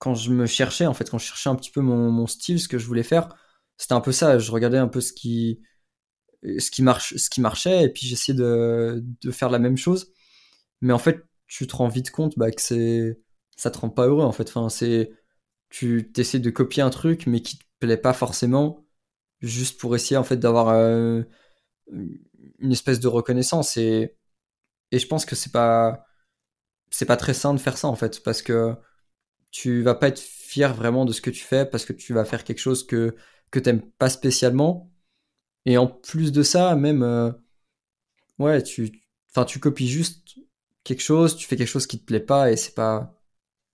quand 0.00 0.14
je 0.14 0.30
me 0.32 0.46
cherchais, 0.46 0.86
en 0.86 0.94
fait, 0.94 1.10
quand 1.10 1.18
je 1.18 1.26
cherchais 1.26 1.50
un 1.50 1.56
petit 1.56 1.70
peu 1.70 1.82
mon, 1.82 2.26
style, 2.26 2.60
ce 2.60 2.68
que 2.68 2.78
je 2.78 2.86
voulais 2.86 3.04
faire, 3.04 3.28
c'était 3.76 3.94
un 3.94 4.00
peu 4.00 4.12
ça. 4.12 4.38
Je 4.38 4.50
regardais 4.52 4.78
un 4.78 4.88
peu 4.88 5.00
ce 5.00 5.12
qui, 5.12 5.62
ce 6.42 6.70
qui 6.70 6.82
marche, 6.82 7.16
ce 7.16 7.30
qui 7.30 7.40
marchait, 7.40 7.84
et 7.84 7.90
puis 7.90 8.06
j'essayais 8.06 8.36
de, 8.36 9.04
de 9.22 9.30
faire 9.30 9.50
la 9.50 9.58
même 9.60 9.76
chose. 9.76 10.12
Mais 10.82 10.92
en 10.92 10.98
fait, 10.98 11.22
tu 11.46 11.66
te 11.66 11.76
rends 11.76 11.88
vite 11.88 12.10
compte 12.10 12.38
bah, 12.38 12.50
que 12.50 12.62
c'est, 12.62 13.20
ça 13.56 13.70
te 13.70 13.78
rend 13.78 13.90
pas 13.90 14.06
heureux, 14.06 14.24
en 14.24 14.32
fait. 14.32 14.48
Enfin, 14.48 14.68
c'est, 14.70 15.12
tu 15.70 16.10
essaies 16.16 16.40
de 16.40 16.50
copier 16.50 16.82
un 16.82 16.90
truc, 16.90 17.26
mais 17.26 17.42
qui 17.42 17.58
te 17.58 17.64
plaît 17.80 17.96
pas 17.98 18.14
forcément, 18.14 18.86
juste 19.42 19.80
pour 19.80 19.94
essayer, 19.96 20.16
en 20.16 20.24
fait, 20.24 20.38
d'avoir 20.38 20.68
euh, 20.70 21.22
une 22.60 22.72
espèce 22.72 23.00
de 23.00 23.08
reconnaissance. 23.08 23.76
Et, 23.76 24.16
et 24.92 24.98
je 24.98 25.06
pense 25.06 25.24
que 25.26 25.36
c'est 25.36 25.52
pas, 25.52 26.06
c'est 26.90 27.06
pas 27.06 27.16
très 27.16 27.34
sain 27.34 27.54
de 27.54 27.60
faire 27.60 27.78
ça, 27.78 27.88
en 27.88 27.96
fait, 27.96 28.22
parce 28.22 28.42
que 28.42 28.76
tu 29.50 29.82
vas 29.82 29.94
pas 29.94 30.08
être 30.08 30.20
fier 30.20 30.74
vraiment 30.74 31.04
de 31.04 31.12
ce 31.12 31.20
que 31.20 31.30
tu 31.30 31.44
fais 31.44 31.66
parce 31.66 31.84
que 31.84 31.92
tu 31.92 32.14
vas 32.14 32.24
faire 32.24 32.44
quelque 32.44 32.58
chose 32.58 32.86
que 32.86 33.16
que 33.50 33.58
t'aimes 33.58 33.82
pas 33.98 34.10
spécialement. 34.10 34.92
Et 35.66 35.78
en 35.78 35.86
plus 35.88 36.32
de 36.32 36.42
ça 36.42 36.76
même 36.76 37.02
euh, 37.02 37.32
ouais 38.38 38.62
tu 38.62 39.02
enfin 39.30 39.44
tu 39.44 39.60
copies 39.60 39.88
juste 39.88 40.36
quelque 40.84 41.02
chose 41.02 41.36
tu 41.36 41.46
fais 41.46 41.56
quelque 41.56 41.68
chose 41.68 41.86
qui 41.86 42.00
te 42.00 42.04
plaît 42.04 42.20
pas 42.20 42.50
et 42.50 42.56
c'est 42.56 42.74
pas 42.74 43.14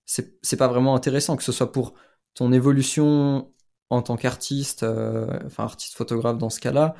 c'est 0.06 0.56
pas 0.56 0.68
vraiment 0.68 0.94
intéressant 0.94 1.36
que 1.36 1.42
ce 1.44 1.52
soit 1.52 1.72
pour 1.72 1.94
ton 2.34 2.52
évolution 2.52 3.52
en 3.90 4.02
tant 4.02 4.16
qu'artiste 4.16 4.82
euh, 4.84 5.26
enfin 5.46 5.64
artiste 5.64 5.96
photographe 5.96 6.38
dans 6.38 6.50
ce 6.50 6.60
cas-là 6.60 6.94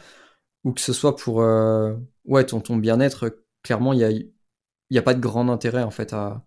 ou 0.65 0.73
que 0.73 0.81
ce 0.81 0.93
soit 0.93 1.17
pour 1.17 1.43
euh, 1.43 1.95
ouais 2.25 2.47
ton 2.47 2.61
ton 2.61 2.77
bien-être 2.77 3.43
clairement 3.63 3.93
il 3.93 4.01
y 4.01 4.05
a 4.05 4.11
y 4.91 4.99
a 4.99 5.03
pas 5.03 5.15
de 5.15 5.21
grand 5.21 5.49
intérêt 5.51 5.83
en 5.83 5.91
fait 5.91 6.13
à 6.13 6.47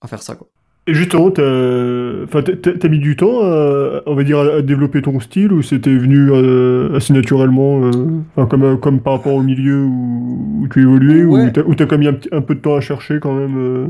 à 0.00 0.08
faire 0.08 0.22
ça 0.22 0.36
quoi 0.36 0.50
Et 0.88 0.94
justement, 0.94 1.30
t'as 1.30 2.88
mis 2.88 2.98
du 2.98 3.14
temps, 3.14 3.40
à, 3.42 4.02
on 4.06 4.14
va 4.16 4.24
dire, 4.24 4.38
à, 4.40 4.62
développer 4.62 5.00
ton 5.00 5.20
style 5.20 5.52
ou 5.52 5.62
c'était 5.62 5.94
venu 5.96 6.30
euh, 6.32 6.96
assez 6.96 7.12
naturellement, 7.12 7.84
euh, 7.84 8.44
comme, 8.46 8.64
euh, 8.64 8.76
comme 8.76 9.00
par 9.00 9.12
rapport 9.14 9.34
au 9.34 9.42
milieu 9.42 9.84
où, 9.84 10.62
où 10.62 10.68
tu 10.68 10.80
évoluais, 10.82 11.24
Ouais. 11.24 11.46
ou 11.46 11.50
t'as 11.50 11.62
ou 11.62 11.74
t'as 11.76 11.86
quand 11.86 11.98
même 11.98 12.14
mis 12.14 12.20
un, 12.32 12.42
peu 12.42 12.56
de 12.56 12.60
temps 12.60 12.74
à 12.74 12.80
chercher 12.80 13.20
quand 13.20 13.32
même, 13.34 13.56
euh, 13.56 13.84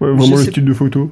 ouais, 0.00 0.12
vraiment 0.12 0.36
le 0.36 0.44
style 0.44 0.64
de 0.64 0.72
photo? 0.72 1.10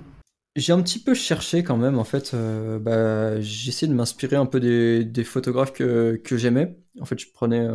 J'ai 0.55 0.73
un 0.73 0.83
petit 0.83 1.01
peu 1.01 1.15
cherché 1.15 1.65
quand 1.65 1.77
même, 1.77 1.99
en 1.99 2.05
fait. 2.05 2.33
euh, 2.35 2.79
bah, 2.79 3.37
essayé 3.39 3.89
de 3.89 3.95
m'inspirer 3.97 4.37
un 4.37 4.47
peu 4.47 4.61
des, 4.61 5.05
des 5.05 5.25
photographes 5.25 5.73
que, 5.73 6.21
que 6.25 6.37
j'aimais. 6.37 6.77
En 7.01 7.05
fait, 7.05 7.19
je 7.19 7.27
prenais. 7.33 7.67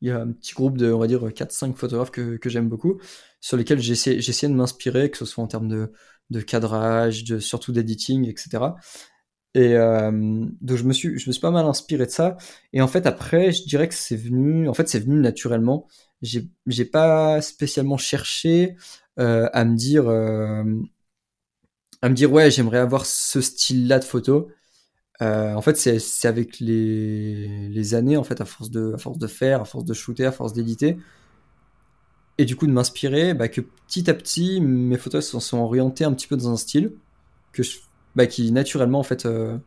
il 0.00 0.08
y 0.08 0.10
a 0.10 0.20
un 0.20 0.32
petit 0.32 0.54
groupe 0.54 0.76
de, 0.76 0.92
on 0.92 0.98
va 0.98 1.06
dire, 1.06 1.32
4-5 1.32 1.74
photographes 1.76 2.10
que, 2.10 2.36
que 2.36 2.50
j'aime 2.50 2.68
beaucoup, 2.68 3.00
sur 3.40 3.56
lesquels 3.56 3.80
j'essaie 3.80 4.20
j'essayais 4.20 4.52
de 4.52 4.56
m'inspirer, 4.56 5.10
que 5.10 5.16
ce 5.16 5.24
soit 5.24 5.42
en 5.42 5.46
termes 5.46 5.68
de, 5.68 5.92
de 6.30 6.40
cadrage, 6.40 7.24
de, 7.24 7.38
surtout 7.38 7.72
d'editing, 7.72 8.28
etc. 8.28 8.76
Et 9.54 9.74
euh, 9.76 10.10
donc, 10.60 10.76
je 10.78 10.84
me, 10.84 10.92
suis, 10.92 11.18
je 11.18 11.28
me 11.28 11.32
suis 11.32 11.40
pas 11.40 11.50
mal 11.52 11.66
inspiré 11.66 12.06
de 12.06 12.10
ça. 12.10 12.36
Et 12.72 12.82
en 12.82 12.88
fait, 12.88 13.06
après, 13.06 13.52
je 13.52 13.64
dirais 13.64 13.88
que 13.88 13.94
c'est 13.94 14.16
venu. 14.16 14.68
En 14.68 14.74
fait, 14.74 14.88
c'est 14.88 15.00
venu 15.00 15.20
naturellement. 15.20 15.86
J'ai 16.22 16.48
j'ai 16.66 16.84
pas 16.86 17.40
spécialement 17.42 17.98
cherché 17.98 18.76
euh, 19.20 19.48
à 19.52 19.64
me 19.64 19.76
dire. 19.76 20.08
euh, 20.08 20.64
à 22.02 22.08
me 22.08 22.14
dire 22.14 22.32
ouais 22.32 22.50
j'aimerais 22.50 22.78
avoir 22.78 23.06
ce 23.06 23.40
style 23.40 23.88
là 23.88 23.98
de 23.98 24.04
photo 24.04 24.48
en 25.20 25.62
fait 25.62 25.76
c'est 25.76 25.98
c'est 26.00 26.28
avec 26.28 26.60
les 26.60 27.68
les 27.68 27.94
années 27.94 28.16
en 28.16 28.24
fait 28.24 28.40
à 28.40 28.44
force 28.44 28.70
de 28.70 28.92
à 28.94 28.98
force 28.98 29.18
de 29.18 29.26
faire 29.26 29.62
à 29.62 29.64
force 29.64 29.84
de 29.84 29.94
shooter 29.94 30.26
à 30.26 30.32
force 30.32 30.52
d'éditer 30.52 30.98
et 32.38 32.44
du 32.44 32.56
coup 32.56 32.66
de 32.66 32.72
m'inspirer 32.72 33.34
bah, 33.34 33.48
que 33.48 33.60
petit 33.60 34.10
à 34.10 34.14
petit 34.14 34.60
mes 34.60 34.98
photos 34.98 35.28
se 35.28 35.38
sont 35.40 35.58
orientées 35.58 36.04
un 36.04 36.12
petit 36.12 36.26
peu 36.26 36.36
dans 36.36 36.50
un 36.50 36.56
style 36.56 36.92
que 37.52 37.62
je, 37.62 37.78
bah, 38.16 38.26
qui 38.26 38.52
naturellement 38.52 39.00
en 39.00 39.04
fait 39.04 39.26
euh, 39.26 39.58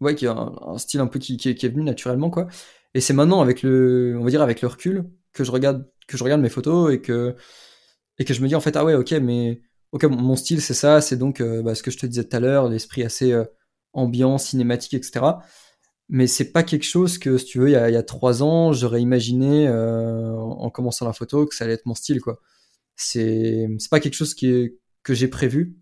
ouais 0.00 0.14
qui 0.14 0.26
est 0.26 0.28
un, 0.28 0.78
style 0.78 1.00
un 1.00 1.06
peu 1.06 1.18
qui, 1.18 1.36
qui, 1.36 1.48
est, 1.50 1.68
venu 1.68 1.82
naturellement 1.82 2.30
quoi. 2.30 2.48
Et 2.94 3.00
c'est 3.00 3.12
maintenant 3.12 3.40
avec 3.40 3.62
le 3.62 4.16
on 4.18 4.24
va 4.24 4.30
dire 4.30 4.42
avec 4.42 4.62
le 4.62 4.68
recul 4.68 5.04
que 5.32 5.44
je 5.44 5.50
regarde 5.50 5.88
que 6.08 6.16
je 6.16 6.24
regarde 6.24 6.40
mes 6.40 6.48
photos 6.48 6.92
et 6.92 7.00
que 7.00 7.36
et 8.18 8.24
que 8.24 8.34
je 8.34 8.42
me 8.42 8.48
dis 8.48 8.54
en 8.54 8.60
fait 8.60 8.76
ah 8.76 8.84
ouais 8.84 8.94
ok 8.94 9.12
mais 9.22 9.60
ok 9.92 10.04
mon 10.04 10.36
style 10.36 10.60
c'est 10.62 10.74
ça 10.74 11.00
c'est 11.00 11.16
donc 11.16 11.40
euh, 11.40 11.62
bah, 11.62 11.74
ce 11.74 11.82
que 11.82 11.90
je 11.90 11.98
te 11.98 12.06
disais 12.06 12.24
tout 12.24 12.36
à 12.36 12.40
l'heure 12.40 12.68
l'esprit 12.68 13.04
assez 13.04 13.32
euh, 13.32 13.44
ambiant 13.92 14.38
cinématique 14.38 14.94
etc 14.94 15.26
mais 16.10 16.26
c'est 16.26 16.52
pas 16.52 16.64
quelque 16.64 16.84
chose 16.84 17.18
que 17.18 17.38
si 17.38 17.46
tu 17.46 17.60
veux 17.60 17.68
il 17.68 17.72
y 17.72 17.76
a, 17.76 17.88
il 17.88 17.94
y 17.94 17.96
a 17.96 18.02
trois 18.02 18.42
ans 18.42 18.72
j'aurais 18.72 19.00
imaginé 19.00 19.68
euh, 19.68 20.32
en 20.36 20.64
en 20.64 20.70
commençant 20.70 21.06
la 21.06 21.12
photo 21.12 21.46
que 21.46 21.54
ça 21.54 21.64
allait 21.64 21.74
être 21.74 21.86
mon 21.86 21.94
style 21.94 22.20
quoi. 22.20 22.40
C'est 22.96 23.68
c'est 23.78 23.90
pas 23.90 24.00
quelque 24.00 24.14
chose 24.14 24.34
qui 24.34 24.48
est, 24.48 24.78
que 25.04 25.14
j'ai 25.14 25.28
prévu. 25.28 25.76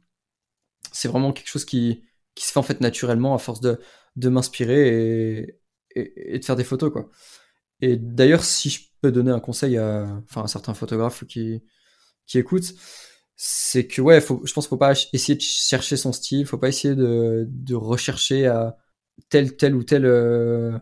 C'est 0.92 1.08
vraiment 1.08 1.32
quelque 1.32 1.48
chose 1.48 1.64
qui 1.64 2.04
qui 2.34 2.46
se 2.46 2.52
fait 2.52 2.58
en 2.58 2.62
fait 2.62 2.80
naturellement 2.80 3.34
à 3.34 3.38
force 3.38 3.60
de 3.60 3.80
de 4.16 4.28
m'inspirer 4.28 5.38
et, 5.40 5.60
et 5.96 6.34
et 6.36 6.38
de 6.38 6.44
faire 6.44 6.56
des 6.56 6.64
photos 6.64 6.92
quoi. 6.92 7.10
Et 7.80 7.96
d'ailleurs 7.96 8.44
si 8.44 8.70
je 8.70 8.80
peux 9.02 9.12
donner 9.12 9.30
un 9.32 9.40
conseil 9.40 9.78
à 9.78 10.06
enfin 10.24 10.44
à 10.44 10.48
certains 10.48 10.74
photographes 10.74 11.24
qui 11.26 11.62
qui 12.26 12.38
écoutent 12.38 12.74
c'est 13.36 13.86
que 13.86 14.02
ouais 14.02 14.20
faut, 14.20 14.42
je 14.44 14.52
pense 14.52 14.66
qu'il 14.66 14.70
faut 14.70 14.76
pas 14.78 14.92
essayer 15.12 15.36
de 15.36 15.42
chercher 15.42 15.96
son 15.96 16.12
style 16.12 16.46
faut 16.46 16.58
pas 16.58 16.68
essayer 16.68 16.94
de, 16.96 17.46
de 17.48 17.74
rechercher 17.76 18.46
à 18.46 18.76
tel 19.28 19.56
tel 19.56 19.74
ou 19.74 19.82
tel 19.82 20.04
euh, 20.06 20.78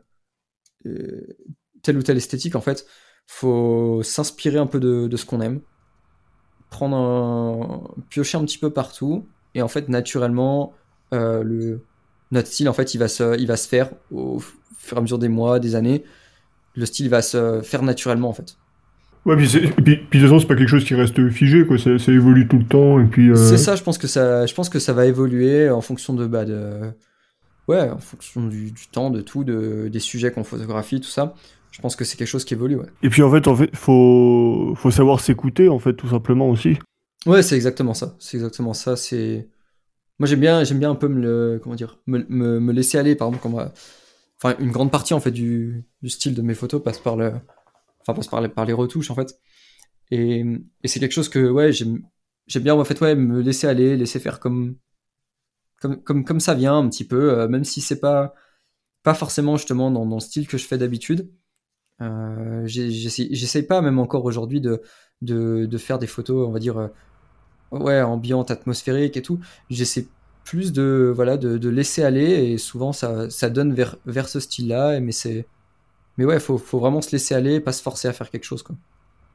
euh, 0.87 1.27
telle 1.83 1.97
ou 1.99 2.03
telle 2.03 2.17
esthétique 2.17 2.57
en 2.57 2.61
fait 2.61 2.87
faut 3.27 4.03
s'inspirer 4.05 4.59
un 4.59 4.67
peu 4.67 4.79
de, 4.79 5.09
de 5.09 5.17
ce 5.17 5.27
qu'on 5.27 5.41
aime, 5.41 5.61
prendre 6.71 6.97
un, 6.97 7.83
piocher 8.09 8.39
un 8.39 8.45
petit 8.45 8.59
peu 8.59 8.71
partout, 8.71 9.27
et 9.55 9.63
en 9.63 9.69
fait, 9.69 9.89
naturellement, 9.89 10.73
euh, 11.13 11.43
le, 11.43 11.81
notre 12.31 12.49
style, 12.49 12.69
en 12.69 12.73
fait, 12.73 12.95
il 12.95 12.99
va 12.99 13.09
se, 13.09 13.39
il 13.39 13.47
va 13.47 13.57
se 13.57 13.69
faire 13.69 13.91
au 14.13 14.39
fur 14.79 14.97
et 14.97 14.99
à 14.99 15.01
mesure 15.03 15.19
des 15.19 15.29
mois, 15.29 15.59
des 15.59 15.75
années. 15.75 16.05
Le 16.77 16.87
style 16.87 17.09
va 17.09 17.23
se 17.23 17.63
faire 17.63 17.83
naturellement, 17.83 18.29
en 18.29 18.33
fait. 18.33 18.57
Ouais, 19.25 19.37
puis, 19.37 19.49
c'est- 19.49 19.61
puis, 19.61 19.97
puis 19.97 19.97
de 19.97 20.03
toute 20.05 20.21
façon, 20.23 20.39
c'est 20.39 20.47
pas 20.47 20.55
quelque 20.57 20.69
chose 20.69 20.85
qui 20.85 20.95
reste 20.95 21.31
figé, 21.31 21.67
quoi. 21.67 21.79
Ça, 21.79 21.99
ça 21.99 22.13
évolue 22.13 22.47
tout 22.47 22.59
le 22.59 22.67
temps, 22.67 23.01
et 23.01 23.07
puis. 23.07 23.31
euh, 23.31 23.35
C'est 23.35 23.59
ça, 23.59 23.75
je 23.75 23.83
pense 23.83 23.99
que 23.99 24.07
ça, 24.07 24.47
je 24.47 24.55
pense 24.55 24.69
que 24.69 24.79
ça 24.79 24.93
va 24.93 25.07
évoluer 25.07 25.69
en 25.71 25.81
fonction 25.81 26.15
de, 26.15 26.27
bah, 26.27 26.45
de, 26.45 26.93
ouais, 27.69 27.91
en 27.91 27.99
fonction 27.99 28.47
du, 28.47 28.71
du 28.71 28.87
temps, 28.89 29.11
de 29.11 29.21
tout, 29.21 29.45
de, 29.45 29.89
des 29.91 30.01
sujets 30.01 30.31
qu'on 30.33 30.45
photographie, 30.45 31.01
tout 31.01 31.09
ça. 31.09 31.35
Je 31.71 31.81
pense 31.81 31.97
que 31.97 32.05
c'est 32.05 32.17
quelque 32.17 32.29
chose 32.29 32.45
qui 32.45 32.55
évolue, 32.55 32.77
ouais. 32.77 32.87
Et 33.03 33.11
puis 33.11 33.23
en 33.23 33.31
fait, 33.31 33.49
en 33.49 33.55
fait, 33.55 33.75
faut, 33.77 34.73
faut 34.77 34.91
savoir 34.91 35.21
s'écouter, 35.21 35.69
en 35.69 35.79
fait, 35.79 35.95
tout 35.95 36.09
simplement 36.09 36.49
aussi. 36.49 36.79
Ouais, 37.27 37.43
c'est 37.43 37.57
exactement 37.57 37.93
ça. 37.95 38.17
C'est 38.19 38.37
exactement 38.37 38.73
ça. 38.73 38.97
C'est, 38.97 39.49
moi 40.19 40.27
j'aime 40.29 40.41
bien, 40.41 40.65
j'aime 40.65 40.79
bien 40.79 40.91
un 40.91 40.95
peu 40.95 41.09
me 41.09 41.21
le, 41.21 41.61
comment 41.63 41.75
dire, 41.75 41.99
me, 42.07 42.25
me, 42.29 42.61
me 42.61 42.73
laisser 42.73 42.99
aller. 42.99 43.17
Par 43.17 43.29
exemple, 43.29 43.43
quand 43.43 43.51
moi- 43.51 43.73
enfin, 44.43 44.57
une 44.61 44.71
grande 44.71 44.91
partie 44.93 45.15
en 45.15 45.21
fait 45.21 45.31
du, 45.33 45.85
du 46.03 46.11
style 46.11 46.35
de 46.35 46.43
mes 46.43 46.55
photos 46.55 46.83
passe 46.83 46.99
par 46.99 47.17
le, 47.17 47.33
enfin 48.01 48.15
passe 48.15 48.29
par 48.29 48.41
les, 48.41 48.49
par 48.49 48.65
les 48.67 48.73
retouches 48.73 49.11
en 49.11 49.15
fait. 49.15 49.39
Et, 50.11 50.45
et 50.83 50.89
c'est 50.89 51.01
quelque 51.01 51.13
chose 51.13 51.29
que 51.29 51.51
ouais, 51.51 51.73
j'aime, 51.73 52.03
j'aime 52.47 52.63
bien 52.65 52.75
en 52.75 52.85
fait 52.85 53.01
ouais, 53.01 53.15
me 53.17 53.41
laisser 53.41 53.67
aller, 53.67 53.97
laisser 53.97 54.21
faire 54.21 54.41
comme, 54.41 54.77
comme, 55.81 56.03
comme, 56.03 56.25
comme 56.25 56.41
ça 56.41 56.55
vient 56.55 56.77
un 56.77 56.89
petit 56.89 57.05
peu, 57.07 57.39
euh, 57.39 57.49
même 57.49 57.65
si 57.65 57.81
c'est 57.81 58.01
pas, 58.01 58.35
pas 59.03 59.15
forcément 59.15 59.57
justement 59.57 59.91
dans, 59.91 60.07
dans 60.07 60.17
le 60.17 60.21
style 60.21 60.49
que 60.49 60.59
je 60.59 60.67
fais 60.67 60.79
d'habitude. 60.79 61.31
Euh, 62.03 62.63
j'essaie 62.67 63.63
pas 63.63 63.81
même 63.83 63.99
encore 63.99 64.25
aujourd'hui 64.25 64.61
de, 64.61 64.83
de, 65.23 65.67
de 65.67 65.79
faire 65.79 65.99
des 65.99 66.07
photos, 66.07 66.47
on 66.49 66.53
va 66.53 66.59
dire, 66.59 66.79
euh, 66.79 66.89
ouais, 67.73 68.03
ambiantes, 68.03 68.51
atmosphériques 68.51 69.17
et 69.17 69.23
tout. 69.23 69.41
J'essaie 69.71 70.09
plus 70.45 70.73
de, 70.73 71.13
voilà, 71.15 71.37
de, 71.37 71.59
de 71.59 71.69
laisser 71.69 72.05
aller 72.05 72.53
et 72.53 72.59
souvent 72.59 72.93
ça, 72.93 73.31
ça 73.31 73.51
donne 73.51 73.75
vers, 73.75 73.97
vers 74.07 74.29
ce 74.29 74.41
style-là. 74.41 75.01
Mais 75.01 75.13
c'est, 75.13 75.49
mais 76.19 76.25
ouais, 76.25 76.41
faut, 76.41 76.59
faut 76.59 76.79
vraiment 76.81 77.03
se 77.03 77.13
laisser 77.13 77.35
aller, 77.35 77.61
pas 77.61 77.73
se 77.73 77.83
forcer 77.83 78.09
à 78.09 78.13
faire 78.13 78.31
quelque 78.31 78.45
chose. 78.45 78.65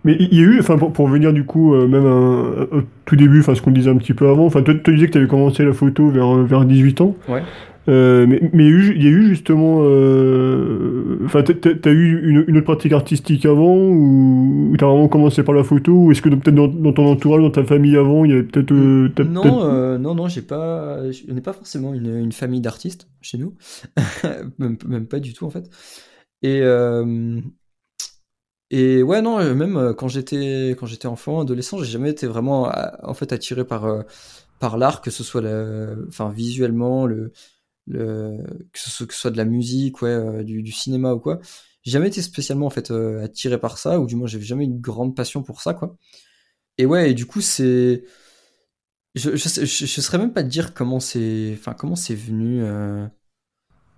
Mais 0.03 0.15
il 0.19 0.33
y 0.35 0.39
a 0.39 0.43
eu, 0.43 0.59
enfin, 0.59 0.77
pour, 0.77 0.91
pour 0.93 1.07
venir 1.07 1.31
du 1.33 1.43
coup, 1.45 1.73
euh, 1.75 1.87
même 1.87 2.05
un- 2.05 2.77
au 2.79 2.81
tout 3.05 3.15
début, 3.15 3.39
enfin, 3.41 3.53
ce 3.55 3.61
qu'on 3.61 3.71
disait 3.71 3.91
un 3.91 3.97
petit 3.97 4.13
peu 4.13 4.27
avant, 4.29 4.45
enfin, 4.45 4.63
toi, 4.63 4.73
tu 4.73 4.93
disais 4.95 5.07
que 5.07 5.11
tu 5.13 5.17
avais 5.19 5.27
commencé 5.27 5.63
la 5.63 5.73
photo 5.73 6.09
vers, 6.09 6.27
euh, 6.37 6.43
vers 6.43 6.65
18 6.65 7.01
ans. 7.01 7.15
Ouais. 7.29 7.43
Euh, 7.89 8.27
mais 8.27 8.39
mais 8.53 8.65
il 8.65 8.69
y, 8.69 8.73
a 8.73 8.77
eu, 8.77 8.93
il 8.95 9.03
y 9.03 9.07
a 9.07 9.09
eu 9.09 9.27
justement, 9.29 9.77
enfin, 11.25 11.41
t'as- 11.41 11.53
t'as 11.55 11.73
t'as 11.73 11.91
eu 11.91 12.21
une, 12.29 12.45
une 12.47 12.57
autre 12.57 12.65
pratique 12.65 12.93
artistique 12.93 13.43
avant 13.45 13.75
ou 13.75 14.75
t'as 14.77 14.85
vraiment 14.85 15.07
commencé 15.07 15.41
par 15.43 15.55
la 15.55 15.63
photo 15.63 15.91
ou 16.05 16.11
est-ce 16.11 16.21
que 16.21 16.29
peut-être 16.29 16.53
dans, 16.55 16.67
dans 16.67 16.93
ton 16.93 17.07
entourage, 17.07 17.41
dans 17.41 17.49
ta 17.49 17.63
famille 17.63 17.97
avant, 17.97 18.23
il 18.23 18.31
y 18.31 18.33
avait 18.33 18.43
peut-être, 18.43 18.71
Non, 19.23 19.97
non, 19.97 20.13
non, 20.15 20.27
j'ai 20.27 20.43
pas, 20.43 21.11
je 21.11 21.31
n'ai 21.31 21.41
pas 21.41 21.53
forcément 21.53 21.93
une, 21.95 22.15
une 22.17 22.31
famille 22.31 22.61
d'artistes 22.61 23.07
chez 23.21 23.39
nous, 23.39 23.55
même, 24.59 24.77
même 24.87 25.07
pas 25.07 25.19
du 25.19 25.33
tout 25.33 25.45
en 25.45 25.49
fait. 25.49 25.67
Et 26.43 26.61
et 28.71 29.03
ouais, 29.03 29.21
non, 29.21 29.39
euh, 29.39 29.53
même 29.53 29.75
euh, 29.75 29.93
quand 29.93 30.07
j'étais 30.07 30.69
quand 30.79 30.85
j'étais 30.85 31.07
enfant, 31.07 31.41
adolescent, 31.41 31.77
j'ai 31.79 31.91
jamais 31.91 32.09
été 32.09 32.25
vraiment 32.25 32.73
euh, 32.73 32.87
en 33.03 33.13
fait 33.13 33.33
attiré 33.33 33.65
par 33.65 34.05
par 34.59 34.77
l'art, 34.77 35.01
que 35.01 35.11
ce 35.11 35.23
soit 35.23 35.43
enfin 36.07 36.31
visuellement, 36.31 37.05
le 37.05 37.33
que 37.89 38.79
ce 38.79 39.05
soit, 39.09 39.31
de 39.31 39.37
la 39.37 39.45
musique, 39.45 40.01
ouais, 40.01 40.43
du, 40.45 40.71
cinéma 40.71 41.13
ou 41.13 41.19
quoi. 41.19 41.39
J'ai 41.83 41.91
jamais 41.91 42.07
été 42.07 42.21
spécialement 42.21 42.67
en 42.67 42.69
fait 42.69 42.91
attiré 42.91 43.59
par 43.59 43.77
ça, 43.77 43.99
ou 43.99 44.07
du 44.07 44.15
moins 44.15 44.27
j'ai 44.27 44.41
jamais 44.41 44.65
eu 44.65 44.67
une 44.67 44.79
grande 44.79 45.15
passion 45.15 45.43
pour 45.43 45.61
ça, 45.61 45.73
quoi. 45.73 45.97
Et 46.77 46.85
ouais, 46.85 47.11
et 47.11 47.13
du 47.15 47.25
coup 47.25 47.41
c'est 47.41 48.05
je, 49.15 49.35
je, 49.35 49.65
je, 49.65 50.01
saurais 50.01 50.19
même 50.19 50.33
pas 50.33 50.43
te 50.43 50.49
dire 50.49 50.73
comment 50.73 50.99
c'est 51.01 51.51
enfin 51.57 51.73
comment 51.73 51.95
c'est 51.97 52.15
venu 52.15 52.63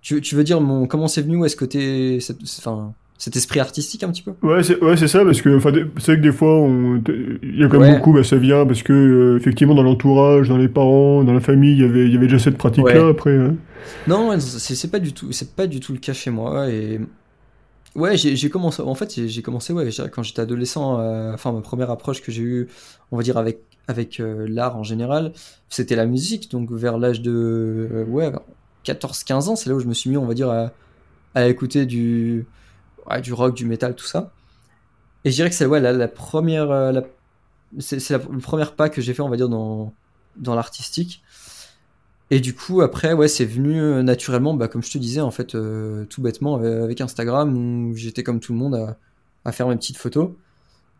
tu, 0.00 0.20
tu 0.20 0.34
veux 0.36 0.44
dire 0.44 0.60
mon 0.60 0.86
comment 0.86 1.08
c'est 1.08 1.22
venu 1.22 1.36
ou 1.36 1.44
est-ce 1.44 1.56
que 1.56 1.64
t'es 1.64 2.18
enfin 2.58 2.94
cet 3.16 3.36
esprit 3.36 3.60
artistique 3.60 4.02
un 4.02 4.10
petit 4.10 4.22
peu? 4.22 4.32
Ouais, 4.42 4.62
c'est 4.62 4.78
ouais, 4.82 4.96
c'est 4.96 5.08
ça, 5.08 5.24
parce 5.24 5.40
que 5.40 5.56
enfin, 5.56 5.70
c'est 5.98 6.06
vrai 6.12 6.16
que 6.16 6.22
des 6.22 6.32
fois, 6.32 6.52
on- 6.60 7.02
il 7.42 7.58
y 7.58 7.64
a 7.64 7.68
quand 7.68 7.78
même 7.78 7.90
Ouais. 7.92 7.96
beaucoup, 7.98 8.12
bah, 8.12 8.24
ça 8.24 8.36
vient 8.36 8.66
parce 8.66 8.82
que, 8.82 8.92
euh, 8.92 9.36
effectivement, 9.38 9.74
dans 9.74 9.82
l'entourage, 9.84 10.48
dans 10.48 10.56
les 10.58 10.68
parents, 10.68 11.22
dans 11.24 11.32
la 11.32 11.40
famille, 11.40 11.72
il 11.72 11.80
y 11.80 11.84
avait, 11.84 12.06
il 12.06 12.12
y 12.12 12.16
avait 12.16 12.26
déjà 12.26 12.38
cette 12.38 12.58
pratique-là, 12.58 13.04
Ouais. 13.04 13.10
après. 13.10 13.36
hein. 13.36 13.54
non 14.06 14.38
c'est 14.40 14.90
pas 14.90 14.98
du 14.98 15.12
tout 15.12 15.30
c'est 15.30 15.54
pas 15.54 15.66
du 15.66 15.78
tout 15.78 15.92
le 15.92 15.98
cas 15.98 16.14
chez 16.14 16.30
moi 16.30 16.70
et 16.70 16.98
ouais 17.94 18.16
j'ai 18.16 18.48
commencé 18.48 18.80
en 18.82 18.94
fait 18.94 19.26
j'ai 19.28 19.42
commencé 19.42 19.72
ouais 19.74 19.88
quand 20.10 20.22
j'étais 20.22 20.40
adolescent 20.40 20.98
euh, 21.00 21.34
enfin 21.34 21.52
ma 21.52 21.60
première 21.60 21.90
approche 21.90 22.22
que 22.22 22.32
j'ai 22.32 22.42
eue 22.42 22.68
on 23.12 23.18
va 23.18 23.22
dire 23.22 23.36
avec 23.36 23.60
avec 23.86 24.20
euh, 24.20 24.46
l'art 24.48 24.76
en 24.78 24.82
général 24.84 25.32
c'était 25.68 25.96
la 25.96 26.06
musique 26.06 26.50
donc 26.50 26.72
vers 26.72 26.96
l'âge 26.96 27.20
de 27.20 28.06
ouais 28.08 28.32
14 28.84 29.22
15 29.22 29.48
ans 29.50 29.56
c'est 29.56 29.68
là 29.68 29.76
où 29.76 29.80
je 29.80 29.86
me 29.86 29.92
suis 29.94 30.08
mis 30.08 30.16
on 30.16 30.24
va 30.26 30.32
dire 30.34 30.48
à, 30.48 30.72
à 31.34 31.46
écouter 31.46 31.84
du 31.86 32.46
du 33.22 33.32
rock 33.32 33.54
du 33.54 33.66
métal 33.66 33.94
tout 33.94 34.06
ça 34.06 34.32
et 35.24 35.30
je 35.30 35.36
dirais 35.36 35.50
que 35.50 35.56
c'est 35.56 35.66
ouais 35.66 35.80
la, 35.80 35.92
la 35.92 36.08
première 36.08 36.70
euh, 36.70 37.00
c'est 37.78 37.98
le 38.10 38.38
premier 38.38 38.64
pas 38.76 38.88
que 38.88 39.00
j'ai 39.00 39.14
fait 39.14 39.22
on 39.22 39.28
va 39.28 39.36
dire 39.36 39.48
dans 39.48 39.92
dans 40.36 40.54
l'artistique 40.54 41.22
et 42.30 42.40
du 42.40 42.54
coup, 42.54 42.80
après, 42.80 43.12
ouais, 43.12 43.28
c'est 43.28 43.44
venu 43.44 43.80
euh, 43.80 44.02
naturellement, 44.02 44.54
bah, 44.54 44.68
comme 44.68 44.82
je 44.82 44.90
te 44.90 44.98
disais, 44.98 45.20
en 45.20 45.30
fait, 45.30 45.54
euh, 45.54 46.04
tout 46.06 46.22
bêtement, 46.22 46.56
avec 46.56 47.00
Instagram, 47.00 47.56
où 47.90 47.94
j'étais 47.94 48.22
comme 48.22 48.40
tout 48.40 48.52
le 48.52 48.58
monde 48.58 48.96
à, 49.44 49.52
faire 49.52 49.68
mes 49.68 49.76
petites 49.76 49.98
photos. 49.98 50.30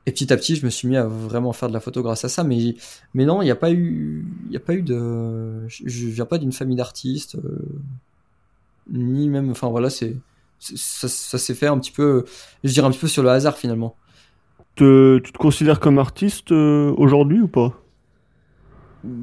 Et 0.06 0.12
petit 0.12 0.32
à 0.32 0.36
petit, 0.36 0.54
je 0.56 0.64
me 0.66 0.70
suis 0.70 0.86
mis 0.86 0.96
à 0.96 1.04
vraiment 1.06 1.52
faire 1.52 1.68
de 1.68 1.74
la 1.74 1.80
photo 1.80 2.02
grâce 2.02 2.24
à 2.24 2.28
ça. 2.28 2.44
Mais, 2.44 2.76
mais 3.14 3.24
non, 3.24 3.42
il 3.42 3.46
n'y 3.46 3.50
a 3.50 3.56
pas 3.56 3.72
eu, 3.72 4.26
a 4.54 4.60
pas 4.60 4.74
eu 4.74 4.82
de, 4.82 5.66
je, 5.68 5.84
je 5.86 6.06
viens 6.08 6.26
pas 6.26 6.38
d'une 6.38 6.52
famille 6.52 6.76
d'artistes, 6.76 7.36
ni 8.90 9.28
même, 9.28 9.50
enfin 9.50 9.68
voilà, 9.68 9.90
c'est- 9.90 10.16
ça, 10.58 11.08
ça 11.08 11.38
s'est 11.38 11.54
fait 11.54 11.66
un 11.66 11.78
petit 11.78 11.90
peu, 11.92 12.24
je 12.62 12.72
dirais 12.72 12.86
un 12.86 12.90
petit 12.90 12.98
peu 13.00 13.08
sur 13.08 13.22
le 13.22 13.30
hasard 13.30 13.56
finalement. 13.56 13.96
Te- 14.76 15.18
tu 15.18 15.32
te 15.32 15.38
considères 15.38 15.80
comme 15.80 15.98
artiste 15.98 16.52
euh, 16.52 16.92
aujourd'hui 16.96 17.40
ou 17.40 17.48
pas? 17.48 17.72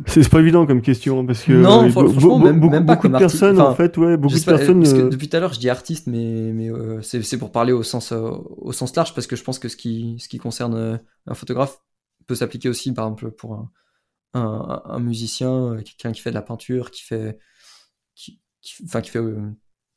C'est 0.07 0.29
pas 0.29 0.39
évident 0.39 0.65
comme 0.67 0.81
question, 0.81 1.25
parce 1.25 1.43
que 1.43 1.53
Non, 1.53 1.85
euh, 1.85 1.89
franchement, 1.89 2.37
même- 2.39 2.59
beaucoup, 2.59 2.73
même 2.73 2.85
pas 2.85 2.95
beaucoup 2.95 3.07
de 3.07 3.13
comme 3.13 3.19
personnes, 3.19 3.59
en 3.59 3.73
fait, 3.73 3.97
ouais, 3.97 4.15
beaucoup 4.17 4.35
de 4.35 4.43
pas, 4.45 4.57
personnes. 4.57 4.79
parce 4.81 4.93
que 4.93 5.01
euh, 5.01 5.09
depuis 5.09 5.27
tout 5.29 5.37
à 5.37 5.39
l'heure, 5.39 5.53
je 5.53 5.59
dis 5.59 5.69
artiste, 5.69 6.07
mais, 6.07 6.51
mais 6.53 6.69
euh, 6.69 7.01
c'est 7.01 7.37
pour 7.37 7.51
parler 7.51 7.71
au 7.73 7.81
sens, 7.83 8.11
euh, 8.11 8.29
au 8.57 8.71
sens 8.73 8.95
large, 8.95 9.15
parce 9.15 9.25
que 9.27 9.35
je 9.35 9.43
pense 9.43 9.57
que 9.57 9.69
ce 9.69 9.75
qui, 9.75 10.17
ce 10.19 10.27
qui 10.27 10.37
concerne 10.37 10.75
euh, 10.75 10.97
un 11.27 11.33
photographe 11.33 11.81
peut 12.27 12.35
s'appliquer 12.35 12.69
aussi, 12.69 12.93
par 12.93 13.05
exemple, 13.05 13.31
pour 13.31 13.53
un, 13.55 13.71
un, 14.35 14.81
un 14.85 14.99
musicien, 14.99 15.51
euh, 15.73 15.77
quelqu'un 15.81 16.11
qui 16.11 16.21
fait 16.21 16.29
de 16.31 16.35
la 16.35 16.41
peinture, 16.43 16.91
qui 16.91 17.03
fait, 17.03 17.39
qui, 18.15 18.39
qui- 18.61 18.83
enfin, 18.85 19.01
qui 19.01 19.11
fait 19.11 19.19
euh, 19.19 19.41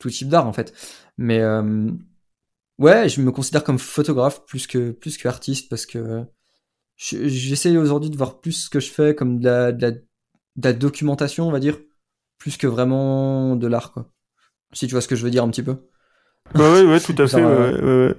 tout 0.05 0.11
type 0.11 0.29
d'art, 0.29 0.47
en 0.47 0.53
fait. 0.53 0.73
Mais 1.19 1.41
euh, 1.41 1.91
ouais, 2.79 3.09
je 3.09 3.21
me 3.21 3.31
considère 3.33 3.65
comme 3.65 3.79
photographe 3.79 4.45
plus 4.47 4.67
que, 4.67 4.91
plus 4.93 5.17
que 5.19 5.29
artiste, 5.29 5.69
parce 5.71 5.87
que 5.87 6.25
je- 6.97 7.29
j'essaie 7.29 7.77
aujourd'hui 7.77 8.11
de 8.11 8.17
voir 8.17 8.41
plus 8.41 8.53
ce 8.53 8.71
que 8.71 8.81
je 8.81 8.91
fais 8.91 9.15
comme 9.15 9.41
de 9.41 9.45
la, 9.47 9.73
de 9.73 9.83
la, 9.83 9.91
de 9.93 10.01
la 10.65 10.73
documentation, 10.73 11.49
on 11.49 11.53
va 11.53 11.61
dire, 11.61 11.79
plus 12.39 12.57
que 12.57 12.67
vraiment 12.67 13.57
de 13.57 13.67
l'art, 13.67 13.93
quoi. 13.93 14.11
Si 14.73 14.87
tu 14.87 14.93
vois 14.93 15.01
ce 15.03 15.09
que 15.09 15.17
je 15.17 15.25
veux 15.25 15.31
dire 15.31 15.45
un 15.45 15.51
petit 15.51 15.63
peu. 15.63 15.77
Ouais, 16.55 16.63
ouais, 16.73 16.85
ouais, 16.85 17.01
tout 17.01 17.15
à 17.19 17.27
fait. 17.29 17.43
va. 17.43 17.49
ouais, 17.73 17.75
ouais, 17.83 18.07
ouais. 18.09 18.15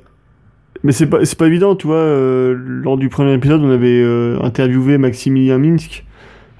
Mais 0.84 0.92
c'est 0.92 1.08
pas, 1.08 1.20
pas 1.38 1.48
évident, 1.48 1.76
tu 1.76 1.88
vois. 1.88 1.98
euh, 1.98 2.54
lors 2.56 2.98
du 2.98 3.10
premier 3.10 3.34
épisode, 3.34 3.62
on 3.62 3.72
avait 3.72 4.02
euh, 4.02 4.40
interviewé 4.44 4.98
Maximilien 4.98 5.58
Minsk, 5.58 6.06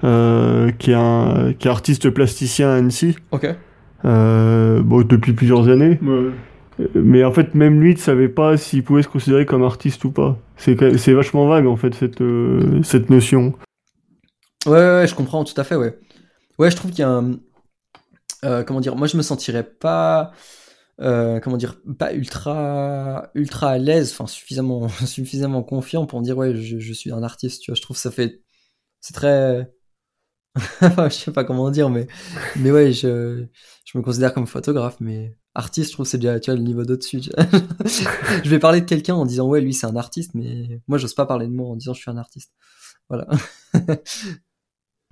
euh, 0.04 0.72
qui, 0.72 0.92
est 0.92 0.94
un, 0.94 1.54
qui 1.58 1.68
est 1.68 1.70
artiste 1.70 2.10
plasticien 2.10 2.70
à 2.70 2.74
Annecy, 2.76 3.16
Ok. 3.30 3.46
Euh, 4.06 4.82
bon, 4.82 5.02
depuis 5.02 5.32
plusieurs 5.32 5.68
années. 5.68 5.98
Mais 6.94 7.24
en 7.24 7.32
fait, 7.32 7.54
même 7.54 7.80
lui 7.80 7.94
ne 7.94 7.98
savait 7.98 8.28
pas 8.28 8.56
s'il 8.56 8.84
pouvait 8.84 9.02
se 9.02 9.08
considérer 9.08 9.46
comme 9.46 9.62
artiste 9.64 10.04
ou 10.04 10.12
pas. 10.12 10.38
C'est 10.56 10.74
vachement 11.12 11.48
vague, 11.48 11.66
en 11.66 11.76
fait, 11.76 11.94
cette, 11.94 12.20
euh, 12.20 12.82
cette 12.82 13.08
notion. 13.10 13.54
Ouais, 14.66 14.72
ouais, 14.72 14.78
ouais, 15.00 15.06
je 15.06 15.14
comprends 15.14 15.44
tout 15.44 15.58
à 15.60 15.64
fait, 15.64 15.76
ouais. 15.76 15.98
Ouais, 16.58 16.70
je 16.70 16.76
trouve 16.76 16.90
qu'il 16.90 17.00
y 17.00 17.02
a 17.04 17.10
un. 17.10 17.38
euh, 18.44 18.64
comment 18.64 18.80
dire 18.80 18.96
Moi, 18.96 19.06
je 19.06 19.16
me 19.16 19.22
sentirais 19.22 19.64
pas. 19.64 20.32
euh, 21.00 21.40
comment 21.40 21.56
dire 21.58 21.76
Pas 21.98 22.14
ultra, 22.14 23.30
ultra 23.34 23.70
à 23.72 23.78
l'aise, 23.78 24.12
enfin, 24.12 24.26
suffisamment, 24.26 24.88
suffisamment 25.06 25.62
confiant 25.62 26.06
pour 26.06 26.20
me 26.20 26.24
dire, 26.24 26.36
ouais, 26.38 26.54
je, 26.56 26.78
je 26.80 26.92
suis 26.92 27.12
un 27.12 27.22
artiste, 27.22 27.62
tu 27.62 27.70
vois. 27.70 27.76
Je 27.76 27.82
trouve 27.82 27.96
que 27.96 28.02
ça 28.02 28.10
fait. 28.10 28.42
C'est 29.00 29.14
très. 29.14 29.70
Je 30.80 31.14
sais 31.14 31.32
pas 31.32 31.44
comment 31.44 31.70
dire, 31.70 31.90
mais, 31.90 32.06
mais 32.56 32.70
ouais, 32.70 32.92
je, 32.92 33.44
je 33.84 33.98
me 33.98 34.02
considère 34.02 34.32
comme 34.32 34.46
photographe, 34.46 34.96
mais 35.00 35.36
artiste, 35.54 35.90
je 35.90 35.94
trouve 35.94 36.06
que 36.06 36.10
c'est 36.10 36.18
déjà, 36.18 36.38
tu 36.40 36.50
vois, 36.50 36.58
le 36.58 36.64
niveau 36.64 36.84
d'au-dessus. 36.84 37.20
tu 37.20 37.30
je 38.44 38.50
vais 38.50 38.58
parler 38.58 38.80
de 38.80 38.86
quelqu'un 38.86 39.14
en 39.14 39.26
disant, 39.26 39.46
ouais, 39.48 39.60
lui, 39.60 39.74
c'est 39.74 39.86
un 39.86 39.96
artiste, 39.96 40.32
mais 40.34 40.80
moi, 40.88 40.98
j'ose 40.98 41.14
pas 41.14 41.26
parler 41.26 41.46
de 41.46 41.52
moi 41.52 41.68
en 41.68 41.76
disant, 41.76 41.94
je 41.94 42.00
suis 42.00 42.10
un 42.10 42.16
artiste. 42.16 42.52
Voilà. 43.08 43.26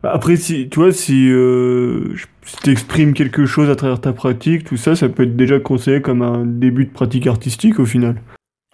Bah, 0.02 0.12
Après, 0.12 0.36
si, 0.36 0.68
tu 0.68 0.80
vois, 0.80 0.92
si, 0.92 1.30
euh, 1.30 2.14
si 2.42 2.56
t'exprimes 2.58 3.14
quelque 3.14 3.46
chose 3.46 3.70
à 3.70 3.76
travers 3.76 4.00
ta 4.00 4.12
pratique, 4.12 4.64
tout 4.64 4.76
ça, 4.76 4.94
ça 4.96 5.08
peut 5.08 5.22
être 5.22 5.36
déjà 5.36 5.58
considéré 5.60 6.02
comme 6.02 6.20
un 6.20 6.44
début 6.44 6.84
de 6.84 6.92
pratique 6.92 7.26
artistique 7.26 7.78
au 7.78 7.86
final. 7.86 8.20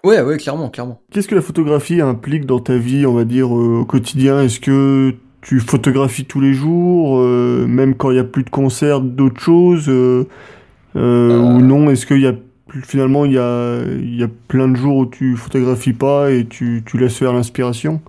Ouais, 0.02 0.22
ouais, 0.22 0.38
clairement, 0.38 0.70
clairement. 0.70 1.02
Qu'est-ce 1.12 1.28
que 1.28 1.34
la 1.34 1.42
photographie 1.42 2.00
implique 2.00 2.46
dans 2.46 2.58
ta 2.58 2.78
vie, 2.78 3.06
on 3.06 3.14
va 3.14 3.24
dire, 3.24 3.52
au 3.52 3.84
quotidien? 3.84 4.42
Est-ce 4.42 4.58
que 4.58 5.14
tu 5.42 5.60
photographies 5.60 6.24
tous 6.24 6.40
les 6.40 6.52
jours, 6.54 7.18
même 7.20 7.94
quand 7.94 8.10
il 8.10 8.14
n'y 8.14 8.20
a 8.20 8.24
plus 8.24 8.44
de 8.44 8.50
concerts, 8.50 9.00
d'autres 9.00 9.40
choses 9.40 9.88
Ou 9.88 10.26
non 10.94 11.90
Est-ce 11.90 12.06
qu'il 12.06 12.20
y 12.20 12.26
a 12.26 12.34
finalement 12.84 13.24
il 13.24 13.32
y 13.32 13.38
a, 13.38 13.82
y 14.00 14.22
a 14.22 14.28
plein 14.48 14.68
de 14.68 14.76
jours 14.76 14.96
où 14.98 15.06
tu 15.06 15.36
photographies 15.36 15.92
pas 15.92 16.30
et 16.30 16.46
tu, 16.46 16.82
tu 16.86 16.98
laisses 16.98 17.16
faire 17.16 17.32
l'inspiration? 17.32 18.00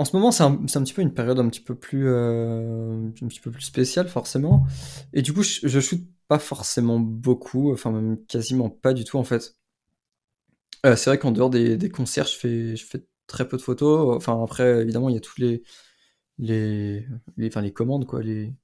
En 0.00 0.06
ce 0.06 0.16
moment, 0.16 0.32
c'est 0.32 0.44
un, 0.44 0.54
un, 0.54 0.82
petit 0.82 0.94
peu 0.94 1.02
une 1.02 1.12
période 1.12 1.38
un 1.38 1.48
petit 1.50 1.60
peu 1.60 1.74
plus, 1.74 2.08
euh, 2.08 3.06
un 3.20 3.28
petit 3.28 3.38
peu 3.38 3.50
plus 3.50 3.60
spéciale, 3.60 4.08
forcément. 4.08 4.66
Et 5.12 5.20
du 5.20 5.34
coup, 5.34 5.42
je, 5.42 5.68
je 5.68 5.78
shoot 5.78 6.00
pas 6.26 6.38
forcément 6.38 6.98
beaucoup, 6.98 7.70
enfin 7.70 7.92
même 7.92 8.16
quasiment 8.24 8.70
pas 8.70 8.94
du 8.94 9.04
tout 9.04 9.18
en 9.18 9.24
fait. 9.24 9.58
Euh, 10.86 10.96
c'est 10.96 11.10
vrai 11.10 11.18
qu'en 11.18 11.32
dehors 11.32 11.50
des, 11.50 11.76
des, 11.76 11.90
concerts, 11.90 12.24
je 12.28 12.38
fais, 12.38 12.76
je 12.76 12.86
fais 12.86 13.04
très 13.30 13.48
peu 13.48 13.56
de 13.56 13.62
photos. 13.62 14.16
Enfin 14.16 14.42
après, 14.42 14.82
évidemment, 14.82 15.08
il 15.08 15.14
y 15.14 15.18
a 15.18 15.20
tous 15.20 15.40
les, 15.40 15.62
les, 16.38 17.06
enfin, 17.44 17.62
les 17.62 17.72
commandes 17.72 18.06
quoi, 18.06 18.22
les, 18.22 18.54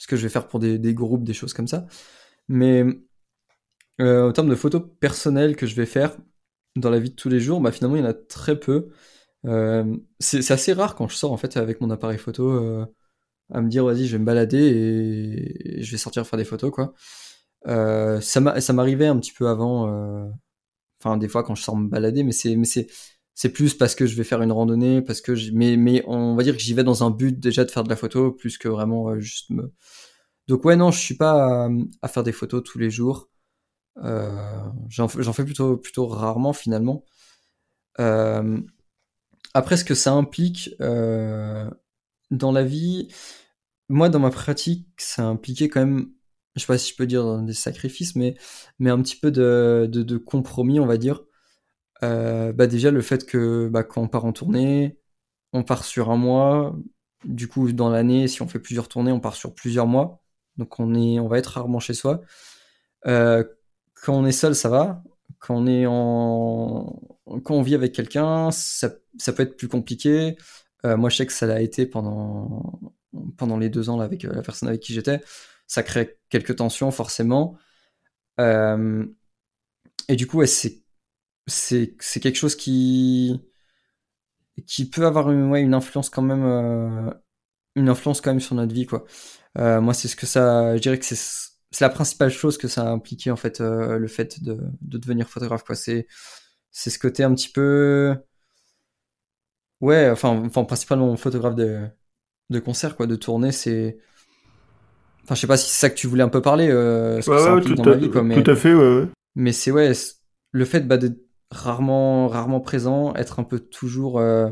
ce 0.00 0.06
que 0.06 0.16
je 0.16 0.22
vais 0.22 0.28
faire 0.28 0.48
pour 0.48 0.60
des, 0.60 0.94
groupes, 0.94 1.24
des 1.24 1.34
choses 1.34 1.52
comme 1.54 1.68
ça. 1.68 1.86
Mais 2.48 2.84
euh, 4.00 4.28
en 4.30 4.32
termes 4.32 4.48
de 4.48 4.54
photos 4.54 4.82
personnelles 5.00 5.56
que 5.56 5.66
je 5.66 5.74
vais 5.76 5.86
faire 5.86 6.16
dans 6.76 6.90
la 6.90 6.98
vie 7.00 7.10
de 7.10 7.14
tous 7.16 7.28
les 7.28 7.40
jours, 7.40 7.60
bah 7.60 7.72
finalement, 7.72 7.96
il 7.96 8.00
y 8.00 8.06
en 8.06 8.08
a 8.08 8.14
très 8.14 8.58
peu. 8.58 8.90
Euh, 9.46 9.96
c'est 10.18 10.50
assez 10.50 10.72
rare 10.72 10.94
quand 10.96 11.08
je 11.08 11.16
sors 11.16 11.32
en 11.32 11.36
fait 11.36 11.56
avec 11.56 11.80
mon 11.80 11.90
appareil 11.90 12.18
photo 12.18 12.50
euh, 12.50 12.86
à 13.52 13.62
me 13.62 13.68
dire 13.70 13.86
vas-y 13.86 14.06
je 14.06 14.12
vais 14.12 14.18
me 14.18 14.26
balader 14.26 14.58
et, 15.78 15.82
je 15.82 15.90
vais 15.90 15.96
sortir 15.98 16.26
faire 16.26 16.38
des 16.38 16.44
photos 16.44 16.70
quoi. 16.70 16.94
Ça 18.20 18.40
m'arrivait 18.72 19.06
un 19.06 19.18
petit 19.18 19.32
peu 19.32 19.48
avant, 19.48 20.30
enfin 21.00 21.16
des 21.18 21.28
fois 21.28 21.42
quand 21.44 21.54
je 21.54 21.62
sors 21.62 21.76
me 21.76 21.88
balader, 21.88 22.22
mais 22.24 22.32
c'est 22.32 22.86
c'est 23.34 23.50
plus 23.52 23.74
parce 23.74 23.94
que 23.94 24.06
je 24.06 24.16
vais 24.16 24.24
faire 24.24 24.42
une 24.42 24.52
randonnée, 24.52 25.02
parce 25.02 25.20
que 25.20 25.32
mais 25.52 26.02
on 26.06 26.34
va 26.36 26.42
dire 26.42 26.56
que 26.56 26.62
j'y 26.62 26.74
vais 26.74 26.84
dans 26.84 27.04
un 27.04 27.10
but 27.10 27.38
déjà 27.38 27.64
de 27.64 27.70
faire 27.70 27.84
de 27.84 27.90
la 27.90 27.96
photo 27.96 28.32
plus 28.32 28.58
que 28.58 28.68
vraiment 28.68 29.10
euh, 29.10 29.20
juste 29.20 29.50
me. 29.50 29.72
Donc 30.48 30.64
ouais 30.64 30.76
non 30.76 30.90
je 30.90 30.98
suis 31.00 31.16
pas 31.16 31.66
à, 31.66 31.70
à 32.02 32.08
faire 32.08 32.22
des 32.24 32.32
photos 32.32 32.62
tous 32.64 32.78
les 32.78 32.90
jours. 32.90 33.30
J'en 34.88 35.08
fais 35.08 35.44
plutôt 35.44 35.76
plutôt 35.76 36.06
rarement 36.06 36.52
finalement. 36.52 37.04
Euh, 37.98 38.60
après, 39.54 39.76
ce 39.76 39.84
que 39.84 39.94
ça 39.94 40.12
implique 40.12 40.70
euh, 40.80 41.70
dans 42.30 42.52
la 42.52 42.64
vie, 42.64 43.08
moi, 43.88 44.08
dans 44.08 44.20
ma 44.20 44.30
pratique, 44.30 44.88
ça 44.98 45.24
impliquait 45.24 45.68
quand 45.68 45.80
même, 45.80 46.10
je 46.56 46.60
sais 46.60 46.66
pas 46.66 46.78
si 46.78 46.92
je 46.92 46.96
peux 46.96 47.06
dire 47.06 47.38
des 47.42 47.54
sacrifices, 47.54 48.16
mais, 48.16 48.36
un 48.84 49.02
petit 49.02 49.16
peu 49.16 49.30
de 49.30 50.16
compromis, 50.18 50.80
on 50.80 50.86
va 50.86 50.96
dire. 50.98 51.24
Euh, 52.04 52.52
bah 52.52 52.66
déjà, 52.66 52.90
le 52.90 53.02
fait 53.02 53.26
que 53.26 53.68
bah, 53.68 53.84
quand 53.84 54.02
on 54.02 54.08
part 54.08 54.24
en 54.24 54.32
tournée, 54.32 54.98
on 55.52 55.62
part 55.64 55.84
sur 55.84 56.10
un 56.10 56.16
mois. 56.16 56.76
Du 57.24 57.48
coup, 57.48 57.72
dans 57.72 57.90
l'année, 57.90 58.28
si 58.28 58.42
on 58.42 58.48
fait 58.48 58.60
plusieurs 58.60 58.88
tournées, 58.88 59.12
on 59.12 59.20
part 59.20 59.36
sur 59.36 59.54
plusieurs 59.54 59.86
mois. 59.86 60.22
Donc, 60.56 60.80
on, 60.80 60.94
est, 60.94 61.20
on 61.20 61.28
va 61.28 61.38
être 61.38 61.48
rarement 61.48 61.80
chez 61.80 61.94
soi. 61.94 62.22
Euh, 63.06 63.44
quand 63.94 64.14
on 64.14 64.26
est 64.26 64.32
seul, 64.32 64.54
ça 64.54 64.68
va. 64.68 65.02
Quand 65.38 65.56
on 65.56 65.66
est 65.66 65.86
en, 65.86 67.00
quand 67.44 67.54
on 67.54 67.62
vit 67.62 67.74
avec 67.74 67.92
quelqu'un, 67.94 68.50
ça, 68.50 68.90
ça, 69.18 69.32
peut 69.32 69.42
être 69.42 69.56
plus 69.56 69.68
compliqué. 69.68 70.36
Euh, 70.84 70.96
moi, 70.96 71.10
je 71.10 71.16
sais 71.16 71.26
que 71.26 71.32
ça 71.32 71.46
l'a 71.46 71.60
été 71.62 71.86
pendant, 71.86 72.80
pendant 73.36 73.58
les 73.58 73.70
deux 73.70 73.90
ans 73.90 73.96
là, 73.96 74.04
avec 74.04 74.22
la 74.24 74.42
personne 74.42 74.68
avec 74.68 74.80
qui 74.82 74.94
j'étais. 74.94 75.20
Ça 75.66 75.82
crée 75.82 76.18
quelques 76.30 76.56
tensions, 76.56 76.90
forcément. 76.90 77.56
Et 80.10 80.16
du 80.16 80.26
coup, 80.26 80.44
c'est, 80.46 80.79
c'est, 81.50 81.94
c'est 82.00 82.20
quelque 82.20 82.36
chose 82.36 82.56
qui, 82.56 83.40
qui 84.66 84.88
peut 84.88 85.06
avoir 85.06 85.30
une, 85.30 85.50
ouais, 85.50 85.62
une 85.62 85.74
influence 85.74 86.10
quand 86.10 86.22
même, 86.22 86.44
euh, 86.44 87.10
une 87.76 87.88
influence 87.88 88.20
quand 88.20 88.30
même 88.30 88.40
sur 88.40 88.54
notre 88.54 88.74
vie, 88.74 88.86
quoi. 88.86 89.04
Euh, 89.58 89.80
moi, 89.80 89.94
c'est 89.94 90.08
ce 90.08 90.16
que 90.16 90.26
ça, 90.26 90.76
je 90.76 90.82
dirais 90.82 90.98
que 90.98 91.04
c'est, 91.04 91.16
c'est 91.16 91.84
la 91.84 91.90
principale 91.90 92.30
chose 92.30 92.58
que 92.58 92.68
ça 92.68 92.82
a 92.82 92.90
impliqué, 92.90 93.30
en 93.30 93.36
fait, 93.36 93.60
euh, 93.60 93.98
le 93.98 94.08
fait 94.08 94.42
de, 94.42 94.58
de 94.80 94.98
devenir 94.98 95.28
photographe, 95.28 95.64
quoi. 95.64 95.74
C'est, 95.74 96.06
c'est 96.70 96.90
ce 96.90 96.98
côté 96.98 97.24
un 97.24 97.34
petit 97.34 97.48
peu 97.48 98.14
ouais 99.80 100.10
enfin 100.10 100.42
enfin 100.44 100.64
principalement 100.64 101.16
photographe 101.16 101.54
de 101.54 101.80
de 102.50 102.58
concert 102.58 102.96
quoi 102.96 103.06
de 103.06 103.16
tournée 103.16 103.52
c'est 103.52 103.98
enfin 105.24 105.34
je 105.34 105.40
sais 105.40 105.46
pas 105.46 105.56
si 105.56 105.70
c'est 105.70 105.80
ça 105.80 105.90
que 105.90 105.94
tu 105.94 106.06
voulais 106.06 106.22
un 106.22 106.28
peu 106.28 106.42
parler 106.42 106.68
ouais, 106.68 107.20
ouais, 107.26 107.60
tout, 107.62 107.74
dans 107.74 107.90
à, 107.90 107.94
vie, 107.94 108.10
quoi, 108.10 108.22
mais, 108.22 108.42
tout 108.42 108.50
à 108.50 108.54
fait 108.54 108.74
ouais, 108.74 109.08
mais 109.34 109.52
c'est 109.52 109.70
ouais 109.70 109.92
le 110.52 110.64
fait 110.64 110.86
bah, 110.86 110.96
d'être 110.96 111.18
rarement 111.50 112.28
rarement 112.28 112.60
présent 112.60 113.14
être 113.16 113.40
un 113.40 113.44
peu 113.44 113.58
toujours 113.60 114.18
euh, 114.18 114.50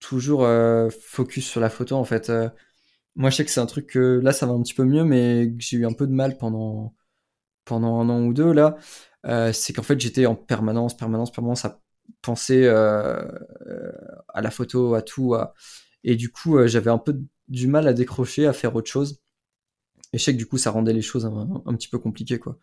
toujours 0.00 0.44
euh, 0.44 0.88
focus 0.90 1.46
sur 1.46 1.60
la 1.60 1.70
photo 1.70 1.96
en 1.96 2.04
fait 2.04 2.30
euh, 2.30 2.48
moi 3.16 3.30
je 3.30 3.36
sais 3.36 3.44
que 3.44 3.50
c'est 3.50 3.60
un 3.60 3.66
truc 3.66 3.88
que 3.88 4.20
là 4.22 4.32
ça 4.32 4.46
va 4.46 4.52
un 4.52 4.62
petit 4.62 4.74
peu 4.74 4.84
mieux 4.84 5.04
mais 5.04 5.52
que 5.56 5.62
j'ai 5.62 5.78
eu 5.78 5.86
un 5.86 5.92
peu 5.92 6.06
de 6.06 6.12
mal 6.12 6.38
pendant 6.38 6.94
pendant 7.64 8.00
un 8.00 8.08
an 8.08 8.24
ou 8.24 8.34
deux 8.34 8.52
là 8.52 8.76
c'est 9.52 9.74
qu'en 9.74 9.82
fait 9.82 10.00
j'étais 10.00 10.26
en 10.26 10.34
permanence, 10.34 10.96
permanence, 10.96 11.32
permanence 11.32 11.64
à 11.66 11.82
penser 12.22 12.66
à 12.66 14.40
la 14.40 14.50
photo, 14.50 14.94
à 14.94 15.02
tout, 15.02 15.34
à... 15.34 15.54
et 16.04 16.16
du 16.16 16.30
coup 16.30 16.66
j'avais 16.66 16.90
un 16.90 16.98
peu 16.98 17.20
du 17.48 17.66
mal 17.66 17.88
à 17.88 17.92
décrocher, 17.92 18.46
à 18.46 18.52
faire 18.52 18.74
autre 18.74 18.90
chose. 18.90 19.20
Et 20.12 20.18
je 20.18 20.24
sais 20.24 20.32
que 20.32 20.38
du 20.38 20.46
coup 20.46 20.58
ça 20.58 20.70
rendait 20.70 20.92
les 20.94 21.02
choses 21.02 21.26
un, 21.26 21.62
un 21.66 21.74
petit 21.74 21.88
peu 21.88 21.98
compliquées 21.98 22.38
quoi. 22.38 22.58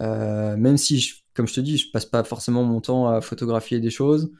Euh, 0.00 0.56
même 0.56 0.76
si, 0.76 1.00
je, 1.00 1.14
comme 1.34 1.46
je 1.46 1.54
te 1.54 1.60
dis, 1.60 1.78
je 1.78 1.90
passe 1.92 2.06
pas 2.06 2.24
forcément 2.24 2.64
mon 2.64 2.80
temps 2.80 3.08
à 3.08 3.20
photographier 3.20 3.80
des 3.80 3.90
choses, 3.90 4.30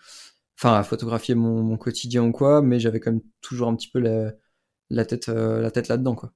enfin 0.58 0.74
à 0.74 0.82
photographier 0.82 1.34
mon, 1.34 1.62
mon 1.62 1.76
quotidien 1.76 2.22
ou 2.24 2.32
quoi, 2.32 2.62
mais 2.62 2.80
j'avais 2.80 3.00
quand 3.00 3.12
même 3.12 3.20
toujours 3.42 3.68
un 3.68 3.74
petit 3.76 3.90
peu 3.92 3.98
la, 4.00 4.32
la 4.90 5.04
tête, 5.04 5.28
euh, 5.28 5.60
la 5.60 5.70
tête 5.70 5.88
là-dedans 5.88 6.14
quoi. 6.14 6.32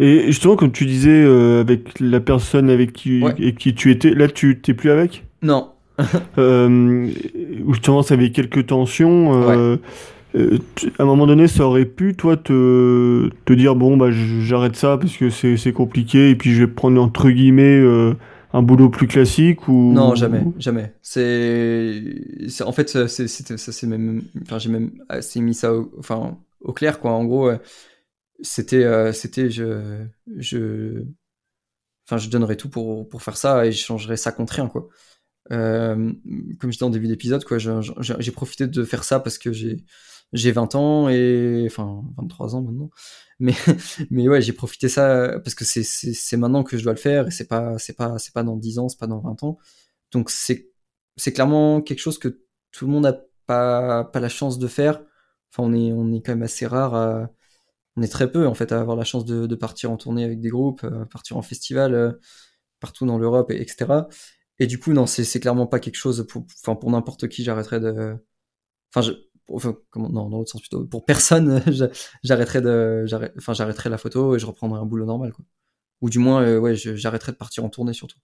Et 0.00 0.26
justement, 0.26 0.56
comme 0.56 0.72
tu 0.72 0.86
disais, 0.86 1.22
euh, 1.24 1.60
avec 1.60 2.00
la 2.00 2.20
personne 2.20 2.68
avec 2.68 2.92
qui, 2.92 3.22
Ouais. 3.22 3.34
et 3.38 3.54
qui 3.54 3.74
tu 3.74 3.90
étais, 3.92 4.10
là 4.10 4.28
tu 4.28 4.60
t'es 4.60 4.74
plus 4.74 4.90
avec? 4.90 5.24
Non, 5.42 5.70
justement 7.70 8.02
ça 8.02 8.14
avait 8.14 8.30
quelques 8.30 8.66
tensions. 8.66 9.42
euh, 9.50 9.76
à 10.98 11.02
un 11.04 11.06
moment 11.06 11.28
donné, 11.28 11.46
ça 11.46 11.64
aurait 11.64 11.84
pu, 11.84 12.16
toi, 12.16 12.36
te, 12.36 13.30
te 13.44 13.52
dire 13.52 13.76
bon, 13.76 13.96
bah 13.96 14.08
j'arrête 14.10 14.74
ça 14.74 14.98
parce 14.98 15.16
que 15.16 15.30
c'est 15.30 15.56
c'est 15.56 15.72
compliqué 15.72 16.30
et 16.30 16.34
puis 16.34 16.52
je 16.52 16.64
vais 16.64 16.66
prendre 16.66 17.00
entre 17.00 17.30
guillemets 17.30 17.78
euh, 17.78 18.14
un 18.54 18.62
boulot 18.62 18.88
plus 18.88 19.08
classique 19.08 19.66
ou. 19.66 19.92
Non, 19.92 20.14
jamais, 20.14 20.44
jamais. 20.58 20.94
C'est, 21.02 22.62
en 22.64 22.70
fait, 22.70 22.88
ça, 22.88 23.08
c'est, 23.08 23.86
même, 23.86 24.22
enfin, 24.42 24.58
j'ai 24.58 24.70
même 24.70 24.92
assez 25.08 25.40
mis 25.40 25.54
ça, 25.54 25.74
au, 25.74 25.92
enfin, 25.98 26.38
au 26.60 26.72
clair, 26.72 27.00
quoi. 27.00 27.10
En 27.10 27.24
gros, 27.24 27.48
euh, 27.48 27.58
c'était, 28.42 28.84
euh, 28.84 29.12
c'était, 29.12 29.50
je, 29.50 30.06
je, 30.36 31.02
enfin, 32.06 32.16
je 32.16 32.28
donnerais 32.30 32.56
tout 32.56 32.68
pour 32.70 33.08
pour 33.08 33.22
faire 33.22 33.36
ça 33.36 33.66
et 33.66 33.72
je 33.72 33.84
changerais 33.84 34.16
ça 34.16 34.30
contre 34.30 34.54
rien, 34.54 34.68
quoi. 34.68 34.88
Euh, 35.52 36.12
comme 36.60 36.70
je 36.72 36.76
disais 36.76 36.84
en 36.84 36.90
début 36.90 37.08
d'épisode, 37.08 37.44
quoi, 37.44 37.58
j'ai 37.58 38.32
profité 38.32 38.66
de 38.66 38.84
faire 38.84 39.04
ça 39.04 39.20
parce 39.20 39.38
que 39.38 39.52
j'ai, 39.52 39.84
j'ai 40.32 40.52
20 40.52 40.74
ans 40.74 41.08
et, 41.08 41.64
enfin, 41.66 42.02
23 42.16 42.54
ans 42.56 42.62
maintenant. 42.62 42.90
Mais, 43.40 43.54
mais 44.10 44.28
ouais, 44.28 44.40
j'ai 44.42 44.52
profité 44.52 44.88
ça 44.88 45.38
parce 45.44 45.54
que 45.54 45.64
c'est, 45.64 45.82
c'est, 45.84 46.36
maintenant 46.36 46.62
que 46.64 46.78
je 46.78 46.84
dois 46.84 46.92
le 46.94 46.98
faire 46.98 47.26
et 47.28 47.30
c'est 47.30 47.46
pas, 47.48 47.78
c'est 47.78 47.94
pas, 47.96 48.18
c'est 48.18 48.32
pas 48.34 48.42
dans 48.42 48.56
10 48.56 48.78
ans, 48.78 48.88
c'est 48.88 48.98
pas 48.98 49.06
dans 49.06 49.20
20 49.20 49.42
ans. 49.42 49.58
Donc 50.12 50.30
c'est 50.30 50.70
c'est 51.16 51.32
clairement 51.32 51.80
quelque 51.82 52.00
chose 52.00 52.18
que 52.18 52.40
tout 52.72 52.86
le 52.86 52.92
monde 52.92 53.04
n'a 53.04 53.14
pas 53.46 54.04
pas 54.04 54.20
la 54.20 54.28
chance 54.28 54.58
de 54.58 54.66
faire. 54.68 55.02
Enfin, 55.52 55.64
on 55.68 55.74
est 55.74 55.92
on 55.92 56.12
est 56.12 56.22
quand 56.22 56.32
même 56.32 56.42
assez 56.42 56.66
rare. 56.66 56.94
à- 56.94 57.30
on 57.96 58.02
est 58.02 58.08
très 58.08 58.30
peu 58.30 58.46
en 58.46 58.54
fait 58.54 58.72
à 58.72 58.80
avoir 58.80 58.96
la 58.96 59.04
chance 59.04 59.24
de, 59.24 59.46
de 59.46 59.54
partir 59.54 59.90
en 59.90 59.96
tournée 59.96 60.24
avec 60.24 60.40
des 60.40 60.48
groupes, 60.50 60.82
euh, 60.84 61.04
partir 61.06 61.36
en 61.36 61.42
festival 61.42 61.94
euh, 61.94 62.12
partout 62.80 63.06
dans 63.06 63.18
l'Europe, 63.18 63.50
et- 63.50 63.60
etc. 63.62 64.08
Et 64.60 64.66
du 64.66 64.78
coup, 64.78 64.92
non, 64.92 65.06
c'est 65.06 65.40
clairement 65.40 65.66
pas 65.66 65.80
quelque 65.80 65.96
chose 65.96 66.26
pour 66.28 66.46
enfin 66.62 66.74
pour 66.76 66.90
n'importe 66.90 67.28
qui. 67.28 67.44
J'arrêterais 67.44 67.80
de. 67.80 68.16
Enfin, 68.94 69.02
je, 69.02 69.12
enfin 69.52 69.76
comment 69.90 70.08
non 70.10 70.28
dans 70.30 70.38
l'autre 70.38 70.50
sens 70.52 70.60
plutôt. 70.62 70.84
Pour 70.86 71.04
personne, 71.06 71.62
j'a- 71.68 71.90
j'arrêterais 72.24 72.60
de 72.62 73.04
j'arrête 73.06 73.34
enfin 73.38 73.52
j'arrêterais 73.54 73.90
la 73.90 73.98
photo 73.98 74.36
et 74.36 74.38
je 74.38 74.46
reprendrais 74.46 74.80
un 74.80 74.86
boulot 74.86 75.06
normal 75.06 75.32
quoi. 75.32 75.44
Ou 76.02 76.10
du 76.10 76.18
moins 76.20 76.42
euh, 76.42 76.58
ouais, 76.58 76.76
j'arrêterais 76.76 77.32
de 77.32 77.36
partir 77.38 77.64
en 77.64 77.70
tournée 77.70 77.92
surtout. 77.94 78.18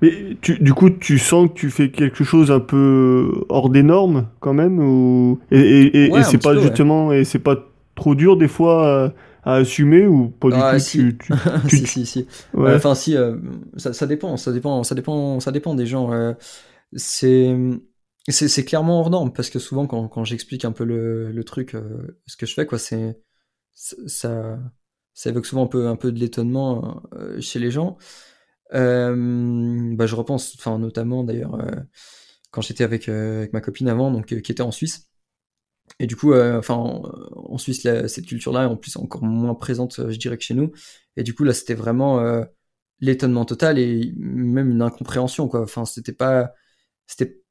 Mais 0.00 0.36
tu, 0.40 0.58
du 0.60 0.72
coup, 0.74 0.90
tu 0.90 1.18
sens 1.18 1.48
que 1.48 1.54
tu 1.54 1.70
fais 1.70 1.90
quelque 1.90 2.22
chose 2.22 2.52
un 2.52 2.60
peu 2.60 3.44
hors 3.48 3.68
des 3.68 3.82
normes 3.82 4.28
quand 4.38 4.54
même 4.54 4.78
ou 4.78 5.40
et, 5.50 5.58
et, 5.58 6.04
et, 6.06 6.10
Ouais, 6.10 6.20
et 6.20 6.24
c'est 6.24 6.38
pas 6.38 6.52
peu, 6.52 6.60
ouais. 6.60 6.62
justement 6.62 7.12
et 7.12 7.24
c'est 7.24 7.40
pas 7.40 7.56
trop 7.96 8.14
dur 8.14 8.36
des 8.36 8.46
fois 8.46 9.12
à, 9.44 9.54
assumer 9.54 10.06
ou 10.06 10.28
pas 10.28 10.50
du 10.50 10.56
Ah, 10.56 10.78
tout 10.78 10.80
si. 10.80 10.98
tu, 10.98 11.18
tu- 11.18 11.32
tu- 11.68 11.78
si 11.78 11.86
si 11.86 12.06
si. 12.06 12.26
ouais. 12.54 12.74
Enfin, 12.76 12.94
si, 12.94 13.16
euh, 13.16 13.36
ça, 13.76 13.92
ça 13.92 14.06
dépend, 14.06 14.36
ça 14.36 14.52
dépend, 14.52 14.82
ça 14.84 14.94
dépend, 14.94 15.40
ça 15.40 15.52
dépend 15.52 15.74
des 15.74 15.86
gens. 15.86 16.12
euh, 16.12 16.34
c'est, 16.96 17.56
clairement 18.64 19.00
hors 19.00 19.10
norme 19.10 19.32
parce 19.32 19.50
que 19.50 19.58
souvent, 19.58 19.86
quand, 19.86 20.08
quand 20.08 20.24
j'explique 20.24 20.64
un 20.64 20.72
peu 20.72 20.84
le, 20.84 21.30
le 21.32 21.44
truc, 21.44 21.74
euh, 21.74 22.18
ce 22.26 22.36
que 22.36 22.46
je 22.46 22.54
fais, 22.54 22.66
quoi, 22.66 22.78
c'est, 22.78 23.20
ça, 23.74 24.58
ça 25.14 25.30
évoque 25.30 25.46
souvent 25.46 25.64
un 25.64 25.68
peu, 25.68 25.88
un 25.88 25.96
peu 25.96 26.12
de 26.12 26.18
l'étonnement 26.18 27.02
chez 27.40 27.58
les 27.58 27.70
gens. 27.70 27.96
Bah, 28.72 30.06
je 30.06 30.14
repense, 30.14 30.54
enfin 30.58 30.78
notamment 30.78 31.24
d'ailleurs 31.24 31.58
quand 32.50 32.62
j'étais 32.62 32.84
avec, 32.84 33.08
avec 33.08 33.52
ma 33.52 33.60
copine 33.60 33.88
avant, 33.88 34.10
donc 34.10 34.26
qui 34.26 34.52
était 34.52 34.62
en 34.62 34.70
Suisse. 34.72 35.07
Et 35.98 36.06
du 36.06 36.16
coup, 36.16 36.34
enfin 36.34 36.74
en 36.74 37.58
Suisse, 37.58 37.82
cette 37.82 38.26
culture-là 38.26 38.62
est 38.64 38.66
en 38.66 38.76
plus 38.76 38.96
encore 38.96 39.22
moins 39.24 39.54
présente, 39.54 40.10
je 40.10 40.16
dirais 40.18 40.36
que 40.36 40.44
chez 40.44 40.54
nous. 40.54 40.72
Et 41.16 41.22
du 41.22 41.34
coup, 41.34 41.44
là, 41.44 41.54
c'était 41.54 41.74
vraiment 41.74 42.20
l'étonnement 43.00 43.44
total 43.44 43.78
et 43.78 44.12
même 44.18 44.70
une 44.70 44.82
incompréhension, 44.82 45.48
quoi. 45.48 45.62
Enfin, 45.62 45.84
c'était 45.84 46.12
pas, 46.12 46.52
c'était 47.06 47.42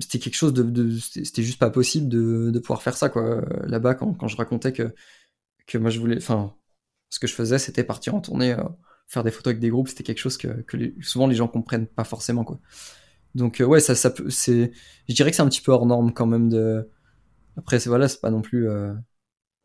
c'était 0.00 0.18
quelque 0.18 0.34
chose 0.36 0.54
de, 0.54 0.98
c'était 0.98 1.42
juste 1.42 1.58
pas 1.58 1.70
possible 1.70 2.08
de, 2.08 2.58
pouvoir 2.60 2.82
faire 2.82 2.96
ça 2.96 3.10
quoi 3.10 3.42
là-bas 3.66 3.94
quand, 3.94 4.14
quand 4.14 4.28
je 4.28 4.36
racontais 4.36 4.72
que 4.72 4.94
que 5.66 5.76
moi 5.78 5.90
je 5.90 6.00
voulais 6.00 6.16
enfin 6.16 6.54
ce 7.10 7.18
que 7.20 7.26
je 7.26 7.34
faisais 7.34 7.58
c'était 7.58 7.84
partir 7.84 8.14
en 8.14 8.20
tournée 8.22 8.56
faire 9.10 9.24
des 9.24 9.32
photos 9.32 9.48
avec 9.48 9.60
des 9.60 9.70
groupes, 9.70 9.88
c'était 9.88 10.04
quelque 10.04 10.18
chose 10.18 10.38
que, 10.38 10.64
souvent 11.02 11.26
les 11.26 11.34
gens 11.34 11.48
comprennent 11.48 11.88
pas 11.88 12.04
forcément 12.04 12.44
quoi. 12.44 12.60
Donc 13.34 13.60
euh, 13.60 13.64
ouais, 13.64 13.80
ça, 13.80 13.94
ça 13.94 14.14
c'est, 14.28 14.70
je 15.08 15.14
dirais 15.14 15.30
que 15.30 15.36
c'est 15.36 15.42
un 15.42 15.48
petit 15.48 15.60
peu 15.60 15.72
hors 15.72 15.84
norme 15.84 16.12
quand 16.12 16.26
même 16.26 16.48
de. 16.48 16.88
Après 17.56 17.78
c'est 17.78 17.88
voilà, 17.88 18.08
c'est 18.08 18.20
pas 18.20 18.30
non 18.30 18.42
plus, 18.42 18.68
euh, 18.68 18.92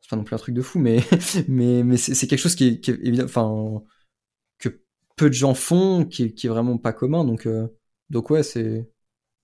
c'est 0.01 0.09
pas 0.09 0.15
non 0.15 0.23
plus 0.23 0.36
un 0.36 0.39
truc 0.39 0.55
de 0.55 0.61
fou, 0.61 0.79
mais 0.79 0.99
mais 1.47 1.83
mais 1.83 1.97
c'est 1.97 2.27
quelque 2.27 2.39
chose 2.39 2.55
qui 2.55 2.67
est, 2.67 2.89
évident, 2.89 3.25
enfin 3.25 3.83
que 4.59 4.69
peu 5.15 5.29
de 5.29 5.33
gens 5.33 5.53
font, 5.53 6.05
qui, 6.05 6.33
qui 6.33 6.47
est 6.47 6.49
vraiment 6.49 6.77
pas 6.77 6.93
commun. 6.93 7.23
Donc 7.23 7.45
euh, 7.45 7.67
donc 8.09 8.29
ouais, 8.29 8.43
c'est 8.43 8.89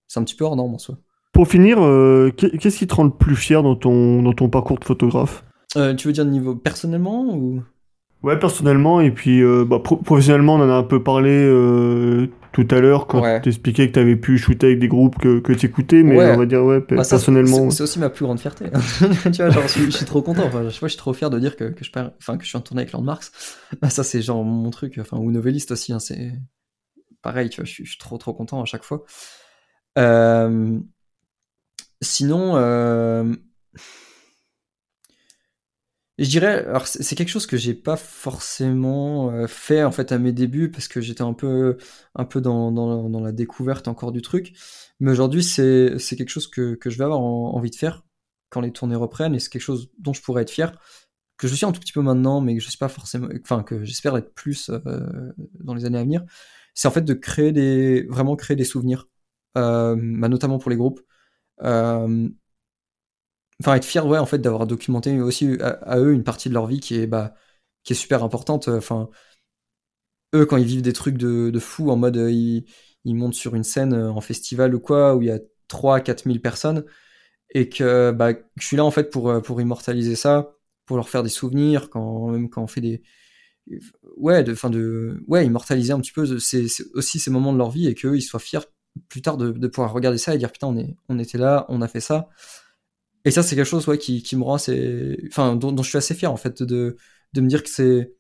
c'est 0.07 0.19
un 0.19 0.23
petit 0.23 0.35
peu 0.35 0.45
hors 0.45 0.55
norme 0.55 0.75
en 0.75 0.79
soi. 0.79 0.97
Pour 1.33 1.47
finir, 1.47 1.77
qu'est-ce 2.35 2.77
qui 2.77 2.87
te 2.87 2.93
rend 2.93 3.05
le 3.05 3.17
plus 3.17 3.37
fier 3.37 3.63
dans 3.63 3.77
ton 3.77 4.21
dans 4.21 4.33
ton 4.33 4.49
parcours 4.49 4.77
de 4.79 4.85
photographe? 4.85 5.45
Tu 5.73 6.07
veux 6.07 6.11
dire 6.11 6.25
niveau 6.25 6.55
personnellement 6.55 7.33
ou? 7.33 7.63
Ouais, 8.23 8.37
personnellement, 8.37 9.01
et 9.01 9.09
puis 9.09 9.41
euh, 9.41 9.65
bah, 9.65 9.79
professionnellement, 9.79 10.55
on 10.55 10.61
en 10.61 10.69
a 10.69 10.73
un 10.73 10.83
peu 10.83 11.01
parlé 11.01 11.31
euh, 11.31 12.27
tout 12.53 12.67
à 12.71 12.79
l'heure 12.79 13.07
quand 13.07 13.41
tu 13.41 13.49
expliquais 13.49 13.87
que 13.87 13.93
tu 13.93 13.99
avais 13.99 14.15
pu 14.15 14.37
shooter 14.37 14.67
avec 14.67 14.79
des 14.79 14.87
groupes 14.87 15.17
que, 15.19 15.39
que 15.39 15.53
tu 15.53 15.67
écoutais, 15.67 16.03
mais 16.03 16.17
on 16.31 16.37
va 16.37 16.45
dire, 16.45 16.63
ouais, 16.63 16.79
ah, 16.91 16.95
personnellement. 16.95 17.69
C'est 17.69 17.83
aussi 17.83 17.99
ma 17.99 18.09
plus 18.09 18.25
grande 18.25 18.39
fierté. 18.39 18.65
tu 19.23 19.29
vois, 19.29 19.49
genre, 19.49 19.67
je, 19.67 19.89
suis, 19.89 20.05
trop 20.05 20.21
content. 20.21 20.45
Enfin, 20.45 20.63
je, 20.63 20.69
je 20.69 20.87
suis 20.87 20.97
trop 20.97 21.13
fier 21.13 21.29
de 21.29 21.39
dire 21.39 21.55
que, 21.55 21.65
que 21.65 21.83
je, 21.83 21.91
enfin, 22.19 22.37
que 22.37 22.43
je 22.43 22.49
suis 22.49 22.57
en 22.57 22.61
tournée 22.61 22.81
avec 22.81 22.91
Landmarks. 22.93 23.25
Bah, 23.81 23.89
ça, 23.89 24.03
c'est 24.03 24.21
genre 24.21 24.43
mon 24.43 24.69
truc, 24.69 24.97
enfin, 24.99 25.17
ou 25.17 25.31
Novelist 25.31 25.71
aussi, 25.71 25.93
hein, 25.93 25.99
c'est 25.99 26.33
pareil, 27.21 27.49
tu 27.49 27.57
vois, 27.57 27.65
je 27.65 27.71
suis, 27.71 27.85
je 27.85 27.91
suis, 27.91 27.99
trop, 27.99 28.17
trop 28.17 28.33
content 28.33 28.61
à 28.61 28.65
chaque 28.65 28.83
fois. 28.83 29.03
Euh... 29.97 30.79
Sinon, 32.01 32.55
euh 32.55 33.33
je 36.25 36.29
dirais, 36.29 36.65
alors 36.65 36.87
c'est 36.87 37.15
quelque 37.15 37.29
chose 37.29 37.47
que 37.47 37.57
j'ai 37.57 37.73
pas 37.73 37.95
forcément 37.95 39.31
euh, 39.31 39.47
fait 39.47 39.83
en 39.83 39.91
fait 39.91 40.11
à 40.11 40.17
mes 40.17 40.31
débuts 40.31 40.69
parce 40.69 40.87
que 40.87 41.01
j'étais 41.01 41.21
un 41.21 41.33
peu, 41.33 41.77
un 42.15 42.25
peu 42.25 42.41
dans, 42.41 42.71
dans, 42.71 43.19
la 43.21 43.31
découverte 43.31 43.87
encore 43.87 44.11
du 44.11 44.21
truc. 44.21 44.53
Mais 44.99 45.11
aujourd'hui, 45.11 45.43
c'est 45.43 45.97
quelque 46.17 46.29
chose 46.29 46.47
que, 46.47 46.75
que, 46.75 46.89
je 46.89 46.97
vais 46.97 47.05
avoir 47.05 47.21
envie 47.21 47.71
de 47.71 47.75
faire 47.75 48.03
quand 48.49 48.61
les 48.61 48.71
tournées 48.71 48.95
reprennent 48.95 49.33
et 49.35 49.39
c'est 49.39 49.49
quelque 49.49 49.61
chose 49.61 49.89
dont 49.97 50.13
je 50.13 50.21
pourrais 50.21 50.43
être 50.43 50.51
fier, 50.51 50.77
que 51.37 51.47
je 51.47 51.55
suis 51.55 51.65
un 51.65 51.71
tout 51.71 51.79
petit 51.79 51.93
peu 51.93 52.01
maintenant, 52.01 52.41
mais 52.41 52.55
que 52.55 52.61
je 52.61 52.69
sais 52.69 52.77
pas 52.77 52.89
forcément, 52.89 53.27
enfin 53.41 53.63
que 53.63 53.83
j'espère 53.83 54.15
être 54.17 54.33
plus 54.35 54.69
euh, 54.69 55.31
dans 55.59 55.73
les 55.73 55.85
années 55.85 55.97
à 55.97 56.03
venir. 56.03 56.23
C'est 56.75 56.87
en 56.87 56.91
fait 56.91 57.01
de 57.01 57.13
créer 57.13 57.51
des, 57.51 58.03
vraiment 58.03 58.35
créer 58.35 58.55
des 58.55 58.65
souvenirs, 58.65 59.07
euh, 59.57 59.95
bah, 59.99 60.29
notamment 60.29 60.59
pour 60.59 60.69
les 60.69 60.77
groupes. 60.77 61.01
Enfin 63.61 63.75
être 63.75 63.85
fier 63.85 64.05
ouais 64.05 64.17
en 64.17 64.25
fait 64.25 64.39
d'avoir 64.39 64.67
documenté 64.67 65.19
aussi 65.21 65.57
à, 65.61 65.99
eux 65.99 66.13
une 66.13 66.23
partie 66.23 66.49
de 66.49 66.53
leur 66.53 66.67
vie 66.67 66.79
qui 66.79 66.95
est 66.95 67.07
bah 67.07 67.35
qui 67.83 67.93
est 67.93 67.95
super 67.95 68.23
importante. 68.23 68.67
Enfin 68.67 69.09
eux 70.35 70.45
quand 70.45 70.57
ils 70.57 70.65
vivent 70.65 70.81
des 70.81 70.93
trucs 70.93 71.17
de, 71.17 71.49
de 71.49 71.59
fou 71.59 71.91
en 71.91 71.97
mode 71.97 72.17
euh, 72.17 72.31
ils, 72.31 72.65
ils, 73.05 73.15
montent 73.15 73.33
sur 73.35 73.55
une 73.55 73.63
scène 73.63 73.93
euh, 73.93 74.11
en 74.11 74.21
festival 74.21 74.75
ou 74.75 74.79
quoi 74.79 75.15
où 75.15 75.21
il 75.21 75.27
y 75.27 75.31
a 75.31 75.39
3 75.67 76.01
4 76.01 76.23
000 76.25 76.39
personnes 76.39 76.85
et 77.53 77.69
que 77.69 78.11
bah 78.11 78.33
je 78.57 78.65
suis 78.65 78.77
là 78.77 78.85
en 78.85 78.91
fait 78.91 79.09
pour 79.09 79.29
euh, 79.29 79.41
pour 79.41 79.61
immortaliser 79.61 80.15
ça 80.15 80.55
pour 80.85 80.97
leur 80.97 81.09
faire 81.09 81.23
des 81.23 81.29
souvenirs 81.29 81.89
quand 81.89 82.29
même 82.29 82.49
quand 82.49 82.63
on 82.63 82.67
fait 82.67 82.81
des 82.81 83.03
ouais 84.17 84.43
de 84.43 84.53
fin 84.55 84.69
de 84.69 85.23
ouais 85.27 85.45
immortaliser 85.45 85.93
un 85.93 85.99
petit 85.99 86.11
peu 86.13 86.39
c'est 86.39 86.65
aussi 86.93 87.19
ces 87.19 87.31
moments 87.31 87.53
de 87.53 87.57
leur 87.57 87.71
vie 87.71 87.87
et 87.87 87.95
qu'eux 87.95 88.17
ils 88.17 88.21
soient 88.21 88.39
fiers 88.39 88.59
plus 89.09 89.21
tard 89.21 89.37
de, 89.37 89.51
de 89.51 89.67
pouvoir 89.67 89.93
regarder 89.93 90.17
ça 90.17 90.35
et 90.35 90.37
dire 90.37 90.51
putain 90.51 90.67
on 90.67 90.77
est 90.77 90.95
on 91.09 91.19
était 91.19 91.37
là 91.37 91.65
on 91.69 91.81
a 91.81 91.87
fait 91.87 92.01
ça 92.01 92.29
et 93.25 93.31
ça, 93.31 93.43
c'est 93.43 93.55
quelque 93.55 93.65
chose 93.65 93.87
ouais, 93.87 93.97
qui, 93.97 94.23
qui 94.23 94.35
me 94.35 94.43
rend 94.43 94.55
assez. 94.55 95.17
Enfin, 95.27 95.55
dont, 95.55 95.75
je 95.83 95.89
suis 95.89 95.97
assez 95.97 96.15
fier, 96.15 96.31
en 96.31 96.37
fait, 96.37 96.63
de, 96.63 96.97
de 97.33 97.41
me 97.41 97.47
dire 97.47 97.63
que 97.63 97.69
c'est. 97.69 98.13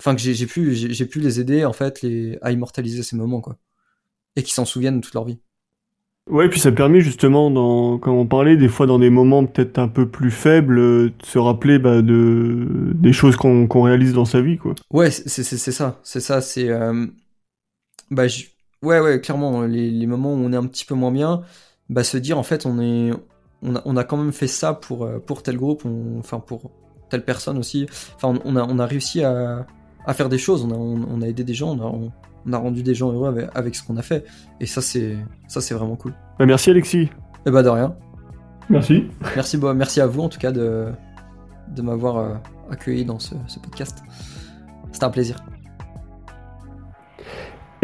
Enfin, 0.00 0.16
que 0.16 0.20
j'ai 0.20 0.46
pu, 0.46 0.74
j'ai 0.74 1.06
pu 1.06 1.20
les 1.20 1.38
aider, 1.38 1.64
en 1.64 1.72
fait, 1.72 2.02
les, 2.02 2.38
à 2.42 2.50
immortaliser 2.50 3.02
ces 3.02 3.14
moments, 3.16 3.40
quoi. 3.40 3.56
Et 4.34 4.42
qu'ils 4.42 4.54
s'en 4.54 4.64
souviennent 4.64 5.00
toute 5.00 5.14
leur 5.14 5.24
vie. 5.24 5.38
Ouais, 6.30 6.48
puis 6.48 6.60
ça 6.60 6.70
permet 6.70 7.00
justement, 7.00 7.50
dans, 7.50 7.98
comme 7.98 8.14
on 8.14 8.26
parlait, 8.26 8.56
des 8.56 8.68
fois 8.68 8.86
dans 8.86 9.00
des 9.00 9.10
moments 9.10 9.44
peut-être 9.44 9.78
un 9.78 9.88
peu 9.88 10.08
plus 10.08 10.30
faibles, 10.30 10.76
de 10.76 11.12
se 11.24 11.38
rappeler 11.38 11.80
bah, 11.80 12.00
de, 12.00 12.92
des 12.94 13.12
choses 13.12 13.36
qu'on 13.36 13.82
réalise 13.82 14.12
dans 14.12 14.24
sa 14.24 14.40
vie, 14.40 14.56
quoi. 14.56 14.74
Ouais, 14.90 15.10
c'est 15.10 15.42
ça, 15.42 16.00
c'est 16.02 16.20
ça, 16.20 16.40
c'est... 16.40 16.68
Euh... 16.68 17.06
Bah, 18.10 18.24
ouais, 18.82 19.00
ouais, 19.00 19.20
clairement, 19.20 19.62
les, 19.62 19.90
les 19.90 20.06
moments 20.06 20.32
où 20.32 20.36
on 20.36 20.52
est 20.52 20.56
un 20.56 20.66
petit 20.66 20.84
peu 20.84 20.94
moins 20.94 21.10
bien, 21.10 21.42
bah, 21.88 22.04
se 22.04 22.16
dire, 22.16 22.38
en 22.38 22.44
fait, 22.44 22.66
on 22.66 22.80
est, 22.80 23.10
on 23.62 23.96
a, 23.96 24.04
quand 24.04 24.16
même 24.16 24.32
fait 24.32 24.46
ça 24.46 24.74
pour, 24.74 25.04
euh, 25.04 25.18
pour 25.18 25.42
tel 25.42 25.56
groupe, 25.56 25.84
enfin 26.18 26.40
pour 26.40 26.70
telle 27.08 27.24
personne 27.24 27.58
aussi. 27.58 27.86
Enfin, 28.16 28.38
on 28.44 28.56
a, 28.56 28.64
on 28.64 28.78
a 28.78 28.86
réussi 28.86 29.22
à, 29.22 29.66
faire 30.14 30.28
des 30.28 30.38
choses, 30.38 30.64
on 30.64 31.22
a, 31.22 31.28
aidé 31.28 31.44
des 31.44 31.54
gens, 31.54 31.76
on 31.76 32.52
a, 32.52 32.58
rendu 32.58 32.82
des 32.82 32.94
gens 32.94 33.12
heureux 33.12 33.48
avec, 33.54 33.76
ce 33.76 33.82
qu'on 33.84 33.96
a 33.96 34.02
fait. 34.02 34.24
Et 34.60 34.66
ça, 34.66 34.80
c'est 34.80 35.16
ça 35.48 35.60
c'est 35.60 35.74
vraiment 35.74 35.96
cool. 35.96 36.12
Bah, 36.38 36.46
merci 36.46 36.70
Alexis. 36.70 37.02
Et 37.02 37.10
eh 37.46 37.50
bah 37.50 37.62
de 37.62 37.68
rien. 37.68 37.94
Merci. 38.70 39.04
Merci, 39.34 39.58
bah, 39.58 39.74
merci 39.74 40.00
à 40.00 40.06
vous 40.06 40.22
en 40.22 40.28
tout 40.28 40.38
cas 40.38 40.52
de, 40.52 40.86
de 41.68 41.82
m'avoir 41.82 42.16
euh, 42.18 42.34
accueilli 42.70 43.04
dans 43.04 43.18
ce, 43.18 43.34
ce 43.48 43.58
podcast. 43.58 44.02
C'était 44.92 45.04
un 45.04 45.10
plaisir. 45.10 45.36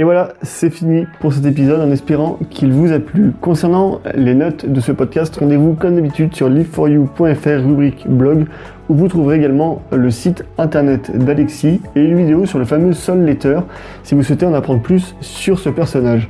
Et 0.01 0.05
voilà, 0.05 0.35
c'est 0.43 0.71
fini 0.71 1.07
pour 1.19 1.33
cet 1.33 1.45
épisode 1.45 1.81
en 1.81 1.91
espérant 1.91 2.39
qu'il 2.51 2.73
vous 2.73 2.93
a 2.93 3.01
plu. 3.01 3.33
Concernant 3.41 3.99
les 4.15 4.37
notes 4.37 4.65
de 4.65 4.81
ce 4.81 4.93
podcast, 4.93 5.35
rendez-vous 5.35 5.75
comme 5.75 5.97
d'habitude 5.97 6.37
sur 6.37 6.49
liveforyou.fr 6.49 7.67
rubrique 7.67 8.07
blog 8.09 8.47
où 8.89 8.95
vous 8.95 9.09
trouverez 9.09 9.39
également 9.39 9.83
le 9.91 10.13
site 10.13 10.45
internet 10.57 11.11
d'Alexis 11.19 11.81
et 11.97 12.05
une 12.05 12.17
vidéo 12.17 12.47
sur 12.47 12.61
le 12.61 12.65
fameux 12.65 12.93
Soul 12.93 13.25
Letter 13.25 13.59
si 14.05 14.15
vous 14.15 14.23
souhaitez 14.23 14.47
en 14.47 14.55
apprendre 14.55 14.81
plus 14.83 15.17
sur 15.21 15.59
ce 15.59 15.69
personnage. 15.69 16.29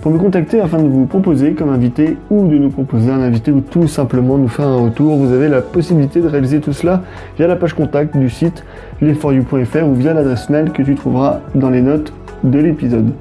Pour 0.00 0.12
me 0.12 0.18
contacter 0.18 0.60
afin 0.60 0.80
de 0.80 0.86
vous 0.86 1.06
proposer 1.06 1.54
comme 1.54 1.70
invité 1.70 2.16
ou 2.30 2.46
de 2.46 2.56
nous 2.56 2.70
proposer 2.70 3.10
un 3.10 3.20
invité 3.20 3.50
ou 3.50 3.60
tout 3.60 3.88
simplement 3.88 4.38
nous 4.38 4.46
faire 4.46 4.68
un 4.68 4.84
retour, 4.84 5.16
vous 5.16 5.32
avez 5.32 5.48
la 5.48 5.60
possibilité 5.60 6.20
de 6.20 6.28
réaliser 6.28 6.60
tout 6.60 6.72
cela 6.72 7.02
via 7.36 7.48
la 7.48 7.56
page 7.56 7.74
contact 7.74 8.16
du 8.16 8.30
site 8.30 8.64
liveforyou.fr 9.00 9.84
ou 9.84 9.94
via 9.94 10.14
l'adresse 10.14 10.48
mail 10.50 10.70
que 10.70 10.82
tu 10.82 10.94
trouveras 10.94 11.40
dans 11.56 11.70
les 11.70 11.82
notes 11.82 12.12
de 12.44 12.58
l'épisode. 12.58 13.12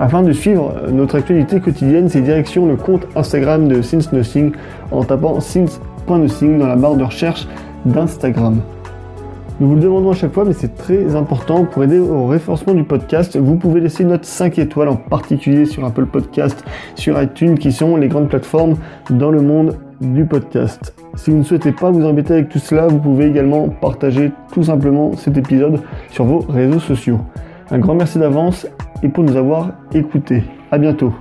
Afin 0.00 0.22
de 0.22 0.32
suivre 0.32 0.74
notre 0.92 1.16
actualité 1.16 1.60
quotidienne, 1.60 2.08
c'est 2.08 2.20
direction 2.20 2.66
le 2.66 2.76
compte 2.76 3.06
Instagram 3.14 3.68
de 3.68 3.80
Since 3.80 4.12
Nothing 4.12 4.52
en 4.90 5.04
tapant 5.04 5.40
since.nothing 5.40 6.58
dans 6.58 6.66
la 6.66 6.76
barre 6.76 6.96
de 6.96 7.04
recherche 7.04 7.46
d'Instagram. 7.84 8.60
Nous 9.60 9.68
vous 9.68 9.76
le 9.76 9.80
demandons 9.80 10.10
à 10.10 10.14
chaque 10.14 10.32
fois, 10.32 10.44
mais 10.44 10.52
c'est 10.52 10.74
très 10.74 11.14
important 11.14 11.64
pour 11.64 11.84
aider 11.84 12.00
au 12.00 12.26
référencement 12.26 12.74
du 12.74 12.82
podcast. 12.82 13.36
Vous 13.36 13.54
pouvez 13.54 13.80
laisser 13.80 14.04
note 14.04 14.24
5 14.24 14.58
étoiles, 14.58 14.88
en 14.88 14.96
particulier 14.96 15.64
sur 15.64 15.84
Apple 15.84 16.06
Podcast, 16.06 16.64
sur 16.96 17.22
iTunes, 17.22 17.56
qui 17.56 17.70
sont 17.70 17.96
les 17.96 18.08
grandes 18.08 18.28
plateformes 18.28 18.74
dans 19.10 19.30
le 19.30 19.42
monde 19.42 19.76
du 20.00 20.24
podcast. 20.24 20.92
Si 21.14 21.30
vous 21.30 21.38
ne 21.38 21.44
souhaitez 21.44 21.70
pas 21.70 21.92
vous 21.92 22.04
embêter 22.04 22.32
avec 22.32 22.48
tout 22.48 22.58
cela, 22.58 22.88
vous 22.88 22.98
pouvez 22.98 23.26
également 23.26 23.68
partager 23.68 24.32
tout 24.52 24.64
simplement 24.64 25.12
cet 25.16 25.36
épisode 25.38 25.80
sur 26.10 26.24
vos 26.24 26.40
réseaux 26.40 26.80
sociaux. 26.80 27.20
Un 27.74 27.80
grand 27.80 27.96
merci 27.96 28.20
d'avance 28.20 28.68
et 29.02 29.08
pour 29.08 29.24
nous 29.24 29.34
avoir 29.34 29.72
écoutés. 29.92 30.44
À 30.70 30.78
bientôt. 30.78 31.12